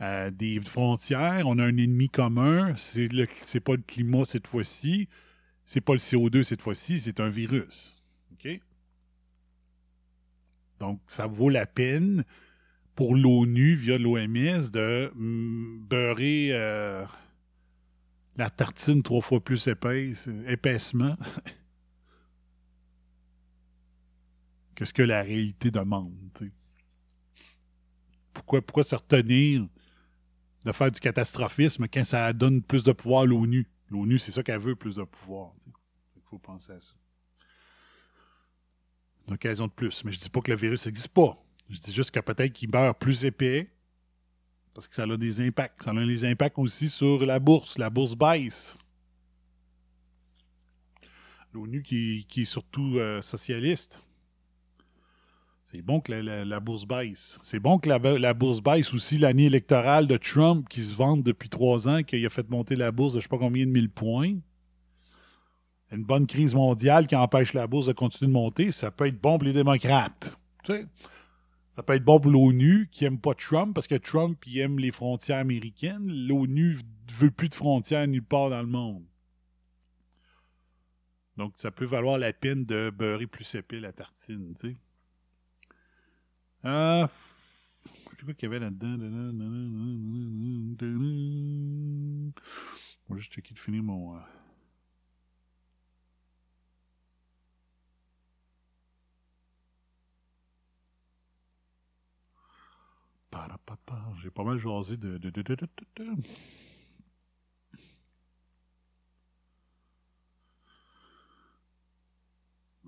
euh, 0.00 0.30
des 0.30 0.60
frontières, 0.60 1.46
on 1.46 1.58
a 1.58 1.64
un 1.64 1.76
ennemi 1.76 2.08
commun, 2.08 2.74
c'est 2.76 3.08
pas 3.60 3.74
le 3.74 3.82
climat 3.86 4.24
cette 4.24 4.46
fois-ci, 4.46 5.08
c'est 5.64 5.80
pas 5.80 5.92
le 5.92 5.98
CO2 5.98 6.42
cette 6.42 6.62
fois-ci, 6.62 7.00
c'est 7.00 7.20
un 7.20 7.28
virus. 7.28 7.96
Donc, 10.78 11.00
ça 11.06 11.26
vaut 11.26 11.48
la 11.48 11.66
peine 11.66 12.24
pour 12.94 13.14
l'ONU, 13.14 13.74
via 13.74 13.98
l'OMS, 13.98 14.70
de 14.72 15.10
mm, 15.14 15.86
beurrer 15.88 16.48
euh, 16.52 17.04
la 18.36 18.50
tartine 18.50 19.02
trois 19.02 19.20
fois 19.20 19.40
plus 19.40 19.66
épaisse, 19.68 20.28
épaissement 20.46 21.16
que 24.76 24.84
ce 24.84 24.92
que 24.92 25.02
la 25.02 25.22
réalité 25.22 25.72
demande. 25.72 26.12
Pourquoi, 28.32 28.62
pourquoi 28.62 28.84
se 28.84 28.94
retenir 28.94 29.66
de 30.64 30.72
faire 30.72 30.92
du 30.92 31.00
catastrophisme 31.00 31.88
quand 31.88 32.04
ça 32.04 32.32
donne 32.32 32.62
plus 32.62 32.84
de 32.84 32.92
pouvoir 32.92 33.22
à 33.22 33.26
l'ONU? 33.26 33.66
L'ONU, 33.90 34.18
c'est 34.18 34.30
ça 34.30 34.42
qu'elle 34.42 34.60
veut, 34.60 34.76
plus 34.76 34.96
de 34.96 35.04
pouvoir. 35.04 35.54
Il 36.14 36.22
faut 36.28 36.38
penser 36.38 36.72
à 36.72 36.80
ça. 36.80 36.92
Une 39.26 39.34
occasion 39.34 39.66
de 39.66 39.72
plus. 39.72 40.04
Mais 40.04 40.12
je 40.12 40.18
dis 40.18 40.30
pas 40.30 40.40
que 40.40 40.50
le 40.50 40.56
virus 40.56 40.86
n'existe 40.86 41.08
pas. 41.08 41.42
Je 41.70 41.78
dis 41.78 41.92
juste 41.92 42.10
que 42.10 42.20
peut-être 42.20 42.52
qu'il 42.52 42.70
meurt 42.70 42.98
plus 42.98 43.24
épais 43.24 43.72
parce 44.74 44.86
que 44.86 44.94
ça 44.94 45.04
a 45.04 45.16
des 45.16 45.40
impacts. 45.40 45.82
Ça 45.82 45.90
a 45.90 46.06
des 46.06 46.24
impacts 46.24 46.58
aussi 46.58 46.88
sur 46.90 47.24
la 47.24 47.38
bourse. 47.38 47.78
La 47.78 47.88
bourse 47.88 48.14
baisse. 48.14 48.76
L'ONU 51.54 51.82
qui, 51.82 52.26
qui 52.28 52.42
est 52.42 52.44
surtout 52.44 52.98
euh, 52.98 53.22
socialiste. 53.22 54.00
C'est 55.66 55.82
bon 55.82 56.00
que 56.00 56.12
la, 56.12 56.60
bourse 56.60 56.86
baisse. 56.86 57.40
C'est 57.42 57.58
bon 57.58 57.80
que 57.80 57.88
la, 57.88 58.34
bourse 58.34 58.62
baisse 58.62 58.94
aussi 58.94 59.18
l'année 59.18 59.46
électorale 59.46 60.06
de 60.06 60.16
Trump 60.16 60.68
qui 60.68 60.80
se 60.80 60.94
vante 60.94 61.24
depuis 61.24 61.48
trois 61.48 61.88
ans, 61.88 62.04
qu'il 62.04 62.24
a 62.24 62.30
fait 62.30 62.48
monter 62.48 62.76
la 62.76 62.92
bourse 62.92 63.14
de 63.14 63.18
je 63.18 63.24
sais 63.24 63.28
pas 63.28 63.36
combien 63.36 63.66
de 63.66 63.72
mille 63.72 63.90
points. 63.90 64.36
une 65.90 66.04
bonne 66.04 66.28
crise 66.28 66.54
mondiale 66.54 67.08
qui 67.08 67.16
empêche 67.16 67.52
la 67.52 67.66
bourse 67.66 67.86
de 67.86 67.94
continuer 67.94 68.28
de 68.28 68.32
monter, 68.32 68.70
ça 68.70 68.92
peut 68.92 69.08
être 69.08 69.20
bon 69.20 69.38
pour 69.38 69.44
les 69.44 69.52
démocrates. 69.52 70.38
Ça 70.68 71.82
peut 71.82 71.94
être 71.94 72.04
bon 72.04 72.20
pour 72.20 72.30
l'ONU 72.30 72.88
qui 72.92 73.04
aime 73.04 73.18
pas 73.18 73.34
Trump 73.34 73.74
parce 73.74 73.88
que 73.88 73.96
Trump 73.96 74.38
il 74.46 74.60
aime 74.60 74.78
les 74.78 74.92
frontières 74.92 75.38
américaines. 75.38 76.06
L'ONU 76.28 76.78
veut 77.10 77.32
plus 77.32 77.48
de 77.48 77.54
frontières 77.54 78.06
nulle 78.06 78.22
part 78.22 78.50
dans 78.50 78.62
le 78.62 78.68
monde. 78.68 79.02
Donc 81.36 81.54
ça 81.56 81.72
peut 81.72 81.84
valoir 81.84 82.18
la 82.18 82.32
peine 82.32 82.64
de 82.64 82.90
beurrer 82.96 83.26
plus 83.26 83.52
épais 83.56 83.80
la 83.80 83.92
tartine. 83.92 84.54
Euh, 86.64 87.06
sais 88.18 88.26
pas 88.26 88.34
qu'il 88.34 88.44
y 88.44 88.46
avait 88.46 88.58
là-dedans. 88.58 88.96
On 93.08 93.14
va 93.14 93.18
juste 93.20 93.32
checker 93.32 93.54
de 93.54 93.58
finir 93.58 93.82
mon. 93.82 94.16
euh. 94.16 94.20
J'ai 104.22 104.30
pas 104.30 104.44
mal 104.44 104.58
jasé 104.58 104.96
de, 104.96 105.18
de, 105.18 105.30
de, 105.30 105.42
de, 105.42 105.54
de, 105.54 105.68
de. 105.96 106.16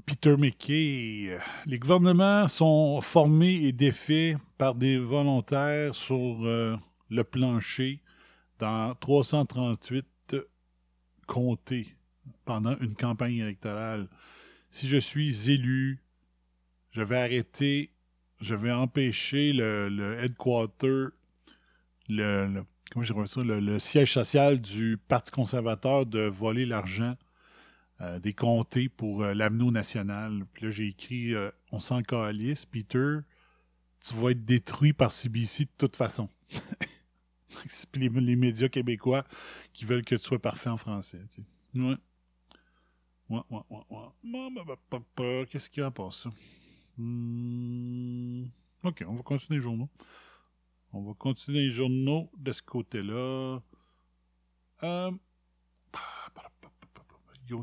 Peter 0.08 0.38
McKay. 0.38 1.38
Les 1.66 1.78
gouvernements 1.78 2.48
sont 2.48 2.98
formés 3.02 3.56
et 3.66 3.72
défaits 3.72 4.38
par 4.56 4.74
des 4.74 4.96
volontaires 4.96 5.94
sur 5.94 6.46
euh, 6.46 6.78
le 7.10 7.24
plancher 7.24 8.00
dans 8.58 8.94
338 8.94 10.06
comtés 11.26 11.94
pendant 12.46 12.74
une 12.78 12.94
campagne 12.94 13.36
électorale. 13.36 14.08
Si 14.70 14.88
je 14.88 14.96
suis 14.96 15.50
élu, 15.50 16.02
je 16.92 17.02
vais 17.02 17.18
arrêter, 17.18 17.92
je 18.40 18.54
vais 18.54 18.72
empêcher 18.72 19.52
le, 19.52 19.90
le 19.90 20.18
headquarter, 20.20 21.08
le 22.08 22.64
siège 23.78 24.12
social 24.12 24.58
du 24.58 24.96
Parti 24.96 25.30
conservateur 25.32 26.06
de 26.06 26.20
voler 26.20 26.64
l'argent 26.64 27.14
euh, 28.00 28.18
des 28.18 28.32
comtés 28.32 28.88
pour 28.88 29.22
euh, 29.22 29.34
national. 29.70 30.46
Puis 30.52 30.66
là, 30.66 30.70
j'ai 30.70 30.86
écrit 30.88 31.34
euh, 31.34 31.50
On 31.72 31.80
s'en 31.80 32.02
calisse, 32.02 32.64
Peter, 32.64 33.18
tu 34.00 34.14
vas 34.14 34.30
être 34.30 34.44
détruit 34.44 34.92
par 34.92 35.10
CBC 35.10 35.64
de 35.64 35.70
toute 35.76 35.96
façon. 35.96 36.28
Les, 37.94 38.08
les 38.08 38.36
médias 38.36 38.68
québécois 38.68 39.24
qui 39.72 39.84
veulent 39.84 40.04
que 40.04 40.14
tu 40.14 40.22
sois 40.22 40.38
parfait 40.38 40.70
en 40.70 40.76
français. 40.76 41.20
Ouais. 41.74 41.96
Ouais, 43.28 43.40
ouais, 43.50 43.60
ouais, 43.70 44.64
bah, 44.64 44.76
bah, 45.16 45.44
Qu'est-ce 45.50 45.68
qu'il 45.68 45.82
y 45.82 45.86
a 45.86 45.92
ça? 46.10 46.30
Hmm. 46.96 48.44
Ok, 48.84 49.04
on 49.08 49.14
va 49.14 49.22
continuer 49.22 49.58
les 49.58 49.62
journaux. 49.62 49.88
On 50.92 51.02
va 51.02 51.14
continuer 51.14 51.64
les 51.64 51.70
journaux 51.70 52.30
de 52.36 52.52
ce 52.52 52.62
côté-là. 52.62 53.60
Euh, 54.84 55.10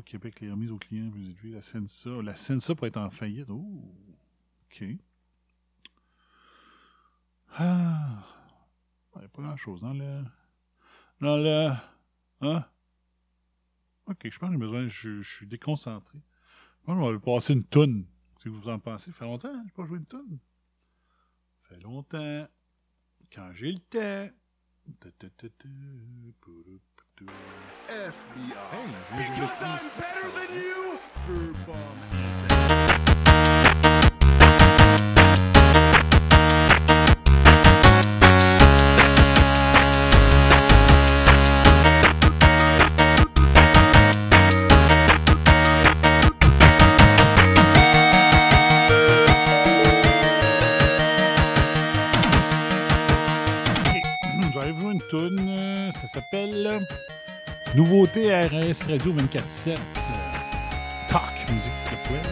Québec, 0.02 0.40
les 0.40 0.50
remises 0.50 0.72
aux 0.72 0.78
clients 0.78 1.10
plus 1.10 1.26
élevées. 1.26 1.50
La 1.50 1.62
Sensa. 1.62 2.10
La 2.22 2.34
Sensa 2.36 2.74
pourrait 2.74 2.88
être 2.88 2.96
en 2.96 3.10
faillite. 3.10 3.48
Oh, 3.50 3.94
OK. 4.64 4.84
Ah. 7.58 8.24
Il 9.14 9.20
n'y 9.20 9.24
a 9.24 9.28
pas 9.28 9.42
grand-chose 9.42 9.80
dans 9.80 9.94
le... 9.94 10.24
Dans 11.20 11.38
le... 11.38 11.72
Hein? 12.42 12.64
OK, 14.06 14.28
je 14.28 14.38
pense 14.38 14.48
que 14.48 14.54
j'ai 14.54 14.58
besoin... 14.58 14.88
Je, 14.88 15.20
je 15.22 15.34
suis 15.34 15.46
déconcentré. 15.46 16.18
Moi, 16.86 16.96
je 17.10 17.14
vais 17.14 17.20
passer 17.20 17.54
une 17.54 17.64
toune. 17.64 18.06
Qu'est-ce 18.34 18.44
que 18.44 18.50
vous 18.50 18.68
en 18.68 18.78
pensez? 18.78 19.10
Fait 19.12 19.24
longtemps 19.24 19.48
que 19.48 19.58
je 19.58 19.64
n'ai 19.64 19.70
pas 19.70 19.86
joué 19.86 19.98
une 19.98 20.06
toune. 20.06 20.38
Fait 21.62 21.80
longtemps. 21.80 22.46
Quand 23.32 23.52
j'ai 23.52 23.72
le 23.72 23.78
temps. 23.78 24.30
Poutou. 27.16 27.32
FBI. 27.88 28.52
Hey, 28.72 29.30
Because 29.30 29.62
I'm 29.62 29.78
better 29.98 30.28
than 30.34 30.54
you. 30.54 30.76
J'avais 54.52 54.72
vu 54.72 54.92
une 54.92 55.48
euh, 55.48 55.92
ça 55.92 56.06
s'appelle 56.06 56.80
Nouveauté 57.76 58.32
RS 58.34 58.86
Radio 58.88 59.12
24-7. 59.12 59.68
euh, 59.70 59.76
Talk 61.08 61.22
Music 61.50 61.72
Web. 62.10 62.22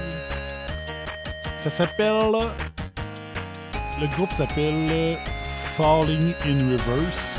Ça 1.62 1.70
s'appelle. 1.70 2.32
Le 4.01 4.07
groupe 4.16 4.32
s'appelle 4.32 5.18
Falling 5.76 6.32
in 6.47 6.59
Reverse. 6.72 7.36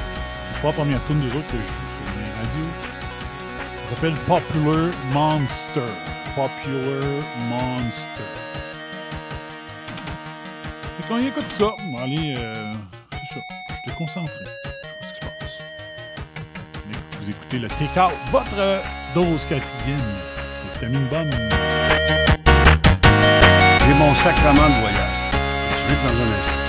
C'est 0.53 0.61
pas 0.61 0.67
la 0.67 0.73
première 0.73 1.05
tune 1.07 1.19
des 1.21 1.35
autres 1.35 1.47
que 1.47 1.57
je 1.57 1.63
joue 1.63 1.87
sur 1.97 2.15
mes 2.15 2.29
radios. 2.37 2.71
Ça 3.83 3.95
s'appelle 3.95 4.13
Popular 4.27 4.91
Monster. 5.11 5.93
Popular 6.35 7.23
Monster. 7.49 8.23
Et 10.99 11.03
quand 11.07 11.17
il 11.17 11.27
écoute 11.27 11.49
ça, 11.49 11.69
aller. 12.03 12.35
euh, 12.37 12.73
c'est 13.11 13.35
ça. 13.35 13.39
Je 13.85 13.89
suis 13.89 13.97
concentré. 13.97 14.45
Écoutez 17.29 17.59
le 17.59 17.67
Take-Out, 17.67 18.13
votre 18.31 18.57
euh, 18.57 18.81
dose 19.13 19.45
quotidienne 19.45 19.97
de 19.97 20.73
vitamine 20.73 21.07
bonne. 21.09 21.31
J'ai 23.79 23.93
mon 23.93 24.15
sacrement 24.15 24.69
de 24.69 24.79
voyage. 24.79 25.15
Je 25.71 25.93
vais 25.93 26.07
dans 26.07 26.21
un 26.21 26.35
instant. 26.35 26.64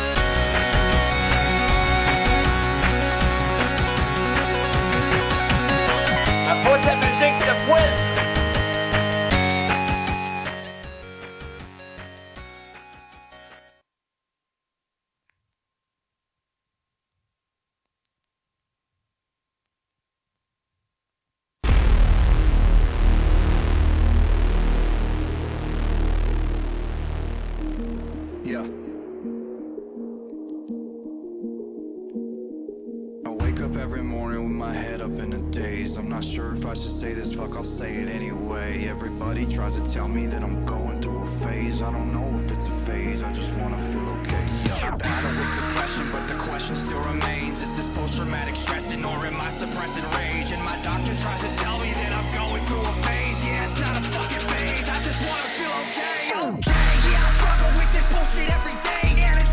Not 36.17 36.25
sure 36.25 36.53
if 36.53 36.65
I 36.65 36.73
should 36.73 36.97
say 37.03 37.13
this, 37.13 37.35
fuck, 37.35 37.57
I'll 37.57 37.63
say 37.63 37.97
it 37.97 38.09
anyway. 38.09 38.89
Everybody 38.89 39.45
tries 39.45 39.77
to 39.77 39.85
tell 39.93 40.09
me 40.09 40.25
that 40.29 40.43
I'm 40.43 40.65
going 40.65 40.99
through 41.03 41.23
a 41.23 41.27
phase. 41.27 41.83
I 41.83 41.93
don't 41.93 42.11
know 42.11 42.27
if 42.41 42.51
it's 42.51 42.67
a 42.67 42.77
phase, 42.89 43.23
I 43.23 43.31
just 43.35 43.55
wanna 43.59 43.77
feel 43.93 44.09
okay. 44.21 44.47
Yeah. 44.65 44.95
I 44.95 44.97
battle 44.97 45.35
with 45.37 45.53
depression, 45.61 46.09
but 46.11 46.27
the 46.27 46.39
question 46.49 46.75
still 46.75 47.03
remains 47.03 47.61
Is 47.61 47.77
this 47.77 47.91
post 47.91 48.17
traumatic 48.17 48.57
stressing 48.57 49.05
or 49.05 49.27
am 49.27 49.39
I 49.39 49.51
suppressing 49.51 50.09
rage? 50.17 50.53
And 50.53 50.63
my 50.65 50.81
doctor 50.81 51.15
tries 51.19 51.43
to 51.45 51.53
tell 51.61 51.79
me 51.85 51.93
that 52.01 52.13
I'm 52.19 52.29
going 52.33 52.65
through 52.65 52.81
a 52.81 52.95
phase. 53.05 53.39
Yeah, 53.45 53.69
it's 53.69 53.81
not 53.85 53.95
a 54.01 54.05
fucking 54.17 54.45
phase, 54.57 54.89
I 54.89 54.99
just 55.05 55.21
wanna 55.21 55.51
feel 55.59 55.75
okay. 55.85 56.23
Okay, 56.49 56.93
yeah, 57.13 57.29
I 57.29 57.31
struggle 57.37 57.73
with 57.77 57.91
this 57.93 58.07
bullshit 58.09 58.49
every 58.57 58.77
day. 58.89 59.21
And 59.21 59.46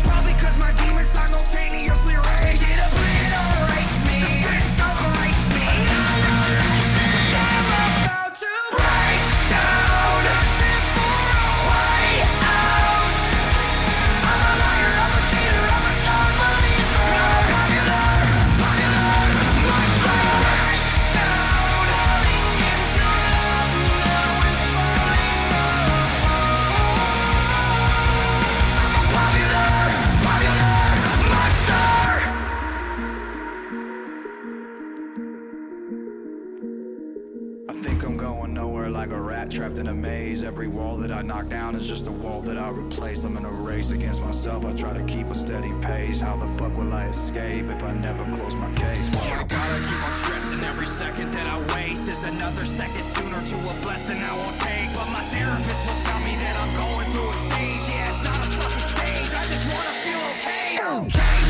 down 41.48 41.74
is 41.74 41.88
just 41.88 42.06
a 42.06 42.12
wall 42.12 42.40
that 42.42 42.58
I 42.58 42.70
replace. 42.70 43.24
I'm 43.24 43.36
in 43.36 43.44
a 43.44 43.50
race 43.50 43.90
against 43.90 44.22
myself. 44.22 44.64
I 44.64 44.72
try 44.72 44.92
to 44.92 45.04
keep 45.04 45.26
a 45.28 45.34
steady 45.34 45.72
pace. 45.80 46.20
How 46.20 46.36
the 46.36 46.46
fuck 46.58 46.76
will 46.76 46.92
I 46.92 47.06
escape 47.08 47.66
if 47.66 47.82
I 47.82 47.92
never 47.92 48.24
close 48.36 48.54
my 48.54 48.72
case? 48.74 49.08
God, 49.10 49.22
I 49.22 49.78
keep 49.88 50.02
on 50.06 50.12
stressing. 50.12 50.60
Every 50.64 50.86
second 50.86 51.32
that 51.32 51.46
I 51.46 51.58
waste 51.74 52.08
is 52.08 52.24
another 52.24 52.64
second 52.64 53.06
sooner 53.06 53.40
to 53.44 53.56
a 53.70 53.74
blessing 53.82 54.18
I 54.22 54.36
won't 54.36 54.56
take. 54.56 54.92
But 54.94 55.08
my 55.10 55.24
therapist 55.30 55.80
will 55.86 56.00
tell 56.02 56.20
me 56.20 56.34
that 56.36 56.54
I'm 56.60 56.72
going 56.76 57.08
through 57.12 57.30
a 57.30 57.36
stage. 57.48 57.84
Yeah, 57.88 58.10
it's 58.12 58.24
not 58.24 58.38
a 58.38 58.50
fucking 58.58 58.88
stage. 58.94 59.30
I 59.34 59.44
just 59.52 59.66
wanna 59.72 59.94
feel 60.04 60.22
okay. 60.32 60.64
Okay, 60.84 61.43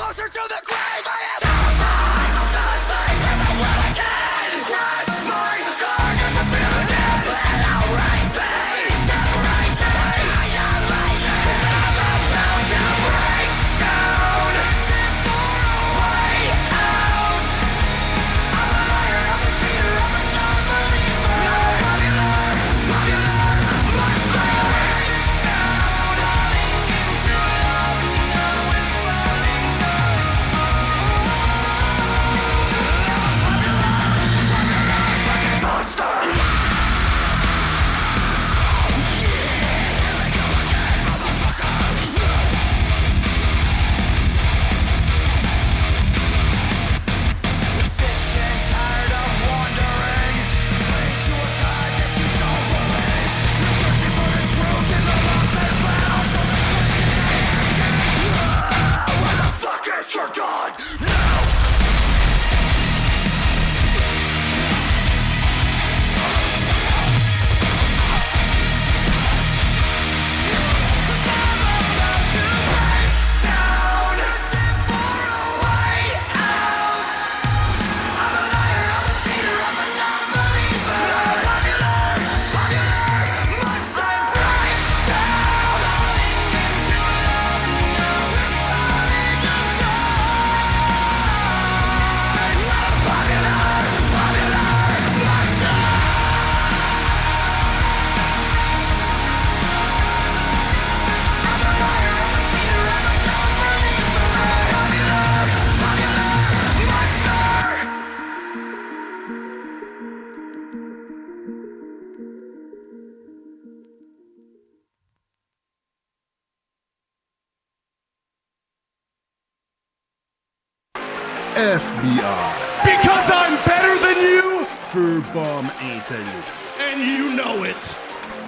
closer 0.00 0.28
to 0.28 0.49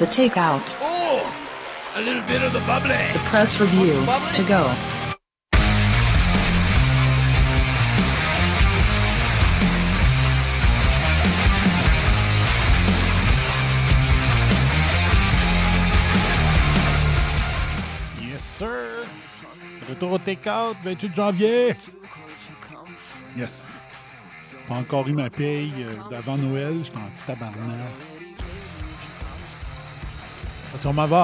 The 0.03 0.09
Takeout. 0.09 0.74
Oh, 0.80 1.22
a 1.94 2.00
little 2.00 2.24
bit 2.24 2.42
of 2.42 2.53
the 2.53 2.59
bubbly. 2.66 2.96
The 3.12 3.20
Press 3.30 3.61
Review. 3.61 4.05
To 4.34 4.42
go. 4.48 4.74
Yes, 18.20 18.42
sir. 18.42 19.07
Retour 19.88 20.14
au 20.14 20.18
take-out, 20.18 20.76
28 20.82 21.14
janvier. 21.14 21.76
Yes. 23.36 23.78
Pas 24.66 24.74
encore 24.74 25.07
eu 25.07 25.12
ma 25.12 25.30
paye 25.30 25.72
euh, 25.78 25.94
d'avant 26.11 26.36
Noël. 26.38 26.82
J'étais 26.82 26.96
en 26.96 27.11
tabarnak. 27.24 28.12
Parce 30.73 30.85
qu'on 30.85 30.93
m'avait 30.95 31.14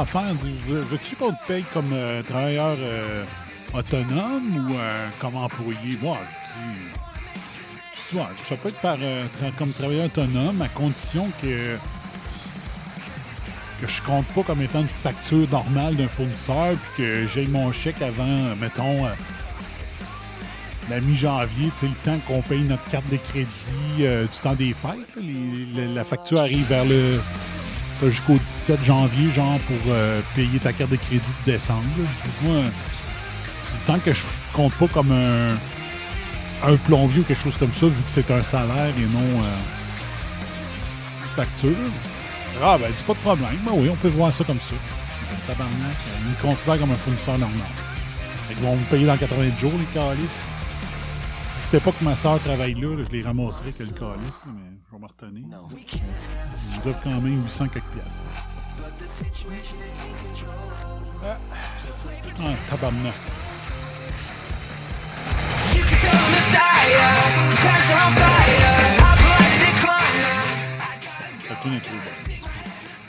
Veux- 0.66 0.80
veux-tu 0.80 1.16
qu'on 1.16 1.32
te 1.32 1.46
paye 1.46 1.64
comme 1.72 1.90
euh, 1.92 2.22
travailleur 2.22 2.76
euh, 2.78 3.24
autonome 3.72 4.68
ou 4.70 4.74
euh, 4.74 5.08
comme 5.20 5.36
employé? 5.36 5.98
Moi, 6.02 6.18
je 6.20 6.60
dis, 6.60 6.78
je 7.96 8.10
dis, 8.12 8.16
ouais, 8.20 8.26
ça 8.36 8.56
peut 8.56 8.68
être 8.68 8.80
par, 8.80 8.98
comme 9.56 9.70
travailleur 9.70 10.06
autonome 10.06 10.60
à 10.62 10.68
condition 10.68 11.28
que 11.40 11.76
que 13.80 13.86
je 13.86 14.02
compte 14.02 14.26
pas 14.34 14.42
comme 14.42 14.60
étant 14.60 14.80
une 14.80 14.88
facture 14.88 15.48
normale 15.52 15.94
d'un 15.94 16.08
fournisseur, 16.08 16.74
puis 16.96 17.04
que 17.04 17.26
j'ai 17.28 17.46
mon 17.46 17.70
chèque 17.72 18.02
avant, 18.02 18.56
mettons, 18.60 19.04
la 20.90 20.98
mi-janvier, 21.00 21.70
tu 21.78 21.80
sais, 21.80 21.86
le 21.86 21.92
temps 22.04 22.18
qu'on 22.26 22.42
paye 22.42 22.62
notre 22.62 22.82
carte 22.90 23.08
de 23.08 23.18
crédit 23.18 23.46
du 23.98 24.38
temps 24.42 24.54
des 24.54 24.74
fêtes. 24.74 25.14
la 25.94 26.02
facture 26.02 26.40
arrive 26.40 26.66
vers 26.66 26.84
le 26.86 27.20
t'as 28.00 28.10
jusqu'au 28.10 28.38
17 28.38 28.84
janvier, 28.84 29.32
genre, 29.32 29.58
pour 29.60 29.76
euh, 29.88 30.20
payer 30.34 30.58
ta 30.58 30.72
carte 30.72 30.90
de 30.90 30.96
crédit 30.96 31.22
de 31.46 31.52
décembre. 31.52 31.82
Moi, 32.42 32.54
euh, 32.56 32.68
temps 33.86 33.98
que 33.98 34.12
je 34.12 34.22
compte 34.52 34.72
pas 34.74 34.86
comme 34.88 35.12
un, 35.12 35.54
un 36.70 36.76
plombier 36.76 37.20
ou 37.20 37.24
quelque 37.24 37.42
chose 37.42 37.56
comme 37.56 37.72
ça, 37.74 37.86
vu 37.86 37.92
que 38.02 38.10
c'est 38.10 38.30
un 38.30 38.42
salaire 38.42 38.92
et 38.96 39.06
non 39.06 39.42
euh, 39.42 39.58
une 41.22 41.30
facture. 41.36 41.76
Ah, 42.62 42.76
ben, 42.78 42.88
dis 42.88 43.02
pas 43.04 43.14
de 43.14 43.18
problème. 43.18 43.58
Ben 43.64 43.72
oui, 43.74 43.88
on 43.90 43.96
peut 43.96 44.08
voir 44.08 44.32
ça 44.32 44.44
comme 44.44 44.58
ça. 44.60 44.74
Tabarnak, 45.46 45.72
euh, 45.80 46.18
ils 46.20 46.30
me 46.30 46.50
considèrent 46.50 46.80
comme 46.80 46.90
un 46.90 46.96
fournisseur 46.96 47.38
normal. 47.38 47.66
Qu'ils 48.48 48.58
vont 48.58 48.76
me 48.76 48.84
payer 48.84 49.06
dans 49.06 49.16
80 49.16 49.58
jours, 49.60 49.72
les 49.78 50.00
calices. 50.00 50.48
Si 51.58 51.64
c'était 51.64 51.80
pas 51.80 51.92
que 51.92 52.04
ma 52.04 52.14
soeur 52.14 52.38
travaille 52.40 52.74
là, 52.74 52.94
là, 52.96 53.04
je 53.04 53.10
les 53.10 53.22
ramasserais 53.22 53.72
que 53.72 53.82
le 53.82 53.90
calice, 53.90 54.44
là, 54.46 54.52
mais 54.54 54.78
je 54.86 54.92
vais 54.92 55.02
me 55.02 55.06
retenir. 55.06 55.44
Ils 56.74 56.82
doivent 56.82 57.00
quand 57.02 57.20
même 57.20 57.42
800 57.42 57.68
quelques 57.68 57.84
piastres. 57.86 58.22
Ah, 61.24 61.36
ah 62.38 62.50
tabarnak. 62.70 63.14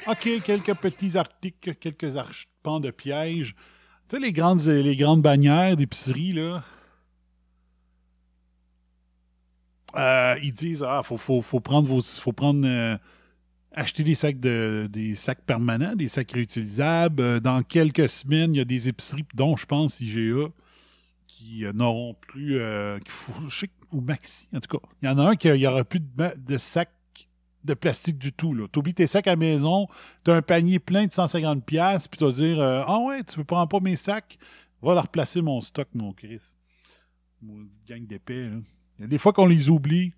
OK, 0.08 0.42
quelques 0.44 0.74
petits 0.74 1.18
articles, 1.18 1.76
quelques 1.76 2.18
arpents 2.18 2.80
de 2.80 2.90
pièges. 2.90 3.56
Tu 4.10 4.16
sais, 4.16 4.20
les 4.20 4.32
grandes, 4.32 4.66
les 4.66 4.96
grandes 4.96 5.22
bannières 5.22 5.78
d'épicerie, 5.78 6.34
là. 6.34 6.64
Euh, 9.96 10.36
ils 10.44 10.54
disent 10.54 10.84
ah 10.88 11.02
faut, 11.04 11.18
faut, 11.18 11.42
faut 11.42 11.60
prendre 11.60 11.88
vos 11.88 12.02
faut 12.02 12.32
prendre 12.32 12.66
euh, 12.66 12.96
acheter 13.72 14.04
des 14.04 14.16
sacs 14.16 14.40
de 14.40 14.88
des 14.92 15.16
sacs 15.16 15.42
permanents 15.42 15.96
des 15.96 16.08
sacs 16.08 16.32
réutilisables 16.32 17.22
Euh, 17.22 17.40
dans 17.40 17.64
quelques 17.64 18.08
semaines 18.08 18.54
il 18.54 18.58
y 18.60 18.62
a 18.62 18.66
des 18.66 18.88
épiceries 18.88 19.26
dont 19.34 19.56
je 19.58 19.66
pense 19.66 20.00
IGA 20.00 20.50
qui 21.28 21.64
n'auront 21.74 22.14
plus 22.16 22.60
qu'il 23.04 23.12
faut- 23.12 23.50
je 23.50 23.60
sais 23.62 23.70
ou 23.92 24.02
Maxi 24.02 24.48
en 24.54 24.60
tout 24.60 24.78
cas 24.78 24.88
il 25.02 25.08
y 25.08 25.10
en 25.10 25.18
a 25.18 25.24
un 25.24 25.36
qui 25.36 25.48
il 25.48 25.56
y 25.56 25.66
aura 25.68 25.84
plus 25.84 26.02
de, 26.02 26.58
sacs 26.58 26.92
de 27.64 27.74
plastique 27.74 28.20
du 28.20 28.32
tout 28.32 28.54
là 28.54 28.68
t'oublies 28.68 28.94
tes 28.94 29.08
sacs 29.08 29.26
à 29.28 29.32
la 29.32 29.36
maison 29.38 29.88
t'as 30.24 30.36
un 30.36 30.42
panier 30.44 30.78
plein 30.78 31.08
de 31.08 31.12
150 31.12 31.66
pièces 31.66 32.08
puis 32.08 32.20
tu 32.20 32.26
vas 32.26 32.32
dire 32.32 32.62
ah 32.62 33.00
ouais 33.00 33.24
tu 33.24 33.38
peux 33.38 33.44
prendre 33.44 33.68
pas 33.68 33.80
mes 33.80 33.96
sacs 33.96 34.38
Va 34.82 34.94
leur 34.94 35.04
replacer 35.04 35.42
mon 35.42 35.60
stock, 35.60 35.90
mon 35.94 36.14
Chris. 36.14 36.56
Maudite 37.42 37.86
gang 37.86 38.08
d'épais, 38.08 38.46
là. 38.48 38.58
Il 39.00 39.04
y 39.04 39.06
a 39.06 39.08
des 39.08 39.18
fois 39.18 39.32
qu'on 39.32 39.46
les 39.46 39.70
oublie. 39.70 40.14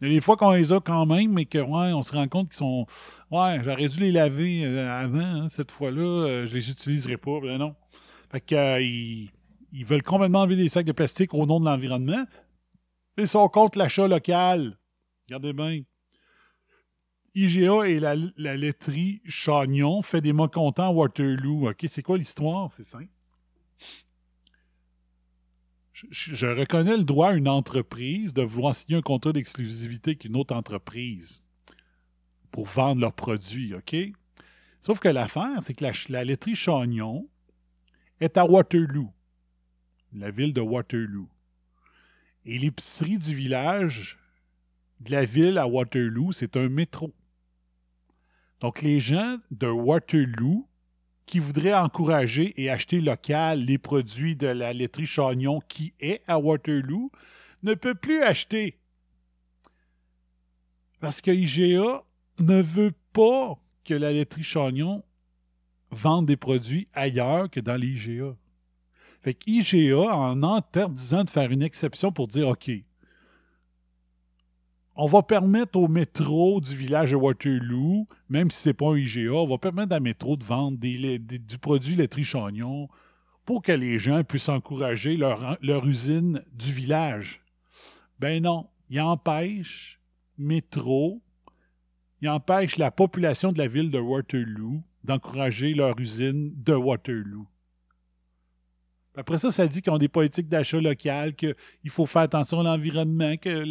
Il 0.00 0.08
y 0.08 0.10
a 0.10 0.14
des 0.14 0.20
fois 0.20 0.36
qu'on 0.36 0.50
les 0.50 0.72
a 0.72 0.80
quand 0.80 1.06
même, 1.06 1.32
mais 1.32 1.46
que 1.46 1.56
ouais, 1.56 1.92
on 1.94 2.02
se 2.02 2.12
rend 2.12 2.28
compte 2.28 2.48
qu'ils 2.48 2.58
sont. 2.58 2.86
Ouais, 3.30 3.60
j'aurais 3.64 3.88
dû 3.88 4.00
les 4.00 4.12
laver 4.12 4.66
euh, 4.66 4.90
avant, 4.90 5.20
hein, 5.20 5.48
cette 5.48 5.70
fois-là, 5.70 6.02
euh, 6.02 6.46
je 6.46 6.52
les 6.52 6.70
utiliserai 6.70 7.16
pas. 7.16 7.40
Ben 7.40 7.56
non. 7.56 7.74
Fait 8.30 8.40
que 8.42 8.54
euh, 8.54 8.80
ils, 8.82 9.30
ils 9.72 9.86
veulent 9.86 10.02
complètement 10.02 10.42
enlever 10.42 10.56
des 10.56 10.68
sacs 10.68 10.84
de 10.84 10.92
plastique 10.92 11.32
au 11.32 11.46
nom 11.46 11.60
de 11.60 11.64
l'environnement. 11.64 12.26
Ils 13.16 13.26
sont 13.26 13.48
contre 13.48 13.78
l'achat 13.78 14.06
local. 14.06 14.78
Regardez 15.28 15.54
bien. 15.54 15.80
IGA 17.34 17.88
et 17.88 17.98
la, 17.98 18.16
la 18.36 18.56
laiterie 18.56 19.22
Chagnon 19.24 20.02
fait 20.02 20.20
des 20.20 20.34
mécontents 20.34 20.88
à 20.88 20.90
Waterloo. 20.90 21.70
OK, 21.70 21.86
c'est 21.88 22.02
quoi 22.02 22.18
l'histoire? 22.18 22.70
C'est 22.70 22.84
simple. 22.84 23.08
Je, 26.10 26.46
reconnais 26.46 26.98
le 26.98 27.04
droit 27.04 27.30
à 27.30 27.34
une 27.34 27.48
entreprise 27.48 28.34
de 28.34 28.42
vouloir 28.42 28.74
signer 28.74 28.98
un 28.98 29.02
contrat 29.02 29.32
d'exclusivité 29.32 30.10
avec 30.10 30.26
une 30.26 30.36
autre 30.36 30.54
entreprise 30.54 31.42
pour 32.50 32.66
vendre 32.66 33.00
leurs 33.00 33.14
produits, 33.14 33.74
OK? 33.74 33.96
Sauf 34.82 35.00
que 35.00 35.08
l'affaire, 35.08 35.62
c'est 35.62 35.72
que 35.72 35.84
la, 35.84 35.92
la 36.10 36.24
laiterie 36.24 36.54
Chagnon 36.54 37.26
est 38.20 38.36
à 38.36 38.44
Waterloo, 38.44 39.10
la 40.12 40.30
ville 40.30 40.52
de 40.52 40.60
Waterloo. 40.60 41.30
Et 42.44 42.58
l'épicerie 42.58 43.18
du 43.18 43.34
village 43.34 44.18
de 45.00 45.12
la 45.12 45.24
ville 45.24 45.56
à 45.56 45.66
Waterloo, 45.66 46.32
c'est 46.32 46.58
un 46.58 46.68
métro. 46.68 47.14
Donc, 48.60 48.82
les 48.82 49.00
gens 49.00 49.38
de 49.50 49.66
Waterloo 49.66 50.68
qui 51.26 51.40
voudraient 51.40 51.74
encourager 51.74 52.54
et 52.60 52.70
acheter 52.70 53.00
local 53.00 53.64
les 53.64 53.78
produits 53.78 54.36
de 54.36 54.46
la 54.46 54.72
laiterie 54.72 55.06
Chagnon 55.06 55.60
qui 55.68 55.92
est 56.00 56.22
à 56.28 56.38
Waterloo 56.38 57.10
ne 57.64 57.74
peuvent 57.74 57.96
plus 57.96 58.22
acheter. 58.22 58.78
Parce 61.00 61.20
que 61.20 61.32
IGA 61.32 62.04
ne 62.38 62.62
veut 62.62 62.94
pas 63.12 63.58
que 63.84 63.94
la 63.94 64.12
laiterie 64.12 64.44
Chagnon 64.44 65.02
vende 65.90 66.26
des 66.26 66.36
produits 66.36 66.88
ailleurs 66.94 67.50
que 67.50 67.60
dans 67.60 67.76
les 67.76 67.88
IGA. 67.88 68.36
Fait 69.22 69.34
que 69.34 69.50
IGA, 69.50 70.16
en 70.16 70.42
interdisant 70.42 71.24
de 71.24 71.30
faire 71.30 71.50
une 71.50 71.62
exception 71.62 72.12
pour 72.12 72.28
dire 72.28 72.48
OK, 72.48 72.70
on 74.96 75.06
va 75.06 75.22
permettre 75.22 75.78
au 75.78 75.88
métro 75.88 76.60
du 76.60 76.74
village 76.74 77.10
de 77.10 77.16
Waterloo, 77.16 78.08
même 78.30 78.50
si 78.50 78.62
c'est 78.62 78.74
pas 78.74 78.86
un 78.86 78.96
IGA, 78.96 79.32
on 79.32 79.46
va 79.46 79.58
permettre 79.58 79.94
à 79.94 80.00
métro 80.00 80.36
de 80.36 80.44
vendre 80.44 80.78
du 80.78 81.58
produit 81.58 81.96
laiterie 81.96 82.24
Chagnon 82.24 82.88
pour 83.44 83.62
que 83.62 83.72
les 83.72 83.98
gens 83.98 84.24
puissent 84.24 84.48
encourager 84.48 85.16
leur, 85.16 85.58
leur 85.60 85.86
usine 85.86 86.42
du 86.54 86.72
village. 86.72 87.42
Ben 88.18 88.42
non, 88.42 88.68
il 88.88 89.00
empêche 89.00 90.00
métro, 90.38 91.20
il 92.22 92.28
empêche 92.30 92.78
la 92.78 92.90
population 92.90 93.52
de 93.52 93.58
la 93.58 93.68
ville 93.68 93.90
de 93.90 93.98
Waterloo 93.98 94.82
d'encourager 95.04 95.74
leur 95.74 95.98
usine 96.00 96.52
de 96.56 96.74
Waterloo. 96.74 97.46
Après 99.16 99.38
ça, 99.38 99.50
ça 99.50 99.66
dit 99.66 99.80
qu'ils 99.80 99.92
ont 99.92 99.98
des 99.98 100.08
politiques 100.08 100.48
d'achat 100.48 100.78
local, 100.78 101.34
qu'il 101.34 101.54
faut 101.88 102.04
faire 102.04 102.22
attention 102.22 102.60
à 102.60 102.64
l'environnement, 102.64 103.36
que 103.38 103.64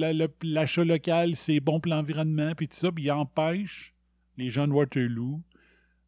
l'achat 0.43 0.83
local, 0.83 1.35
c'est 1.35 1.59
bon 1.59 1.79
pour 1.79 1.91
l'environnement, 1.91 2.53
puis 2.55 2.67
tout 2.67 2.75
ça, 2.75 2.91
puis 2.91 3.05
ils 3.05 3.11
empêchent 3.11 3.93
les 4.37 4.49
gens 4.49 4.67
de 4.67 4.73
Waterloo 4.73 5.41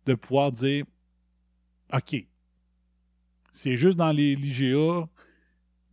de 0.08 0.16
pouvoir 0.16 0.52
dire 0.52 0.86
OK, 1.94 2.16
c'est 3.54 3.78
juste 3.78 3.96
dans 3.96 4.12
les 4.12 4.36
l'IGA, 4.36 5.08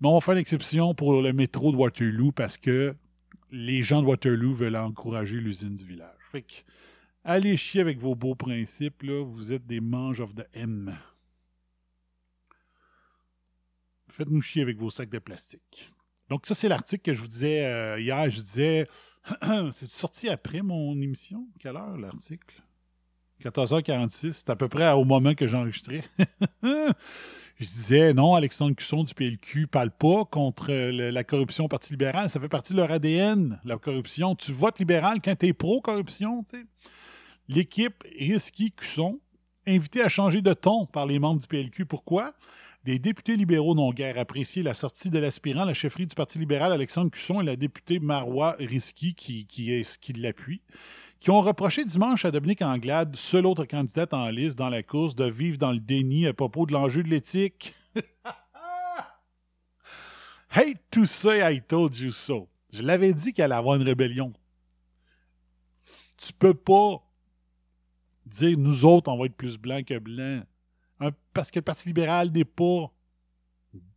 mais 0.00 0.08
on 0.08 0.14
va 0.14 0.20
faire 0.20 0.34
l'exception 0.34 0.94
pour 0.94 1.20
le 1.20 1.32
métro 1.32 1.70
de 1.70 1.76
Waterloo 1.76 2.32
parce 2.32 2.56
que 2.56 2.96
les 3.52 3.82
gens 3.82 4.02
de 4.02 4.06
Waterloo 4.06 4.52
veulent 4.52 4.76
encourager 4.76 5.36
l'usine 5.36 5.76
du 5.76 5.84
village. 5.84 6.18
Fait 6.32 6.42
que, 6.42 6.54
allez 7.22 7.56
chier 7.56 7.80
avec 7.80 7.98
vos 7.98 8.14
beaux 8.14 8.34
principes, 8.34 9.02
là. 9.02 9.22
Vous 9.24 9.52
êtes 9.52 9.66
des 9.66 9.80
manges 9.80 10.20
of 10.20 10.34
the 10.34 10.46
M. 10.52 10.96
Faites-nous 14.14 14.42
chier 14.42 14.62
avec 14.62 14.78
vos 14.78 14.90
sacs 14.90 15.10
de 15.10 15.18
plastique. 15.18 15.90
Donc, 16.28 16.46
ça, 16.46 16.54
c'est 16.54 16.68
l'article 16.68 17.02
que 17.02 17.14
je 17.14 17.20
vous 17.20 17.26
disais 17.26 17.66
euh, 17.66 17.98
hier. 17.98 18.30
Je 18.30 18.36
disais. 18.36 18.86
c'est 19.72 19.90
sorti 19.90 20.28
après 20.28 20.62
mon 20.62 21.00
émission? 21.00 21.48
Quelle 21.58 21.74
heure, 21.74 21.96
l'article? 21.98 22.62
14h46. 23.42 24.32
C'est 24.32 24.50
à 24.50 24.54
peu 24.54 24.68
près 24.68 24.88
au 24.92 25.04
moment 25.04 25.34
que 25.34 25.48
j'enregistrais. 25.48 26.04
je 26.62 26.94
disais, 27.58 28.14
non, 28.14 28.36
Alexandre 28.36 28.76
Cusson 28.76 29.02
du 29.02 29.14
PLQ 29.14 29.66
parle 29.66 29.90
pas 29.90 30.24
contre 30.26 30.70
euh, 30.70 31.10
la 31.10 31.24
corruption 31.24 31.64
au 31.64 31.68
Parti 31.68 31.90
libéral. 31.90 32.30
Ça 32.30 32.38
fait 32.38 32.48
partie 32.48 32.72
de 32.72 32.78
leur 32.78 32.92
ADN, 32.92 33.60
la 33.64 33.78
corruption. 33.78 34.36
Tu 34.36 34.52
votes 34.52 34.78
libéral 34.78 35.20
quand 35.24 35.34
tu 35.34 35.46
es 35.46 35.52
pro-corruption. 35.52 36.44
L'équipe 37.48 38.04
Risky 38.16 38.70
Cusson, 38.70 39.18
invitée 39.66 40.02
à 40.02 40.08
changer 40.08 40.40
de 40.40 40.52
ton 40.52 40.86
par 40.86 41.04
les 41.04 41.18
membres 41.18 41.40
du 41.40 41.48
PLQ. 41.48 41.84
Pourquoi? 41.86 42.32
Des 42.84 42.98
députés 42.98 43.36
libéraux 43.38 43.74
n'ont 43.74 43.92
guère 43.92 44.18
apprécié 44.18 44.62
la 44.62 44.74
sortie 44.74 45.08
de 45.08 45.18
l'aspirant 45.18 45.62
à 45.62 45.64
la 45.64 45.72
chefferie 45.72 46.06
du 46.06 46.14
Parti 46.14 46.38
libéral, 46.38 46.70
Alexandre 46.70 47.10
Cusson, 47.10 47.40
et 47.40 47.44
la 47.44 47.56
députée 47.56 47.98
Marois 47.98 48.56
Risky, 48.58 49.14
qui, 49.14 49.46
qui, 49.46 49.82
qui 49.98 50.12
l'appuie, 50.12 50.60
qui 51.18 51.30
ont 51.30 51.40
reproché 51.40 51.86
dimanche 51.86 52.26
à 52.26 52.30
Dominique 52.30 52.60
Anglade, 52.60 53.16
seule 53.16 53.46
autre 53.46 53.64
candidate 53.64 54.12
en 54.12 54.28
liste 54.28 54.58
dans 54.58 54.68
la 54.68 54.82
course, 54.82 55.14
de 55.14 55.24
vivre 55.24 55.56
dans 55.56 55.72
le 55.72 55.80
déni 55.80 56.26
à 56.26 56.34
propos 56.34 56.66
de 56.66 56.74
l'enjeu 56.74 57.02
de 57.02 57.08
l'éthique. 57.08 57.74
Hate 60.50 60.82
to 60.90 61.06
say 61.06 61.40
I 61.40 61.62
told 61.62 61.96
you 61.96 62.10
so. 62.10 62.50
Je 62.70 62.82
l'avais 62.82 63.14
dit 63.14 63.32
qu'elle 63.32 63.46
allait 63.46 63.54
avoir 63.54 63.76
une 63.76 63.82
rébellion. 63.84 64.34
Tu 66.18 66.34
peux 66.34 66.52
pas 66.52 67.02
dire 68.26 68.58
nous 68.58 68.84
autres, 68.84 69.10
on 69.10 69.16
va 69.16 69.24
être 69.24 69.36
plus 69.36 69.56
blanc 69.56 69.82
que 69.82 69.98
blanc. 69.98 70.42
Parce 71.32 71.50
que 71.50 71.58
le 71.58 71.62
Parti 71.64 71.88
libéral 71.88 72.30
n'est 72.30 72.44
pas 72.44 72.90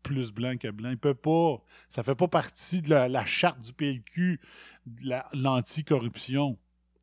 plus 0.04 0.32
blanc 0.32 0.58
que 0.58 0.70
blanc. 0.70 0.89
Il 0.89 0.98
peut 0.98 1.14
pas. 1.14 1.64
Ça 1.89 2.02
fait 2.04 2.16
pas 2.16 2.28
partie 2.28 2.82
de 2.82 2.89
la, 2.89 3.08
la 3.08 3.26
charte 3.26 3.60
du 3.60 3.74
PLQ, 3.74 4.39
de 4.86 5.08
la- 5.08 5.28
l'anticorruption. 5.34 6.58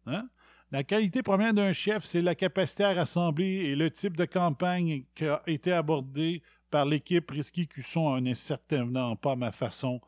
Hein? 0.06 0.28
La 0.70 0.82
qualité 0.82 1.22
première 1.22 1.54
d'un 1.54 1.72
chef, 1.72 2.04
c'est 2.04 2.20
la 2.22 2.34
capacité 2.34 2.82
à 2.84 2.92
rassembler 2.92 3.46
et 3.46 3.76
le 3.76 3.90
type 3.90 4.16
de 4.16 4.24
campagne 4.24 5.04
qui 5.14 5.24
a 5.26 5.40
été 5.46 5.70
abordé 5.72 6.42
par 6.70 6.84
l'équipe 6.84 7.30
Risky 7.30 7.68
Cusson 7.68 8.20
n'est 8.20 8.34
certainement 8.34 9.14
pas 9.14 9.36
ma 9.36 9.52
façon, 9.52 10.00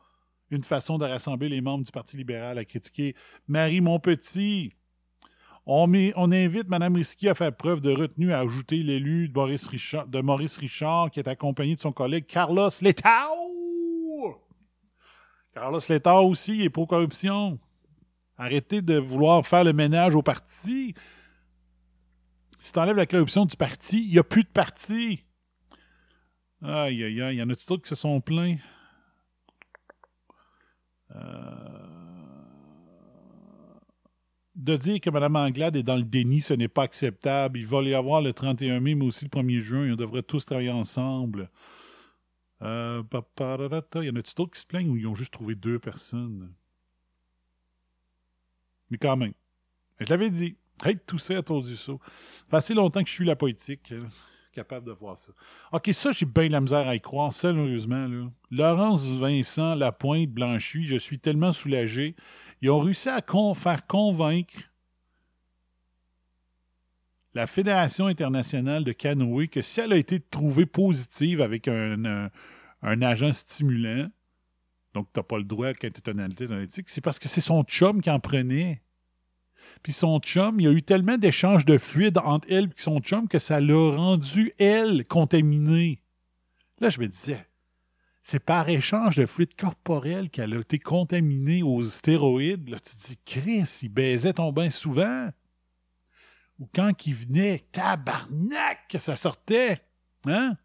une 0.51 0.63
façon 0.63 0.97
de 0.97 1.05
rassembler 1.05 1.47
les 1.47 1.61
membres 1.61 1.85
du 1.85 1.91
Parti 1.91 2.17
libéral 2.17 2.57
à 2.57 2.65
critiquer 2.65 3.15
Marie 3.47 3.79
Monpetit. 3.79 4.73
On, 5.69 6.31
invite 6.31 6.69
Mme 6.69 6.95
Risky 6.95 7.27
à 7.27 7.35
faire 7.35 7.53
preuve 7.53 7.81
de 7.81 7.91
retenue 7.91 8.31
à 8.31 8.39
ajouter 8.39 8.77
l'élu 8.83 9.27
de 9.27 10.21
Maurice, 10.21 10.57
Richard, 10.57 11.11
qui 11.11 11.19
est 11.19 11.27
accompagné 11.27 11.75
de 11.75 11.81
son 11.81 11.91
collègue 11.91 12.25
Carlos 12.25 12.69
Letao. 12.81 14.39
Carlos 15.53 15.81
Letao 15.89 16.29
aussi 16.29 16.61
est 16.61 16.69
pro-corruption. 16.69 17.59
Arrêtez 18.37 18.81
de 18.81 18.97
vouloir 18.97 19.45
faire 19.45 19.65
le 19.65 19.73
ménage 19.73 20.15
au 20.15 20.21
parti. 20.21 20.93
Si 22.57 22.71
tu 22.71 22.79
enlèves 22.79 22.95
la 22.95 23.05
corruption 23.05 23.43
du 23.43 23.57
parti, 23.57 24.05
il 24.05 24.13
n'y 24.13 24.19
a 24.19 24.23
plus 24.23 24.43
de 24.43 24.49
parti. 24.49 25.25
Aïe, 26.61 27.03
aïe, 27.03 27.21
aïe. 27.21 27.35
Il 27.35 27.39
y 27.39 27.43
en 27.43 27.49
a 27.49 27.53
d'autres 27.53 27.83
qui 27.83 27.89
se 27.89 27.95
sont 27.95 28.21
plaints? 28.21 28.55
De 34.57 34.75
dire 34.75 34.99
que 34.99 35.09
Mme 35.09 35.35
Anglade 35.35 35.75
est 35.75 35.83
dans 35.83 35.95
le 35.95 36.03
déni, 36.03 36.41
ce 36.41 36.53
n'est 36.53 36.67
pas 36.67 36.83
acceptable. 36.83 37.59
Il 37.59 37.67
va 37.67 37.81
y 37.83 37.93
avoir 37.93 38.21
le 38.21 38.33
31 38.33 38.79
mai, 38.79 38.95
mais 38.95 39.05
aussi 39.05 39.25
le 39.25 39.29
1er 39.29 39.59
juin. 39.59 39.93
On 39.93 39.95
devrait 39.95 40.23
tous 40.23 40.45
travailler 40.45 40.71
ensemble. 40.71 41.49
Euh. 42.63 43.03
Il 43.11 44.03
y 44.03 44.09
en 44.09 44.15
a-tu 44.15 44.33
d'autres 44.35 44.53
qui 44.53 44.59
se 44.59 44.65
plaignent 44.65 44.89
ou 44.89 44.97
ils 44.97 45.07
ont 45.07 45.13
juste 45.13 45.31
trouvé 45.31 45.53
deux 45.53 45.77
personnes? 45.77 46.51
Mais 48.89 48.97
quand 48.97 49.15
même. 49.15 49.33
Je 49.99 50.09
l'avais 50.09 50.31
dit. 50.31 50.57
Tout 51.05 51.17
ça, 51.19 51.41
told 51.41 51.65
you 51.67 51.75
so. 51.75 51.99
Ça 52.03 52.43
fait 52.49 52.57
assez 52.57 52.73
longtemps 52.73 53.01
que 53.01 53.09
je 53.09 53.13
suis 53.13 53.25
la 53.25 53.35
politique. 53.35 53.91
euh, 53.91 54.05
capable 54.57 54.87
de 54.87 54.91
voir 54.91 55.17
ça. 55.17 55.31
OK, 55.71 55.89
ça, 55.93 56.11
j'ai 56.11 56.25
bien 56.25 56.49
la 56.49 56.61
misère 56.61 56.87
à 56.87 56.95
y 56.95 57.01
croire, 57.01 57.31
sérieusement. 57.31 58.07
Laurence 58.49 59.05
Vincent, 59.05 59.75
Lapointe, 59.75 60.29
Blanchy, 60.31 60.87
je 60.87 60.97
suis 60.97 61.19
tellement 61.19 61.51
soulagé. 61.51 62.15
Ils 62.61 62.71
ont 62.71 62.79
réussi 62.79 63.09
à 63.09 63.23
faire 63.55 63.85
convaincre 63.87 64.53
la 67.33 67.45
Fédération 67.45 68.07
internationale 68.07 68.83
de 68.83 68.91
canoë 68.91 69.47
que 69.47 69.61
si 69.61 69.79
elle 69.79 69.93
a 69.93 69.97
été 69.97 70.19
trouvée 70.19 70.65
positive 70.65 71.39
avec 71.39 71.67
un, 71.67 72.31
agent 72.81 73.33
stimulant, 73.33 74.09
donc 74.95 75.07
tu 75.13 75.19
n'as 75.19 75.23
pas 75.23 75.37
le 75.37 75.43
droit 75.43 75.67
un 75.67 75.71
athlète 75.71 76.09
analytique, 76.51 76.89
c'est 76.89 77.01
parce 77.01 77.19
que 77.19 77.27
c'est 77.27 77.41
son 77.41 77.63
chum 77.63 78.01
qui 78.01 78.09
en 78.09 78.19
prenait. 78.19 78.81
Puis 79.83 79.93
son 79.93 80.19
chum, 80.19 80.59
il 80.59 80.63
y 80.63 80.67
a 80.67 80.71
eu 80.71 80.81
tellement 80.81 81.19
d'échanges 81.19 81.65
de 81.65 81.77
fluide 81.77 82.17
entre 82.17 82.47
elle 82.49 82.65
et 82.65 82.69
son 82.77 82.99
chum 83.01 83.27
que 83.27 83.37
ça 83.37 83.59
l'a 83.59 83.91
rendu, 83.91 84.51
elle, 84.57 85.05
contaminée. 85.05 86.01
Là, 86.79 86.89
je 86.89 86.99
me 86.99 87.07
disais, 87.07 87.45
c'est 88.29 88.41
par 88.41 88.67
échange 88.67 89.15
de 89.15 89.25
fluide 89.25 89.55
corporel 89.55 90.29
qu'elle 90.29 90.53
a 90.53 90.59
été 90.59 90.79
contaminée 90.79 91.63
aux 91.63 91.85
stéroïdes. 91.85 92.67
Là, 92.67 92.77
tu 92.77 92.97
dis, 92.97 93.17
Chris, 93.23 93.79
il 93.83 93.87
baisait 93.87 94.33
ton 94.33 94.51
bain 94.51 94.69
souvent. 94.69 95.29
Ou 96.59 96.67
quand 96.75 97.07
il 97.07 97.15
venait, 97.15 97.65
tabarnak, 97.71 98.89
que 98.89 98.97
ça 98.97 99.15
sortait. 99.15 99.81
Hein? 100.25 100.57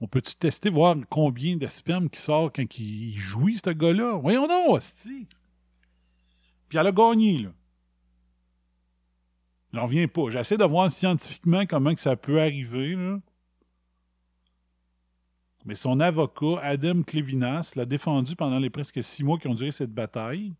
On 0.00 0.06
peut-tu 0.06 0.36
tester, 0.36 0.70
voir 0.70 0.94
combien 1.10 1.56
de 1.56 1.66
sperme 1.66 2.08
qui 2.08 2.20
sort 2.20 2.52
quand 2.52 2.78
il 2.78 3.18
jouit, 3.18 3.58
ce 3.58 3.70
gars-là? 3.70 4.16
Voyons 4.16 4.46
donc, 4.46 4.68
hostie. 4.68 5.26
Puis 6.68 6.78
elle 6.78 6.86
a 6.86 6.92
gagné, 6.92 7.38
là. 7.38 7.50
J'en 9.72 9.82
reviens 9.86 10.06
pas. 10.06 10.30
J'essaie 10.30 10.56
de 10.56 10.64
voir 10.64 10.88
scientifiquement 10.88 11.66
comment 11.66 11.96
que 11.96 12.00
ça 12.00 12.14
peut 12.14 12.40
arriver, 12.40 12.94
là. 12.94 13.18
Mais 15.68 15.74
son 15.74 16.00
avocat, 16.00 16.58
Adam 16.62 17.02
Clevinas, 17.02 17.74
l'a 17.76 17.84
défendu 17.84 18.34
pendant 18.34 18.58
les 18.58 18.70
presque 18.70 19.04
six 19.04 19.22
mois 19.22 19.36
qui 19.36 19.48
ont 19.48 19.54
duré 19.54 19.70
cette 19.70 19.92
bataille. 19.92 20.54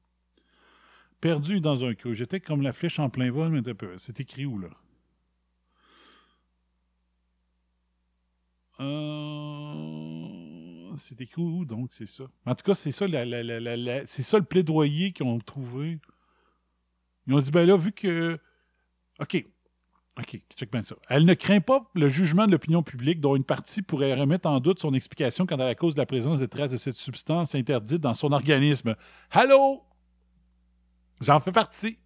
Perdu 1.18 1.62
dans 1.62 1.82
un 1.82 1.94
coup. 1.94 2.12
J'étais 2.12 2.40
comme 2.40 2.60
la 2.60 2.74
flèche 2.74 2.98
en 2.98 3.08
plein 3.08 3.30
vol, 3.30 3.48
mais 3.48 3.62
c'est 3.96 4.20
écrit 4.20 4.44
où, 4.44 4.58
là? 4.58 4.68
Euh... 8.80 9.06
C'est 10.96 11.18
écrit 11.22 11.40
où, 11.40 11.64
donc, 11.64 11.88
c'est 11.94 12.04
ça? 12.04 12.24
En 12.44 12.54
tout 12.54 12.64
cas, 12.66 12.74
c'est 12.74 12.90
ça, 12.90 13.06
c'est 14.04 14.22
ça 14.22 14.38
le 14.38 14.44
plaidoyer 14.44 15.12
qu'ils 15.12 15.24
ont 15.24 15.38
trouvé. 15.38 16.00
Ils 17.26 17.32
ont 17.32 17.40
dit, 17.40 17.50
ben 17.50 17.66
là, 17.66 17.78
vu 17.78 17.92
que... 17.92 18.38
OK, 19.20 19.42
Check. 20.26 20.70
Elle 21.08 21.24
ne 21.24 21.34
craint 21.34 21.60
pas 21.60 21.88
le 21.94 22.08
jugement 22.08 22.46
de 22.46 22.52
l'opinion 22.52 22.82
publique 22.82 23.20
dont 23.20 23.36
une 23.36 23.44
partie 23.44 23.82
pourrait 23.82 24.14
remettre 24.14 24.48
en 24.48 24.58
doute 24.60 24.80
son 24.80 24.92
explication 24.94 25.46
quant 25.46 25.56
à 25.56 25.64
la 25.64 25.74
cause 25.74 25.94
de 25.94 26.00
la 26.00 26.06
présence 26.06 26.40
des 26.40 26.48
traces 26.48 26.70
de 26.70 26.76
cette 26.76 26.96
substance 26.96 27.54
interdite 27.54 28.00
dans 28.00 28.14
son 28.14 28.32
organisme. 28.32 28.96
Allô? 29.30 29.84
J'en 31.20 31.40
fais 31.40 31.52
partie. 31.52 31.98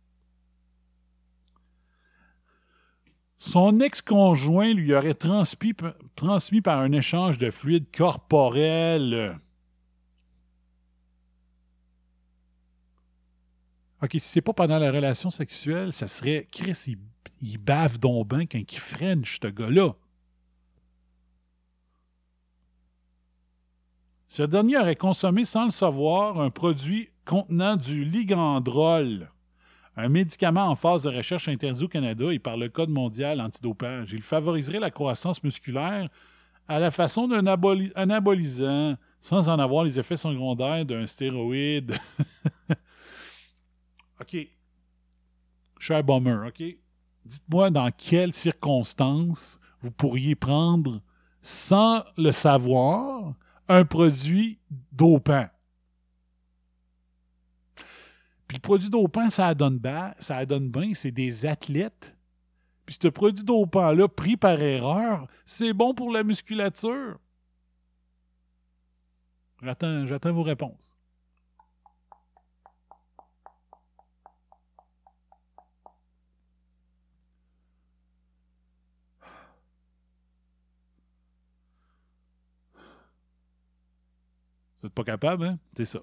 Son 3.39 3.81
ex-conjoint 3.81 4.73
lui 4.73 4.95
aurait 4.95 5.15
transmis, 5.15 5.75
transmis 6.15 6.61
par 6.61 6.81
un 6.81 6.93
échange 6.93 7.39
de 7.39 7.51
fluide 7.51 7.87
corporel. 7.97 9.39
OK, 14.03 14.11
si 14.13 14.21
c'est 14.21 14.41
pas 14.41 14.53
pendant 14.53 14.79
la 14.79 14.91
relation 14.91 15.31
sexuelle, 15.31 15.93
ça 15.93 16.09
serait 16.09 16.47
Chris, 16.53 16.97
il, 17.43 17.59
bave 17.59 17.99
donc 17.99 18.29
bien 18.29 18.47
quand 18.47 18.59
il 18.59 18.79
French, 18.79 19.39
ce 19.43 19.49
gars-là. 19.49 19.95
Ce 24.29 24.43
dernier 24.43 24.79
aurait 24.79 24.97
consommé 24.97 25.45
sans 25.45 25.67
le 25.67 25.71
savoir 25.71 26.41
un 26.41 26.49
produit 26.49 27.11
contenant 27.27 27.77
du 27.77 28.05
ligandrol 28.05 29.29
un 29.97 30.09
médicament 30.09 30.69
en 30.69 30.75
phase 30.75 31.03
de 31.03 31.11
recherche 31.11 31.49
interdit 31.49 31.85
au 31.85 31.89
Canada 31.89 32.33
et 32.33 32.39
par 32.39 32.57
le 32.57 32.69
Code 32.69 32.89
mondial 32.89 33.41
antidopage. 33.41 34.13
Il 34.13 34.23
favoriserait 34.23 34.81
la 34.81 34.91
croissance 34.91 35.43
musculaire 35.43 36.09
à 36.69 36.79
la 36.79 36.91
façon 36.91 37.29
d'un 37.29 37.47
anabolisant 37.47 38.97
sans 39.21 39.49
en 39.49 39.59
avoir 39.59 39.85
les 39.85 39.99
effets 40.01 40.17
secondaires 40.17 40.87
d'un 40.87 41.07
stéroïde. 41.07 41.95
OK. 44.21 44.37
Cher 45.79 46.03
bomber, 46.03 46.39
OK? 46.47 46.63
Dites-moi 47.25 47.71
dans 47.71 47.91
quelles 47.91 48.33
circonstances 48.33 49.59
vous 49.81 49.91
pourriez 49.91 50.35
prendre, 50.35 51.01
sans 51.41 52.05
le 52.17 52.33
savoir, 52.33 53.35
un 53.69 53.85
produit 53.85 54.59
dopant. 54.93 55.49
Puis 58.47 58.57
le 58.59 58.61
produit 58.61 58.91
dopant, 58.91 59.31
ça 59.31 59.55
donne 59.55 59.79
bien, 59.79 60.15
ça 60.19 60.45
donne 60.45 60.69
bien, 60.69 60.93
c'est 60.95 61.11
des 61.11 61.47
athlètes. 61.47 62.15
Puis 62.85 62.99
ce 63.01 63.09
produit 63.09 63.45
dopant-là, 63.45 64.09
pris 64.09 64.37
par 64.37 64.61
erreur, 64.61 65.27
c'est 65.47 65.73
bon 65.73 65.95
pour 65.95 66.13
la 66.13 66.23
musculature. 66.23 67.19
J'attends, 69.63 70.07
j'attends 70.07 70.33
vos 70.33 70.43
réponses. 70.43 70.97
Vous 84.83 84.89
n'êtes 84.89 84.95
pas 84.95 85.05
capable, 85.05 85.47
hein? 85.47 85.59
C'est 85.77 85.85
ça. 85.85 86.01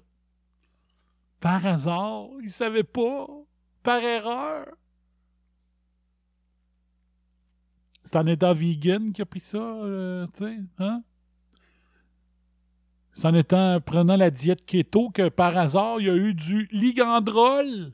Par 1.38 1.64
hasard, 1.66 2.28
il 2.42 2.50
savait 2.50 2.82
pas. 2.82 3.26
Par 3.82 4.02
erreur. 4.02 4.66
C'est 8.04 8.16
en 8.16 8.26
étant 8.26 8.54
vegan 8.54 9.12
qui 9.12 9.20
a 9.20 9.26
pris 9.26 9.40
ça, 9.40 9.58
euh, 9.58 10.26
tu 10.34 10.44
sais, 10.44 10.58
hein? 10.78 11.02
C'est 13.12 13.26
en 13.26 13.34
étant 13.34 13.80
prenant 13.80 14.16
la 14.16 14.30
diète 14.30 14.64
keto 14.64 15.10
que 15.10 15.28
par 15.28 15.56
hasard, 15.56 16.00
il 16.00 16.06
y 16.06 16.10
a 16.10 16.16
eu 16.16 16.32
du 16.32 16.66
ligandrol. 16.72 17.92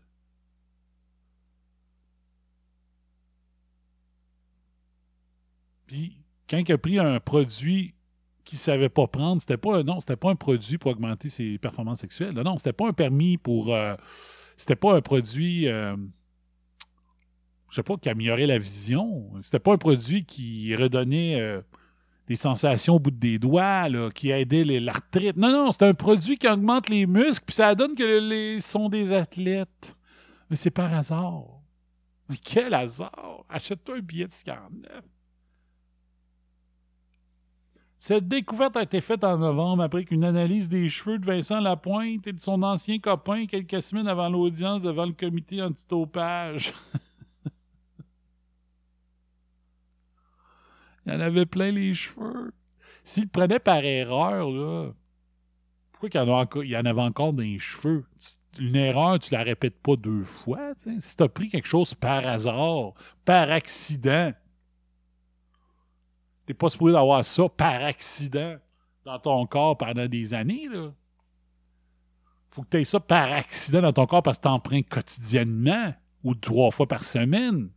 Puis, 5.86 6.22
quand 6.48 6.58
il 6.58 6.72
a 6.72 6.78
pris 6.78 6.98
un 7.00 7.18
produit 7.18 7.95
qu'il 8.46 8.58
savait 8.58 8.88
pas 8.88 9.06
prendre. 9.06 9.40
C'était 9.40 9.58
pas 9.58 9.82
non, 9.82 10.00
c'était 10.00 10.16
pas 10.16 10.30
un 10.30 10.36
produit 10.36 10.78
pour 10.78 10.92
augmenter 10.92 11.28
ses 11.28 11.58
performances 11.58 12.00
sexuelles. 12.00 12.32
Non, 12.32 12.56
c'était 12.56 12.72
pas 12.72 12.88
un 12.88 12.92
permis 12.92 13.36
pour. 13.36 13.74
Euh, 13.74 13.94
c'était 14.56 14.76
pas 14.76 14.94
un 14.94 15.02
produit. 15.02 15.68
Euh, 15.68 15.96
je 17.68 17.76
sais 17.76 17.82
pas 17.82 17.96
qui 17.96 18.08
améliorait 18.08 18.46
la 18.46 18.58
vision. 18.58 19.30
C'était 19.42 19.58
pas 19.58 19.74
un 19.74 19.78
produit 19.78 20.24
qui 20.24 20.74
redonnait 20.76 21.40
euh, 21.40 21.60
des 22.28 22.36
sensations 22.36 22.94
au 22.94 22.98
bout 23.00 23.10
des 23.10 23.38
doigts, 23.38 23.88
qui 24.14 24.30
aidait 24.30 24.64
l'arthrite. 24.80 25.36
Non, 25.36 25.50
non, 25.50 25.72
c'est 25.72 25.84
un 25.84 25.94
produit 25.94 26.38
qui 26.38 26.48
augmente 26.48 26.88
les 26.88 27.06
muscles, 27.06 27.44
puis 27.44 27.54
ça 27.54 27.74
donne 27.74 27.94
que 27.94 28.04
les 28.04 28.60
sont 28.60 28.88
des 28.88 29.12
athlètes. 29.12 29.96
Mais 30.48 30.56
c'est 30.56 30.70
par 30.70 30.94
hasard. 30.94 31.44
Mais 32.28 32.36
quel 32.36 32.72
hasard! 32.72 33.44
Achète-toi 33.48 33.96
un 33.96 34.00
billet 34.00 34.26
de 34.26 34.32
49. 34.44 35.02
Cette 37.98 38.28
découverte 38.28 38.76
a 38.76 38.82
été 38.82 39.00
faite 39.00 39.24
en 39.24 39.38
novembre 39.38 39.82
après 39.82 40.04
qu'une 40.04 40.24
analyse 40.24 40.68
des 40.68 40.88
cheveux 40.88 41.18
de 41.18 41.26
Vincent 41.26 41.60
Lapointe 41.60 42.26
et 42.26 42.32
de 42.32 42.40
son 42.40 42.62
ancien 42.62 42.98
copain 42.98 43.46
quelques 43.46 43.82
semaines 43.82 44.08
avant 44.08 44.28
l'audience 44.28 44.82
devant 44.82 45.06
le 45.06 45.12
comité 45.12 45.62
antitopage. 45.62 46.74
Il 51.06 51.12
en 51.12 51.20
avait 51.20 51.46
plein 51.46 51.70
les 51.70 51.94
cheveux. 51.94 52.52
S'il 53.04 53.28
prenait 53.28 53.60
par 53.60 53.84
erreur, 53.84 54.50
là, 54.50 54.90
pourquoi 55.92 56.10
il 56.62 56.70
y, 56.70 56.76
en 56.76 56.84
avait 56.84 57.00
encore 57.00 57.32
les 57.32 57.58
cheveux? 57.58 58.04
Une 58.58 58.74
erreur, 58.74 59.18
tu 59.18 59.32
la 59.32 59.42
répètes 59.42 59.80
pas 59.80 59.96
deux 59.96 60.24
fois. 60.24 60.72
Si 60.98 61.16
tu 61.16 61.22
as 61.22 61.28
pris 61.28 61.48
quelque 61.48 61.68
chose 61.68 61.94
par 61.94 62.26
hasard, 62.26 62.94
par 63.24 63.50
accident, 63.50 64.32
T'es 66.46 66.54
pas 66.54 66.68
supposé 66.68 66.92
d'avoir 66.92 67.24
ça 67.24 67.48
par 67.48 67.82
accident 67.82 68.56
dans 69.04 69.18
ton 69.18 69.46
corps 69.46 69.76
pendant 69.76 70.06
des 70.06 70.32
années, 70.32 70.68
là. 70.68 70.92
Faut 72.50 72.62
que 72.62 72.68
tu 72.70 72.76
aies 72.78 72.84
ça 72.84 73.00
par 73.00 73.30
accident 73.32 73.82
dans 73.82 73.92
ton 73.92 74.06
corps 74.06 74.22
parce 74.22 74.38
que 74.38 74.44
t'en 74.44 74.58
prends 74.58 74.80
quotidiennement 74.82 75.92
ou 76.24 76.34
trois 76.34 76.70
fois 76.70 76.86
par 76.86 77.04
semaine. 77.04 77.70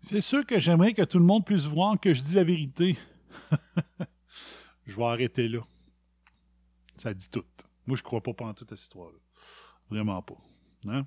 C'est 0.00 0.20
sûr 0.20 0.44
que 0.44 0.58
j'aimerais 0.58 0.92
que 0.92 1.02
tout 1.02 1.18
le 1.18 1.24
monde 1.24 1.46
puisse 1.46 1.64
voir 1.64 1.98
que 2.00 2.12
je 2.12 2.20
dis 2.20 2.34
la 2.34 2.44
vérité. 2.44 2.98
je 4.86 4.96
vais 4.96 5.04
arrêter 5.04 5.48
là. 5.48 5.60
Ça 6.96 7.14
dit 7.14 7.28
tout. 7.30 7.44
Moi, 7.86 7.96
je 7.96 8.02
crois 8.02 8.20
pas 8.20 8.34
pendant 8.34 8.54
toute 8.54 8.70
cette 8.70 8.80
histoire-là. 8.80 9.18
Vraiment 9.88 10.20
pas. 10.20 10.36
Hein? 10.88 11.06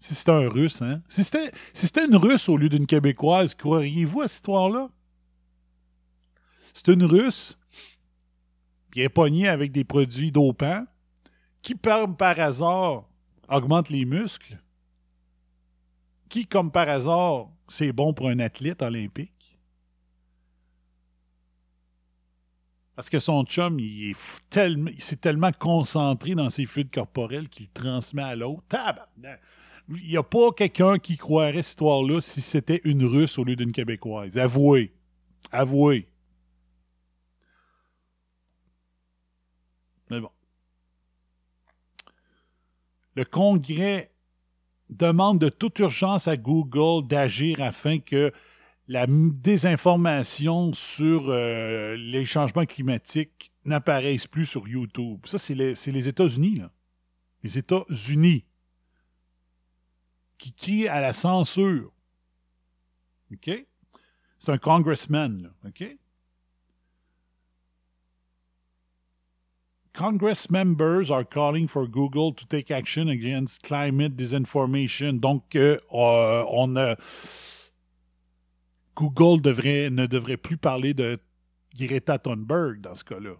Si 0.00 0.14
c'était 0.14 0.32
un 0.32 0.48
russe, 0.48 0.80
hein? 0.80 1.02
Si 1.08 1.22
c'était, 1.22 1.52
si 1.74 1.86
une 2.00 2.16
russe 2.16 2.48
au 2.48 2.56
lieu 2.56 2.70
d'une 2.70 2.86
québécoise, 2.86 3.54
croiriez-vous 3.54 4.22
à 4.22 4.28
cette 4.28 4.36
histoire-là? 4.36 4.88
C'est 6.72 6.88
une 6.88 7.04
russe, 7.04 7.58
bien 8.90 9.10
pognée 9.10 9.48
avec 9.48 9.72
des 9.72 9.84
produits 9.84 10.32
dopants, 10.32 10.86
qui, 11.60 11.74
par, 11.74 12.16
par 12.16 12.40
hasard, 12.40 13.04
augmente 13.48 13.90
les 13.90 14.06
muscles, 14.06 14.58
qui, 16.30 16.46
comme 16.46 16.70
par 16.70 16.88
hasard, 16.88 17.50
c'est 17.68 17.92
bon 17.92 18.14
pour 18.14 18.28
un 18.28 18.38
athlète 18.38 18.80
olympique. 18.80 19.58
Parce 22.96 23.10
que 23.10 23.18
son 23.18 23.44
chum, 23.44 23.78
il 23.78 24.10
est 24.10 24.40
tellement, 24.48 24.90
il 24.90 25.02
s'est 25.02 25.16
tellement 25.16 25.52
concentré 25.52 26.34
dans 26.34 26.48
ses 26.48 26.64
fluides 26.64 26.90
corporels 26.90 27.48
qu'il 27.48 27.68
transmet 27.68 28.22
à 28.22 28.36
l'autre. 28.36 28.64
Il 29.90 30.08
n'y 30.08 30.16
a 30.16 30.22
pas 30.22 30.52
quelqu'un 30.52 30.98
qui 30.98 31.16
croirait 31.16 31.54
cette 31.54 31.66
histoire-là 31.66 32.20
si 32.20 32.40
c'était 32.40 32.80
une 32.84 33.04
Russe 33.04 33.38
au 33.38 33.44
lieu 33.44 33.56
d'une 33.56 33.72
Québécoise. 33.72 34.38
Avouez. 34.38 34.92
Avouez. 35.50 36.06
Mais 40.10 40.20
bon. 40.20 40.30
Le 43.16 43.24
Congrès 43.24 44.12
demande 44.88 45.38
de 45.38 45.48
toute 45.48 45.78
urgence 45.78 46.28
à 46.28 46.36
Google 46.36 47.06
d'agir 47.06 47.60
afin 47.60 47.98
que 47.98 48.32
la 48.88 49.06
désinformation 49.08 50.72
sur 50.72 51.26
euh, 51.28 51.96
les 51.96 52.24
changements 52.24 52.66
climatiques 52.66 53.52
n'apparaisse 53.64 54.26
plus 54.26 54.46
sur 54.46 54.66
YouTube. 54.66 55.20
Ça, 55.26 55.38
c'est 55.38 55.54
les, 55.54 56.08
États-Unis. 56.08 56.62
Les 57.44 57.58
États-Unis 57.58 58.44
qui 60.40 60.52
crient 60.52 60.88
à 60.88 61.00
la 61.00 61.12
censure. 61.12 61.92
OK? 63.32 63.50
C'est 64.38 64.50
un 64.50 64.58
congressman, 64.58 65.42
là. 65.42 65.50
Congress 69.92 70.48
members 70.50 71.10
are 71.10 71.24
calling 71.24 71.68
for 71.68 71.86
Google 71.86 72.32
to 72.32 72.46
take 72.46 72.70
action 72.70 73.08
against 73.08 73.62
climate 73.62 74.16
disinformation. 74.16 75.20
Donc, 75.20 75.54
euh, 75.56 75.78
euh, 75.92 76.44
on. 76.48 76.96
Google 78.94 79.42
devrait, 79.42 79.90
ne 79.90 80.06
devrait 80.06 80.36
plus 80.36 80.56
parler 80.56 80.94
de 80.94 81.18
Greta 81.76 82.18
Thunberg 82.18 82.80
dans 82.80 82.94
ce 82.94 83.04
cas-là. 83.04 83.34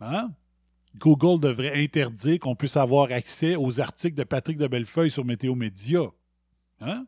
Hein? 0.00 0.32
Google 0.96 1.40
devrait 1.40 1.82
interdire 1.82 2.38
qu'on 2.40 2.54
puisse 2.54 2.76
avoir 2.76 3.10
accès 3.12 3.56
aux 3.56 3.80
articles 3.80 4.16
de 4.16 4.24
Patrick 4.24 4.58
de 4.58 4.66
Bellefeuille 4.66 5.10
sur 5.10 5.24
Météo 5.24 5.54
Média. 5.54 6.10
Hein? 6.80 7.06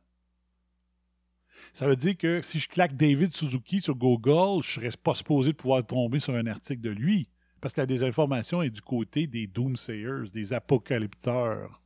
Ça 1.73 1.87
veut 1.87 1.97
dire 1.97 2.17
que 2.17 2.43
si 2.43 2.59
je 2.59 2.69
claque 2.69 2.97
David 2.97 3.35
Suzuki 3.35 3.81
sur 3.81 3.95
Google, 3.95 4.63
je 4.63 4.81
ne 4.81 4.87
serais 4.87 4.97
pas 5.03 5.15
supposé 5.15 5.53
pouvoir 5.53 5.87
tomber 5.87 6.21
sur 6.21 6.35
un 6.35 6.47
article 6.47 6.83
de 6.83 6.91
lui. 6.91 7.29
Parce 7.61 7.75
que 7.75 7.81
la 7.81 7.87
désinformation 7.87 8.61
est 8.63 8.71
du 8.71 8.83
côté 8.83 9.27
des 9.27 9.47
doomsayers, 9.47 10.29
des 10.33 10.53
apocalypteurs, 10.53 11.81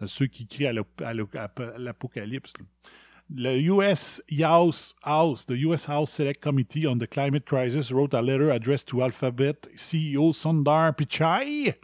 de 0.00 0.06
ceux 0.06 0.26
qui 0.26 0.46
crient 0.46 0.68
à 0.68 1.12
l'apocalypse. 1.78 2.52
Le 3.28 3.58
US 3.58 4.22
House, 4.40 4.94
House, 5.02 5.46
the 5.46 5.56
US 5.64 5.88
House 5.88 6.12
Select 6.12 6.40
Committee 6.40 6.86
on 6.86 6.96
the 6.96 7.08
Climate 7.08 7.44
Crisis 7.44 7.90
wrote 7.90 8.14
a 8.14 8.22
letter 8.22 8.52
addressed 8.52 8.86
to 8.86 9.02
Alphabet 9.02 9.66
CEO 9.74 10.32
Sundar 10.32 10.94
Pichai 10.94 11.74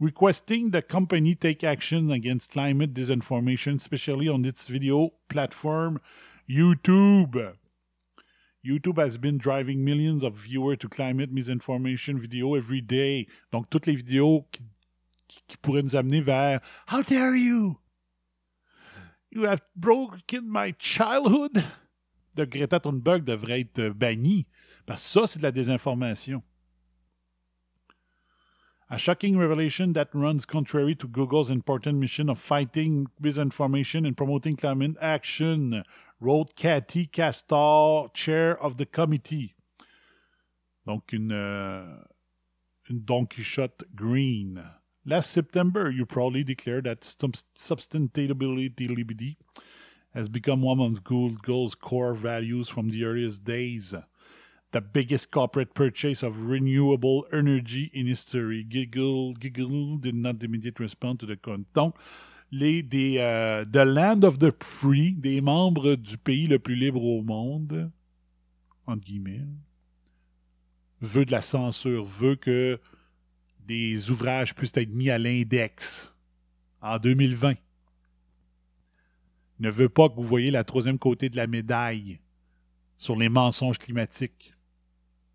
requesting 0.00 0.70
the 0.70 0.82
company 0.82 1.34
take 1.34 1.64
action 1.64 2.10
against 2.10 2.50
climate 2.50 2.92
disinformation, 2.94 3.76
especially 3.76 4.28
on 4.28 4.44
its 4.44 4.68
video 4.68 5.12
platform 5.28 6.00
YouTube. 6.48 7.54
YouTube 8.64 8.98
has 8.98 9.18
been 9.18 9.36
driving 9.38 9.84
millions 9.84 10.22
of 10.24 10.34
viewers 10.34 10.78
to 10.78 10.88
climate 10.88 11.30
misinformation 11.30 12.18
video 12.18 12.54
every 12.54 12.80
day. 12.80 13.26
Donc, 13.52 13.68
toutes 13.68 13.86
les 13.86 13.94
vidéos 13.94 14.46
qui, 14.50 14.62
qui, 15.46 15.56
pourraient 15.58 15.82
nous 15.82 15.96
amener 15.96 16.22
vers 16.22 16.60
How 16.86 17.02
dare 17.02 17.36
you? 17.36 17.78
You 19.30 19.44
have 19.44 19.60
broken 19.76 20.50
my 20.50 20.74
childhood. 20.78 21.62
De 22.34 22.44
Greta 22.46 22.80
Thunberg 22.80 23.24
devrait 23.24 23.60
être 23.60 23.90
banni. 23.90 24.46
Parce 24.86 25.02
que 25.02 25.20
ça, 25.20 25.26
c'est 25.26 25.38
de 25.38 25.44
la 25.44 25.52
désinformation. 25.52 26.42
A 28.94 28.96
shocking 28.96 29.36
revelation 29.36 29.92
that 29.94 30.14
runs 30.14 30.46
contrary 30.46 30.94
to 30.94 31.08
Google's 31.08 31.50
important 31.50 31.98
mission 31.98 32.30
of 32.30 32.38
fighting 32.38 33.08
misinformation 33.18 34.06
and 34.06 34.16
promoting 34.16 34.54
climate 34.54 34.94
action, 35.00 35.82
wrote 36.20 36.54
Cathy 36.54 37.06
Castor, 37.06 38.06
chair 38.14 38.56
of 38.62 38.76
the 38.76 38.86
committee. 38.86 39.56
Donc, 40.86 41.12
une, 41.12 41.32
euh, 41.32 42.04
une 42.88 43.00
Don 43.04 43.26
Quixote 43.26 43.84
Green. 43.96 44.62
Last 45.04 45.32
September, 45.32 45.90
you 45.90 46.06
proudly 46.06 46.44
declared 46.44 46.84
that 46.84 47.00
sustainability 47.00 49.36
has 50.12 50.28
become 50.28 50.62
one 50.62 50.78
of 50.78 51.02
Google's 51.02 51.74
core 51.74 52.14
values 52.14 52.68
from 52.68 52.90
the 52.90 53.02
earliest 53.02 53.42
days. 53.42 53.92
The 54.74 54.80
biggest 54.80 55.30
corporate 55.30 55.72
purchase 55.72 56.24
of 56.24 56.48
renewable 56.48 57.26
energy 57.32 57.92
in 57.94 58.08
history. 58.08 58.64
Google, 58.64 59.32
Google 59.34 59.98
did 59.98 60.16
not 60.16 60.42
immediately 60.42 60.82
respond 60.82 61.20
to 61.20 61.26
the 61.26 61.36
con. 61.36 61.64
Donc, 61.74 61.94
les, 62.50 62.82
des, 62.82 63.18
euh, 63.18 63.64
The 63.64 63.84
Land 63.84 64.24
of 64.24 64.40
the 64.40 64.50
Free, 64.60 65.12
des 65.12 65.40
membres 65.40 65.94
du 65.94 66.18
pays 66.18 66.48
le 66.48 66.58
plus 66.58 66.74
libre 66.74 67.04
au 67.04 67.22
monde, 67.22 67.88
entre 68.88 69.04
guillemets, 69.04 69.42
veut 71.00 71.24
de 71.24 71.30
la 71.30 71.40
censure, 71.40 72.04
veut 72.04 72.34
que 72.34 72.80
des 73.68 74.10
ouvrages 74.10 74.56
puissent 74.56 74.76
être 74.76 74.92
mis 74.92 75.08
à 75.08 75.18
l'index 75.18 76.16
en 76.82 76.98
2020. 76.98 77.54
Ne 79.60 79.70
veut 79.70 79.88
pas 79.88 80.08
que 80.08 80.16
vous 80.16 80.24
voyez 80.24 80.50
la 80.50 80.64
troisième 80.64 80.98
côté 80.98 81.28
de 81.28 81.36
la 81.36 81.46
médaille 81.46 82.18
sur 82.98 83.14
les 83.14 83.28
mensonges 83.28 83.78
climatiques. 83.78 84.53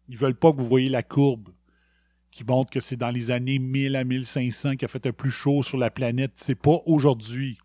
Ils 0.10 0.18
veulent 0.18 0.36
pas 0.36 0.52
que 0.52 0.58
vous 0.58 0.66
voyez 0.66 0.90
la 0.90 1.04
courbe 1.04 1.50
qui 2.32 2.44
montre 2.44 2.72
que 2.72 2.80
c'est 2.80 2.98
dans 2.98 3.12
les 3.12 3.32
années 3.32 3.60
1000 3.60 3.96
à 3.96 4.04
1500 4.04 4.76
qu'il 4.76 4.86
a 4.86 4.88
fait 4.88 5.06
un 5.06 5.12
plus 5.12 5.32
chaud 5.32 5.62
sur 5.62 5.78
la 5.78 5.92
planète. 5.92 6.32
C'est 6.36 6.56
pas 6.56 6.82
aujourd'hui. 6.86 7.60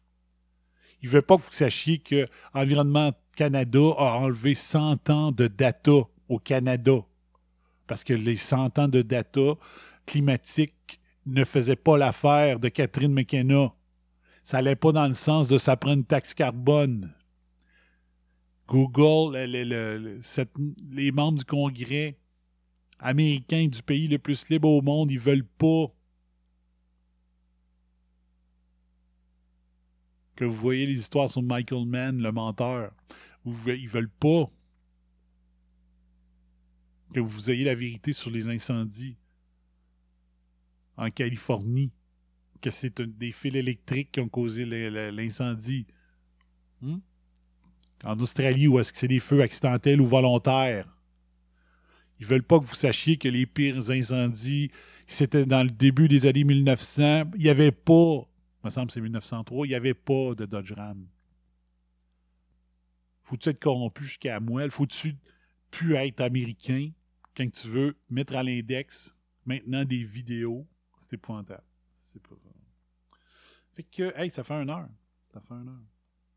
Ils 1.02 1.08
veulent 1.08 1.22
pas 1.22 1.36
que 1.36 1.42
vous 1.42 1.52
sachiez 1.52 1.98
que 1.98 2.28
Environnement 2.52 3.12
Canada 3.34 3.80
a 3.96 4.18
enlevé 4.18 4.54
100 4.54 5.10
ans 5.10 5.32
de 5.32 5.46
data 5.46 6.06
au 6.28 6.38
Canada. 6.38 7.04
Parce 7.86 8.04
que 8.04 8.12
les 8.12 8.36
100 8.36 8.78
ans 8.78 8.88
de 8.88 9.02
data 9.02 9.54
climatique 10.06 11.00
ne 11.26 11.44
faisaient 11.44 11.76
pas 11.76 11.96
l'affaire 11.96 12.60
de 12.60 12.68
Catherine 12.68 13.12
McKenna. 13.12 13.72
Ça 14.42 14.58
n'allait 14.58 14.76
pas 14.76 14.92
dans 14.92 15.08
le 15.08 15.14
sens 15.14 15.48
de 15.48 15.56
ça 15.56 15.76
prend 15.76 15.94
une 15.94 16.04
taxe 16.04 16.34
carbone. 16.34 17.14
Google, 18.66 19.36
les 19.36 21.12
membres 21.12 21.38
du 21.38 21.44
Congrès 21.44 22.18
américains 23.04 23.68
du 23.68 23.82
pays 23.82 24.08
le 24.08 24.18
plus 24.18 24.48
libre 24.48 24.68
au 24.68 24.80
monde, 24.80 25.12
ils 25.12 25.20
veulent 25.20 25.46
pas 25.46 25.94
que 30.34 30.44
vous 30.44 30.56
voyez 30.56 30.86
les 30.86 30.98
histoires 30.98 31.30
sur 31.30 31.42
Michael 31.42 31.86
Mann, 31.86 32.20
le 32.20 32.32
menteur. 32.32 32.92
Ils 33.44 33.88
veulent 33.88 34.08
pas 34.08 34.50
que 37.12 37.20
vous 37.20 37.50
ayez 37.50 37.64
la 37.64 37.74
vérité 37.74 38.12
sur 38.12 38.30
les 38.30 38.48
incendies 38.48 39.16
en 40.96 41.10
Californie, 41.10 41.92
que 42.60 42.70
c'est 42.70 43.00
des 43.02 43.32
fils 43.32 43.54
électriques 43.54 44.12
qui 44.12 44.20
ont 44.20 44.28
causé 44.28 44.64
l'incendie. 44.64 45.86
Hmm? 46.80 46.98
En 48.02 48.18
Australie, 48.18 48.66
où 48.66 48.78
est-ce 48.78 48.92
que 48.92 48.98
c'est 48.98 49.08
des 49.08 49.20
feux 49.20 49.42
accidentels 49.42 50.00
ou 50.00 50.06
volontaires? 50.06 50.93
Ils 52.20 52.26
veulent 52.26 52.42
pas 52.42 52.60
que 52.60 52.64
vous 52.64 52.74
sachiez 52.74 53.16
que 53.16 53.28
les 53.28 53.46
pires 53.46 53.90
incendies, 53.90 54.70
c'était 55.06 55.46
dans 55.46 55.62
le 55.62 55.70
début 55.70 56.08
des 56.08 56.26
années 56.26 56.44
1900. 56.44 57.30
Il 57.34 57.42
n'y 57.42 57.48
avait 57.48 57.72
pas, 57.72 58.28
il 58.62 58.66
me 58.66 58.70
semble 58.70 58.90
c'est 58.90 59.00
1903, 59.00 59.66
il 59.66 59.70
n'y 59.70 59.74
avait 59.74 59.94
pas 59.94 60.34
de 60.34 60.46
Dodge 60.46 60.72
Ram. 60.72 61.06
Faut-tu 63.22 63.48
être 63.48 63.60
corrompu 63.60 64.04
jusqu'à 64.04 64.38
moi? 64.38 64.68
Faut-tu 64.70 65.16
plus 65.70 65.94
être 65.94 66.20
américain? 66.20 66.90
Quand 67.36 67.50
tu 67.50 67.68
veux 67.68 67.96
mettre 68.08 68.36
à 68.36 68.42
l'index 68.42 69.16
maintenant 69.44 69.84
des 69.84 70.04
vidéos? 70.04 70.66
C'est 70.98 71.14
épouvantable. 71.14 71.64
C'est 72.02 72.22
pas 72.22 72.36
Fait 73.74 73.82
que, 73.82 74.12
hey, 74.16 74.30
ça 74.30 74.44
fait 74.44 74.54
une 74.54 74.70
heure. 74.70 74.88
Ça 75.32 75.40
fait 75.40 75.54
une 75.54 75.68
heure. 75.68 75.82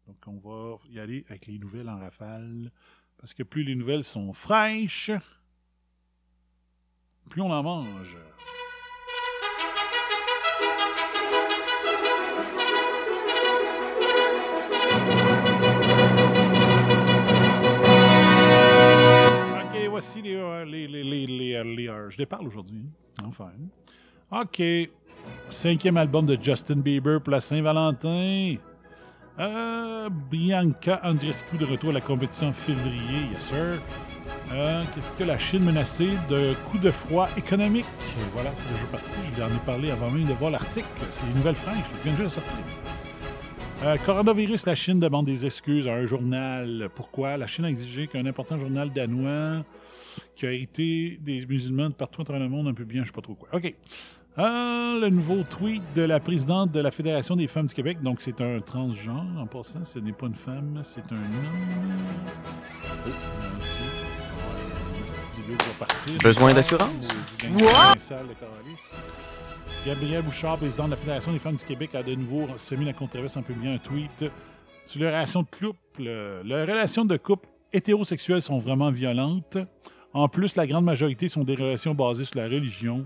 Donc, 0.08 0.18
on 0.26 0.40
va 0.40 0.78
y 0.90 1.00
aller 1.00 1.26
avec 1.30 1.46
les 1.48 1.60
nouvelles 1.60 1.90
en 1.90 2.00
rafale. 2.00 2.72
Parce 3.18 3.34
que 3.34 3.44
plus 3.44 3.64
les 3.64 3.76
nouvelles 3.76 4.04
sont 4.04 4.34
fraîches, 4.34 5.12
plus 7.30 7.42
on 7.42 7.52
en 7.52 7.64
mange. 7.64 8.18
Ok, 19.64 19.90
voici 19.90 20.22
les, 20.22 20.36
euh, 20.36 20.66
les, 20.66 20.88
les, 20.88 21.04
les, 21.04 21.26
les, 21.26 21.54
euh, 21.56 21.64
euh, 21.94 22.10
Je 22.10 22.18
les 22.18 22.26
parle 22.26 22.48
aujourd'hui. 22.48 22.86
Enfin. 23.24 23.52
Ok. 24.32 24.62
Cinquième 25.50 25.98
album 25.98 26.26
de 26.26 26.38
Justin 26.42 26.78
Bieber 26.78 27.22
pour 27.22 27.32
la 27.32 27.42
Saint-Valentin. 27.42 28.56
Bianca 30.32 31.00
Andreescu 31.04 31.58
de 31.58 31.66
retour 31.66 31.92
à 31.92 31.94
la 31.94 32.02
compétition 32.02 32.52
février, 32.52 33.30
yes 33.32 33.50
sir. 33.50 33.80
Euh, 34.52 34.84
Qu'est-ce 34.95 35.12
que 35.12 35.24
la 35.24 35.38
Chine 35.38 35.64
menacée 35.64 36.12
de 36.30 36.54
coups 36.70 36.82
de 36.82 36.91
froid 36.91 37.28
économique? 37.38 37.86
Voilà, 38.34 38.52
c'est 38.56 38.68
déjà 38.72 38.86
parti. 38.91 39.18
Je 39.30 39.36
lui 39.36 39.43
en 39.43 39.48
ai 39.48 39.60
parlé 39.66 39.91
avant 39.91 40.10
même 40.10 40.26
de 40.26 40.34
voir 40.34 40.52
l'article. 40.52 40.88
C'est 41.12 41.26
une 41.26 41.36
nouvelle 41.36 41.56
fraîche. 41.56 41.76
Je 41.98 42.04
viens 42.10 42.18
juste 42.18 42.30
de 42.38 42.41
sortir. 42.41 42.58
Euh, 43.84 43.98
coronavirus, 43.98 44.66
la 44.66 44.76
Chine 44.76 45.00
demande 45.00 45.26
des 45.26 45.45
excuses 45.45 45.88
à 45.88 45.93
un 45.93 46.06
journal. 46.06 46.89
Pourquoi? 46.95 47.38
La 47.38 47.45
Chine 47.45 47.66
a 47.66 47.70
exigé 47.70 48.08
qu'un 48.08 48.26
important 48.26 48.58
journal 48.58 48.91
danois 48.91 49.64
qui 50.36 50.48
a 50.48 50.52
été 50.52 51.20
des 51.22 51.45
musulmans 51.45 51.89
de 51.89 51.93
partout 51.93 52.22
à 52.22 52.26
travers 52.26 52.41
le 52.41 52.50
monde, 52.50 52.68
un 52.68 52.74
peu 52.74 52.86
bien, 52.86 53.04
je 53.04 53.08
sais 53.08 53.14
pas 53.14 53.22
trop 53.22 53.36
quoi. 53.36 53.50
OK. 53.54 53.74
Euh, 54.39 55.00
le 55.00 55.10
nouveau 55.10 55.43
tweet 55.43 55.82
de 55.95 56.04
la 56.04 56.20
présidente 56.20 56.72
de 56.72 56.80
la 56.80 56.91
Fédération 56.91 57.36
des 57.36 57.48
femmes 57.48 57.66
du 57.68 57.74
Québec. 57.74 58.02
Donc, 58.02 58.22
c'est 58.22 58.39
un 58.39 58.60
transgenre. 58.62 59.26
En 59.39 59.48
passant, 59.48 59.84
ce 59.84 60.00
n'est 60.00 60.12
pas 60.12 60.28
une 60.28 60.36
femme, 60.36 60.80
c'est 60.84 61.12
un 61.12 61.16
homme. 61.16 61.98
Oh, 63.06 63.10
Besoin 66.24 66.54
d'assurance? 66.54 67.16
Gabriel 69.86 70.22
Bouchard, 70.24 70.58
président 70.58 70.86
de 70.86 70.91
la 70.91 70.95
Fédération 70.98 71.32
des 71.32 71.39
femmes 71.39 71.56
du 71.56 71.64
Québec, 71.64 71.95
a 71.95 72.04
de 72.04 72.16
nouveau 72.16 72.48
semi 72.58 72.84
la 72.86 72.93
controverse 72.93 73.38
en 73.38 73.43
publiant 73.43 73.74
un 73.74 73.78
tweet 73.78 74.26
sur 74.86 75.00
les 75.00 75.08
relations 75.08 75.43
de 75.43 75.48
couple. 75.48 76.04
Les 76.43 76.64
relations 76.64 77.06
de 77.06 77.16
couple 77.16 77.48
hétérosexuelles 77.72 78.41
sont 78.41 78.58
vraiment 78.58 78.91
violentes. 78.91 79.58
En 80.14 80.28
plus, 80.28 80.56
la 80.56 80.68
grande 80.68 80.86
majorité 80.86 81.30
sont 81.30 81.43
des 81.43 81.56
relations 81.56 81.93
basées 81.93 82.26
sur 82.26 82.39
la 82.39 82.45
religion. 82.45 83.06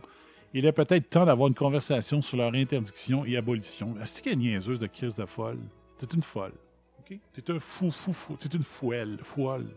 Il 0.54 0.66
est 0.66 0.72
peut-être 0.72 1.10
temps 1.10 1.26
d'avoir 1.26 1.48
une 1.48 1.56
conversation 1.56 2.22
sur 2.22 2.38
leur 2.38 2.54
interdiction 2.54 3.24
et 3.26 3.38
abolition. 3.38 3.96
Est-ce 4.02 4.28
une 4.30 4.40
niaiseuse 4.40 4.80
de 4.80 4.88
crise 4.88 5.16
de 5.16 5.26
folle? 5.26 5.60
C'est 6.00 6.14
une 6.14 6.24
folle. 6.24 6.54
OK? 7.00 7.18
T'es 7.34 7.52
un 7.52 7.60
fou, 7.60 7.92
fou, 7.92 8.14
fou. 8.14 8.36
T'es 8.38 8.50
une 8.50 8.64
fouelle, 8.64 9.20
folle. 9.22 9.68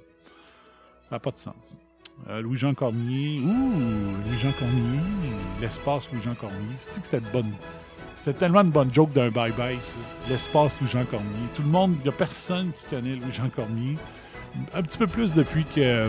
Ça 1.08 1.16
n'a 1.16 1.20
pas 1.20 1.30
de 1.30 1.36
sens. 1.36 1.76
Euh, 2.28 2.40
Louis-Jean 2.40 2.74
Cormier. 2.74 3.40
Ouh, 3.40 4.28
Louis-Jean 4.28 4.52
Cormier. 4.58 5.00
L'espace 5.60 6.08
Louis-Jean 6.12 6.34
Cormier. 6.34 6.76
C'est 6.78 7.00
que 7.00 7.06
c'était 7.06 7.20
bonne. 7.32 7.52
C'était 8.16 8.38
tellement 8.38 8.62
une 8.62 8.70
bonne 8.70 8.92
joke 8.92 9.12
d'un 9.12 9.28
bye-bye. 9.28 9.76
L'espace 10.28 10.80
Louis-Jean 10.80 11.04
Cormier. 11.04 11.28
Tout 11.54 11.62
le 11.62 11.68
monde, 11.68 11.96
il 11.98 12.02
n'y 12.04 12.08
a 12.08 12.12
personne 12.12 12.70
qui 12.78 12.94
connaît 12.94 13.16
Louis-Jean 13.16 13.50
Cormier. 13.54 13.96
Un 14.72 14.82
petit 14.82 14.98
peu 14.98 15.06
plus 15.06 15.34
depuis 15.34 15.64
que. 15.64 16.08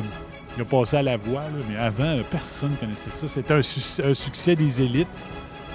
Il 0.57 0.61
a 0.61 0.65
passé 0.65 0.95
à 0.95 1.01
la 1.03 1.17
voix, 1.17 1.41
mais 1.69 1.75
avant, 1.75 2.15
personne 2.31 2.71
ne 2.71 2.75
connaissait 2.77 3.11
ça. 3.11 3.27
C'était 3.27 3.55
un, 3.55 3.61
su- 3.61 4.01
un 4.01 4.13
succès 4.13 4.55
des 4.55 4.81
élites, 4.81 5.29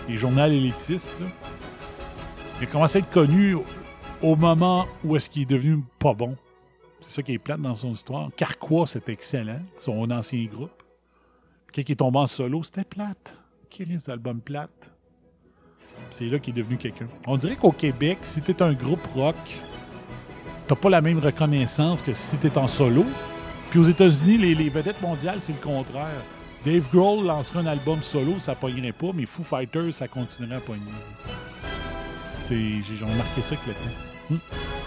des 0.08 0.16
journaux 0.16 0.46
élitistes. 0.46 1.12
Il 2.58 2.64
a 2.66 2.66
commencé 2.70 2.96
à 2.96 3.00
être 3.00 3.10
connu 3.10 3.56
au 4.22 4.36
moment 4.36 4.86
où 5.04 5.16
est-ce 5.16 5.28
qu'il 5.28 5.42
est 5.42 5.44
devenu 5.44 5.84
pas 5.98 6.14
bon. 6.14 6.34
C'est 7.00 7.10
ça 7.10 7.22
qui 7.22 7.32
est 7.32 7.38
plate 7.38 7.60
dans 7.60 7.74
son 7.74 7.92
histoire. 7.92 8.30
Carquois, 8.36 8.86
c'était 8.86 9.12
excellent, 9.12 9.60
son 9.78 10.10
ancien 10.10 10.44
groupe. 10.44 10.82
Quand 11.74 11.82
il 11.82 11.92
est 11.92 11.96
tombé 11.96 12.18
en 12.18 12.26
solo, 12.26 12.62
c'était 12.62 12.84
plate. 12.84 13.36
Qui 13.68 13.84
risque 13.84 14.08
d'album 14.08 14.40
plate? 14.40 14.92
C'est 16.10 16.26
là 16.26 16.38
qu'il 16.38 16.54
est 16.54 16.62
devenu 16.62 16.76
quelqu'un. 16.76 17.06
On 17.26 17.36
dirait 17.36 17.56
qu'au 17.56 17.72
Québec, 17.72 18.18
si 18.22 18.40
t'es 18.42 18.62
un 18.62 18.72
groupe 18.72 19.04
rock, 19.14 19.36
t'as 20.66 20.74
pas 20.74 20.90
la 20.90 21.00
même 21.00 21.18
reconnaissance 21.18 22.02
que 22.02 22.12
si 22.12 22.36
t'es 22.38 22.56
en 22.58 22.66
solo. 22.66 23.04
Puis 23.70 23.78
aux 23.78 23.84
États-Unis, 23.84 24.38
les, 24.38 24.68
vedettes 24.68 25.00
mondiales, 25.00 25.38
c'est 25.40 25.52
le 25.52 25.58
contraire. 25.58 26.22
Dave 26.64 26.88
Grohl 26.92 27.24
lancerait 27.24 27.60
un 27.60 27.66
album 27.66 28.02
solo, 28.02 28.38
ça 28.38 28.54
pognerait 28.54 28.92
pas, 28.92 29.12
mais 29.14 29.26
Foo 29.26 29.42
Fighters, 29.42 29.94
ça 29.94 30.08
continuerait 30.08 30.56
à 30.56 30.60
pogner. 30.60 30.92
C'est, 32.16 32.82
j'ai 32.82 33.04
remarqué 33.04 33.42
ça 33.42 33.54
avec 33.54 33.66
le 33.66 33.72
temps. 33.74 34.34
Hmm. 34.34 34.79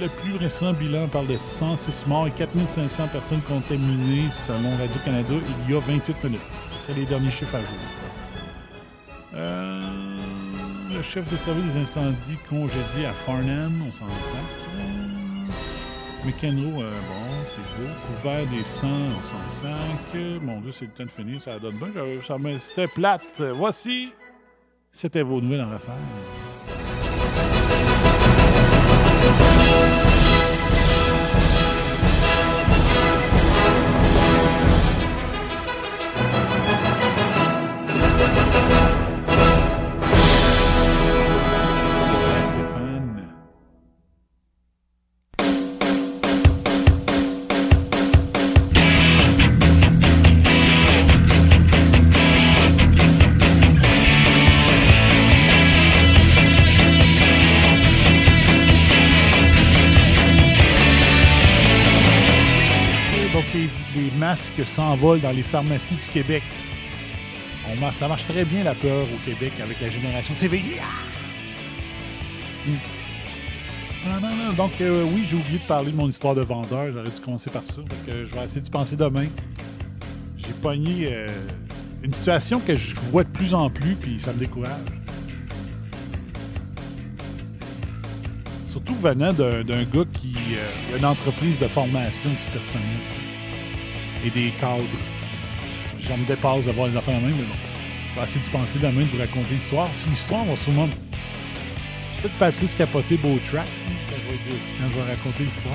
Le 0.00 0.08
plus 0.08 0.36
récent 0.36 0.74
bilan 0.74 1.08
parle 1.08 1.26
de 1.26 1.38
106 1.38 2.06
morts 2.06 2.26
et 2.26 2.30
4500 2.30 3.08
personnes 3.08 3.40
contaminées 3.40 4.28
selon 4.30 4.76
Radio-Canada 4.76 5.34
il 5.66 5.72
y 5.72 5.76
a 5.76 5.80
28 5.80 6.24
minutes. 6.24 6.40
Ce 6.70 6.78
seraient 6.78 7.00
les 7.00 7.06
derniers 7.06 7.30
chiffres 7.30 7.54
à 7.54 7.60
jour. 7.60 7.68
Euh, 9.34 9.80
le 10.92 11.02
chef 11.02 11.30
de 11.32 11.36
service 11.38 11.72
des 11.72 11.80
incendies 11.80 12.36
congédié 12.48 13.06
à 13.06 13.12
Farnham, 13.12 13.84
on 13.88 13.92
s'en 13.92 14.04
sac. 14.04 14.38
McEnroe, 16.26 16.82
euh, 16.82 16.90
bon, 16.90 17.46
c'est 17.46 17.56
beau. 17.56 17.88
Couvert 18.08 18.46
des 18.48 18.64
sangs, 18.64 18.88
on 18.88 19.22
s'en 19.26 19.62
sac. 19.62 20.14
Mon 20.42 20.60
Dieu, 20.60 20.72
c'est 20.72 20.84
le 20.86 20.90
temps 20.90 21.04
de 21.04 21.10
finir, 21.10 21.40
ça 21.40 21.58
donne 21.58 21.78
bien. 21.78 21.88
Euh, 21.96 22.20
ça 22.20 22.36
C'était 22.60 22.88
plate. 22.88 23.40
Voici, 23.54 24.10
c'était 24.92 25.22
vos 25.22 25.40
nouvelles 25.40 25.62
en 25.62 25.70
rafale. 25.70 25.94
S'envolent 64.64 65.20
dans 65.20 65.32
les 65.32 65.42
pharmacies 65.42 65.96
du 65.96 66.08
Québec. 66.08 66.42
Ça 67.92 68.08
marche 68.08 68.26
très 68.26 68.44
bien, 68.44 68.64
la 68.64 68.74
peur, 68.74 69.04
au 69.04 69.28
Québec, 69.28 69.52
avec 69.62 69.80
la 69.80 69.88
génération 69.88 70.34
TVI. 70.38 70.76
Hmm. 72.66 72.76
Donc, 74.56 74.72
euh, 74.80 75.04
oui, 75.12 75.26
j'ai 75.28 75.36
oublié 75.36 75.58
de 75.58 75.64
parler 75.64 75.90
de 75.90 75.96
mon 75.96 76.08
histoire 76.08 76.34
de 76.34 76.42
vendeur. 76.42 76.92
J'aurais 76.92 77.10
dû 77.10 77.20
commencer 77.20 77.50
par 77.50 77.64
ça. 77.64 77.80
Que 78.06 78.24
je 78.24 78.34
vais 78.34 78.44
essayer 78.44 78.60
d'y 78.60 78.70
penser 78.70 78.96
demain. 78.96 79.26
J'ai 80.38 80.52
pogné 80.62 81.08
euh, 81.10 81.26
une 82.02 82.12
situation 82.12 82.60
que 82.60 82.76
je 82.76 82.94
vois 82.94 83.24
de 83.24 83.28
plus 83.30 83.52
en 83.52 83.68
plus, 83.68 83.96
puis 83.96 84.20
ça 84.20 84.32
me 84.32 84.38
décourage. 84.38 84.70
Surtout 88.70 88.94
venant 88.94 89.32
d'un 89.32 89.62
gars 89.64 90.04
qui 90.12 90.34
euh, 90.52 90.94
a 90.94 90.98
une 90.98 91.04
entreprise 91.04 91.58
de 91.58 91.66
formation 91.66 92.30
du 92.30 92.52
personnel 92.52 93.15
et 94.24 94.30
des 94.30 94.50
cadres. 94.60 94.82
J'en 96.08 96.16
me 96.16 96.24
dépasse 96.26 96.64
d'avoir 96.66 96.88
les 96.88 96.96
affaires 96.96 97.14
en 97.16 97.20
main, 97.20 97.28
mais 97.28 97.42
bon. 97.42 97.54
Je 98.14 98.20
vais 98.20 98.24
essayer 98.26 98.40
d'y 98.40 98.50
penser 98.50 98.78
de 98.78 98.86
vous 98.88 99.18
raconter 99.18 99.54
l'histoire. 99.54 99.88
Si 99.92 100.08
l'histoire 100.08 100.44
va 100.44 100.56
sûrement 100.56 100.88
peut-être 102.22 102.34
faire 102.36 102.52
plus 102.52 102.74
capoter 102.74 103.16
Beau 103.18 103.38
Tracks 103.50 103.66
hein, 103.86 103.92
quand, 104.08 104.16
je 104.24 104.32
vais 104.32 104.38
dire- 104.56 104.62
quand 104.78 104.88
je 104.90 104.94
vais 104.96 105.10
raconter 105.10 105.44
l'histoire. 105.44 105.74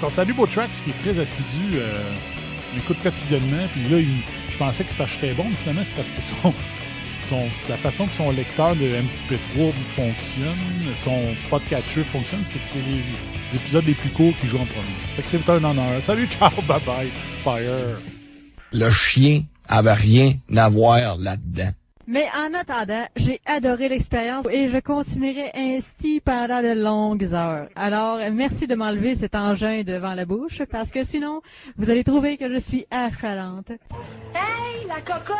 Donc, 0.00 0.04
on 0.04 0.10
salue 0.10 0.32
Beau 0.32 0.46
Tracks 0.46 0.70
qui 0.72 0.90
est 0.90 0.98
très 1.12 1.18
assidu, 1.20 1.74
euh, 1.74 2.00
il 2.72 2.76
m'écoute 2.78 2.96
quotidiennement. 3.02 3.66
Puis 3.74 3.82
là, 3.94 4.02
je 4.50 4.56
pensais 4.56 4.84
que 4.84 4.90
c'est 4.90 4.96
parce 4.96 5.12
que 5.16 5.20
j'étais 5.20 5.34
bon, 5.34 5.48
mais 5.48 5.56
finalement, 5.56 5.82
c'est 5.84 5.94
parce 5.94 6.10
que 6.10 6.20
son, 6.20 6.52
la 7.68 7.76
façon 7.76 8.06
que 8.06 8.14
son 8.14 8.30
lecteur 8.30 8.74
de 8.74 8.84
MP3 8.84 9.72
fonctionne, 9.94 10.94
son 10.94 11.34
podcatcher 11.50 12.04
fonctionne, 12.04 12.42
c'est 12.44 12.58
que 12.58 12.66
c'est 12.66 12.78
épisodes 13.56 13.84
les 13.84 13.94
plus 13.94 14.10
courts 14.10 14.34
qui 14.40 14.46
jouent 14.46 14.58
en 14.58 14.66
premier. 14.66 14.86
Fait 15.16 15.22
que 15.22 15.28
c'est 15.28 15.48
un 15.48 15.64
honneur. 15.64 16.02
Salut, 16.02 16.26
ciao, 16.26 16.50
bye 16.68 16.80
bye, 16.84 17.10
fire. 17.42 18.00
Le 18.72 18.90
chien 18.90 19.42
avait 19.68 19.92
rien 19.92 20.34
à 20.56 20.68
voir 20.68 21.16
là-dedans. 21.18 21.70
Mais 22.06 22.26
en 22.36 22.52
attendant, 22.52 23.06
j'ai 23.16 23.40
adoré 23.46 23.88
l'expérience 23.88 24.46
et 24.50 24.66
je 24.68 24.78
continuerai 24.78 25.52
ainsi 25.54 26.20
pendant 26.20 26.60
de 26.60 26.72
longues 26.72 27.32
heures. 27.32 27.68
Alors, 27.76 28.18
merci 28.32 28.66
de 28.66 28.74
m'enlever 28.74 29.14
cet 29.14 29.36
engin 29.36 29.82
devant 29.84 30.14
la 30.14 30.24
bouche 30.24 30.62
parce 30.70 30.90
que 30.90 31.04
sinon, 31.04 31.42
vous 31.76 31.90
allez 31.90 32.02
trouver 32.02 32.36
que 32.36 32.52
je 32.52 32.58
suis 32.58 32.86
affalante. 32.90 33.70
Hey, 33.70 34.86
la 34.88 35.00
cocotte! 35.00 35.38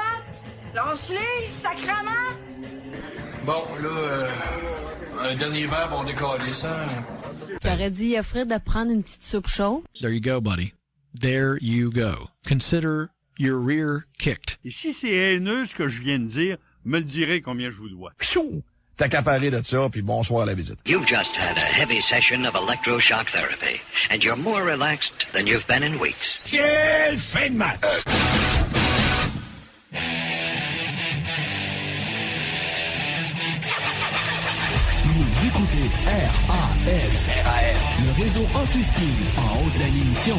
Sacrement! 1.48 2.32
Bon, 3.44 3.64
là, 3.82 3.88
euh, 3.88 5.30
un 5.30 5.34
dernier 5.34 5.66
verre, 5.66 5.90
on 5.92 6.04
décolle 6.04 6.40
ça. 6.52 6.76
J'aurais 7.62 7.90
dit 7.90 8.16
à 8.16 8.22
Fred 8.22 8.48
de 8.48 8.58
prendre 8.58 8.90
une 8.90 9.02
petite 9.02 9.22
soupe 9.24 9.48
chaude. 9.48 9.82
There 10.00 10.12
you 10.12 10.20
go, 10.20 10.40
buddy. 10.40 10.72
There 11.20 11.58
you 11.60 11.90
go. 11.90 12.28
Consider 12.46 13.10
your 13.38 13.58
rear 13.58 14.06
kicked. 14.18 14.58
Et 14.64 14.70
si 14.70 14.92
c'est 14.92 15.12
haineux 15.12 15.66
ce 15.66 15.74
que 15.74 15.88
je 15.88 16.02
viens 16.02 16.18
de 16.18 16.26
dire, 16.26 16.56
me 16.84 16.98
le 16.98 17.04
direz 17.04 17.40
combien 17.42 17.70
je 17.70 17.76
vous 17.76 17.88
dois. 17.90 18.12
Pfiou! 18.18 18.62
T'as 18.96 19.08
qu'à 19.08 19.22
parler 19.22 19.50
de 19.50 19.62
ça, 19.62 19.88
puis 19.90 20.02
bonsoir 20.02 20.42
à 20.42 20.46
la 20.46 20.54
visite. 20.54 20.78
You've 20.86 21.06
just 21.06 21.36
had 21.36 21.56
a 21.56 21.60
heavy 21.60 22.00
session 22.00 22.44
of 22.44 22.54
electroshock 22.54 23.30
therapy, 23.30 23.80
and 24.10 24.22
you're 24.22 24.36
more 24.36 24.62
relaxed 24.62 25.26
than 25.32 25.46
you've 25.46 25.66
been 25.66 25.82
in 25.82 25.98
weeks. 25.98 26.40
Quelle 26.44 27.16
fin 27.16 27.50
de 27.50 27.56
match! 27.56 28.61
Écoutez 35.44 35.90
RAS, 36.06 37.28
RAS, 37.44 37.98
le 38.04 38.22
réseau 38.22 38.46
anti-spin 38.54 39.02
en 39.38 39.66
haute 39.66 39.74
de 39.74 39.92
l'émission. 39.92 40.36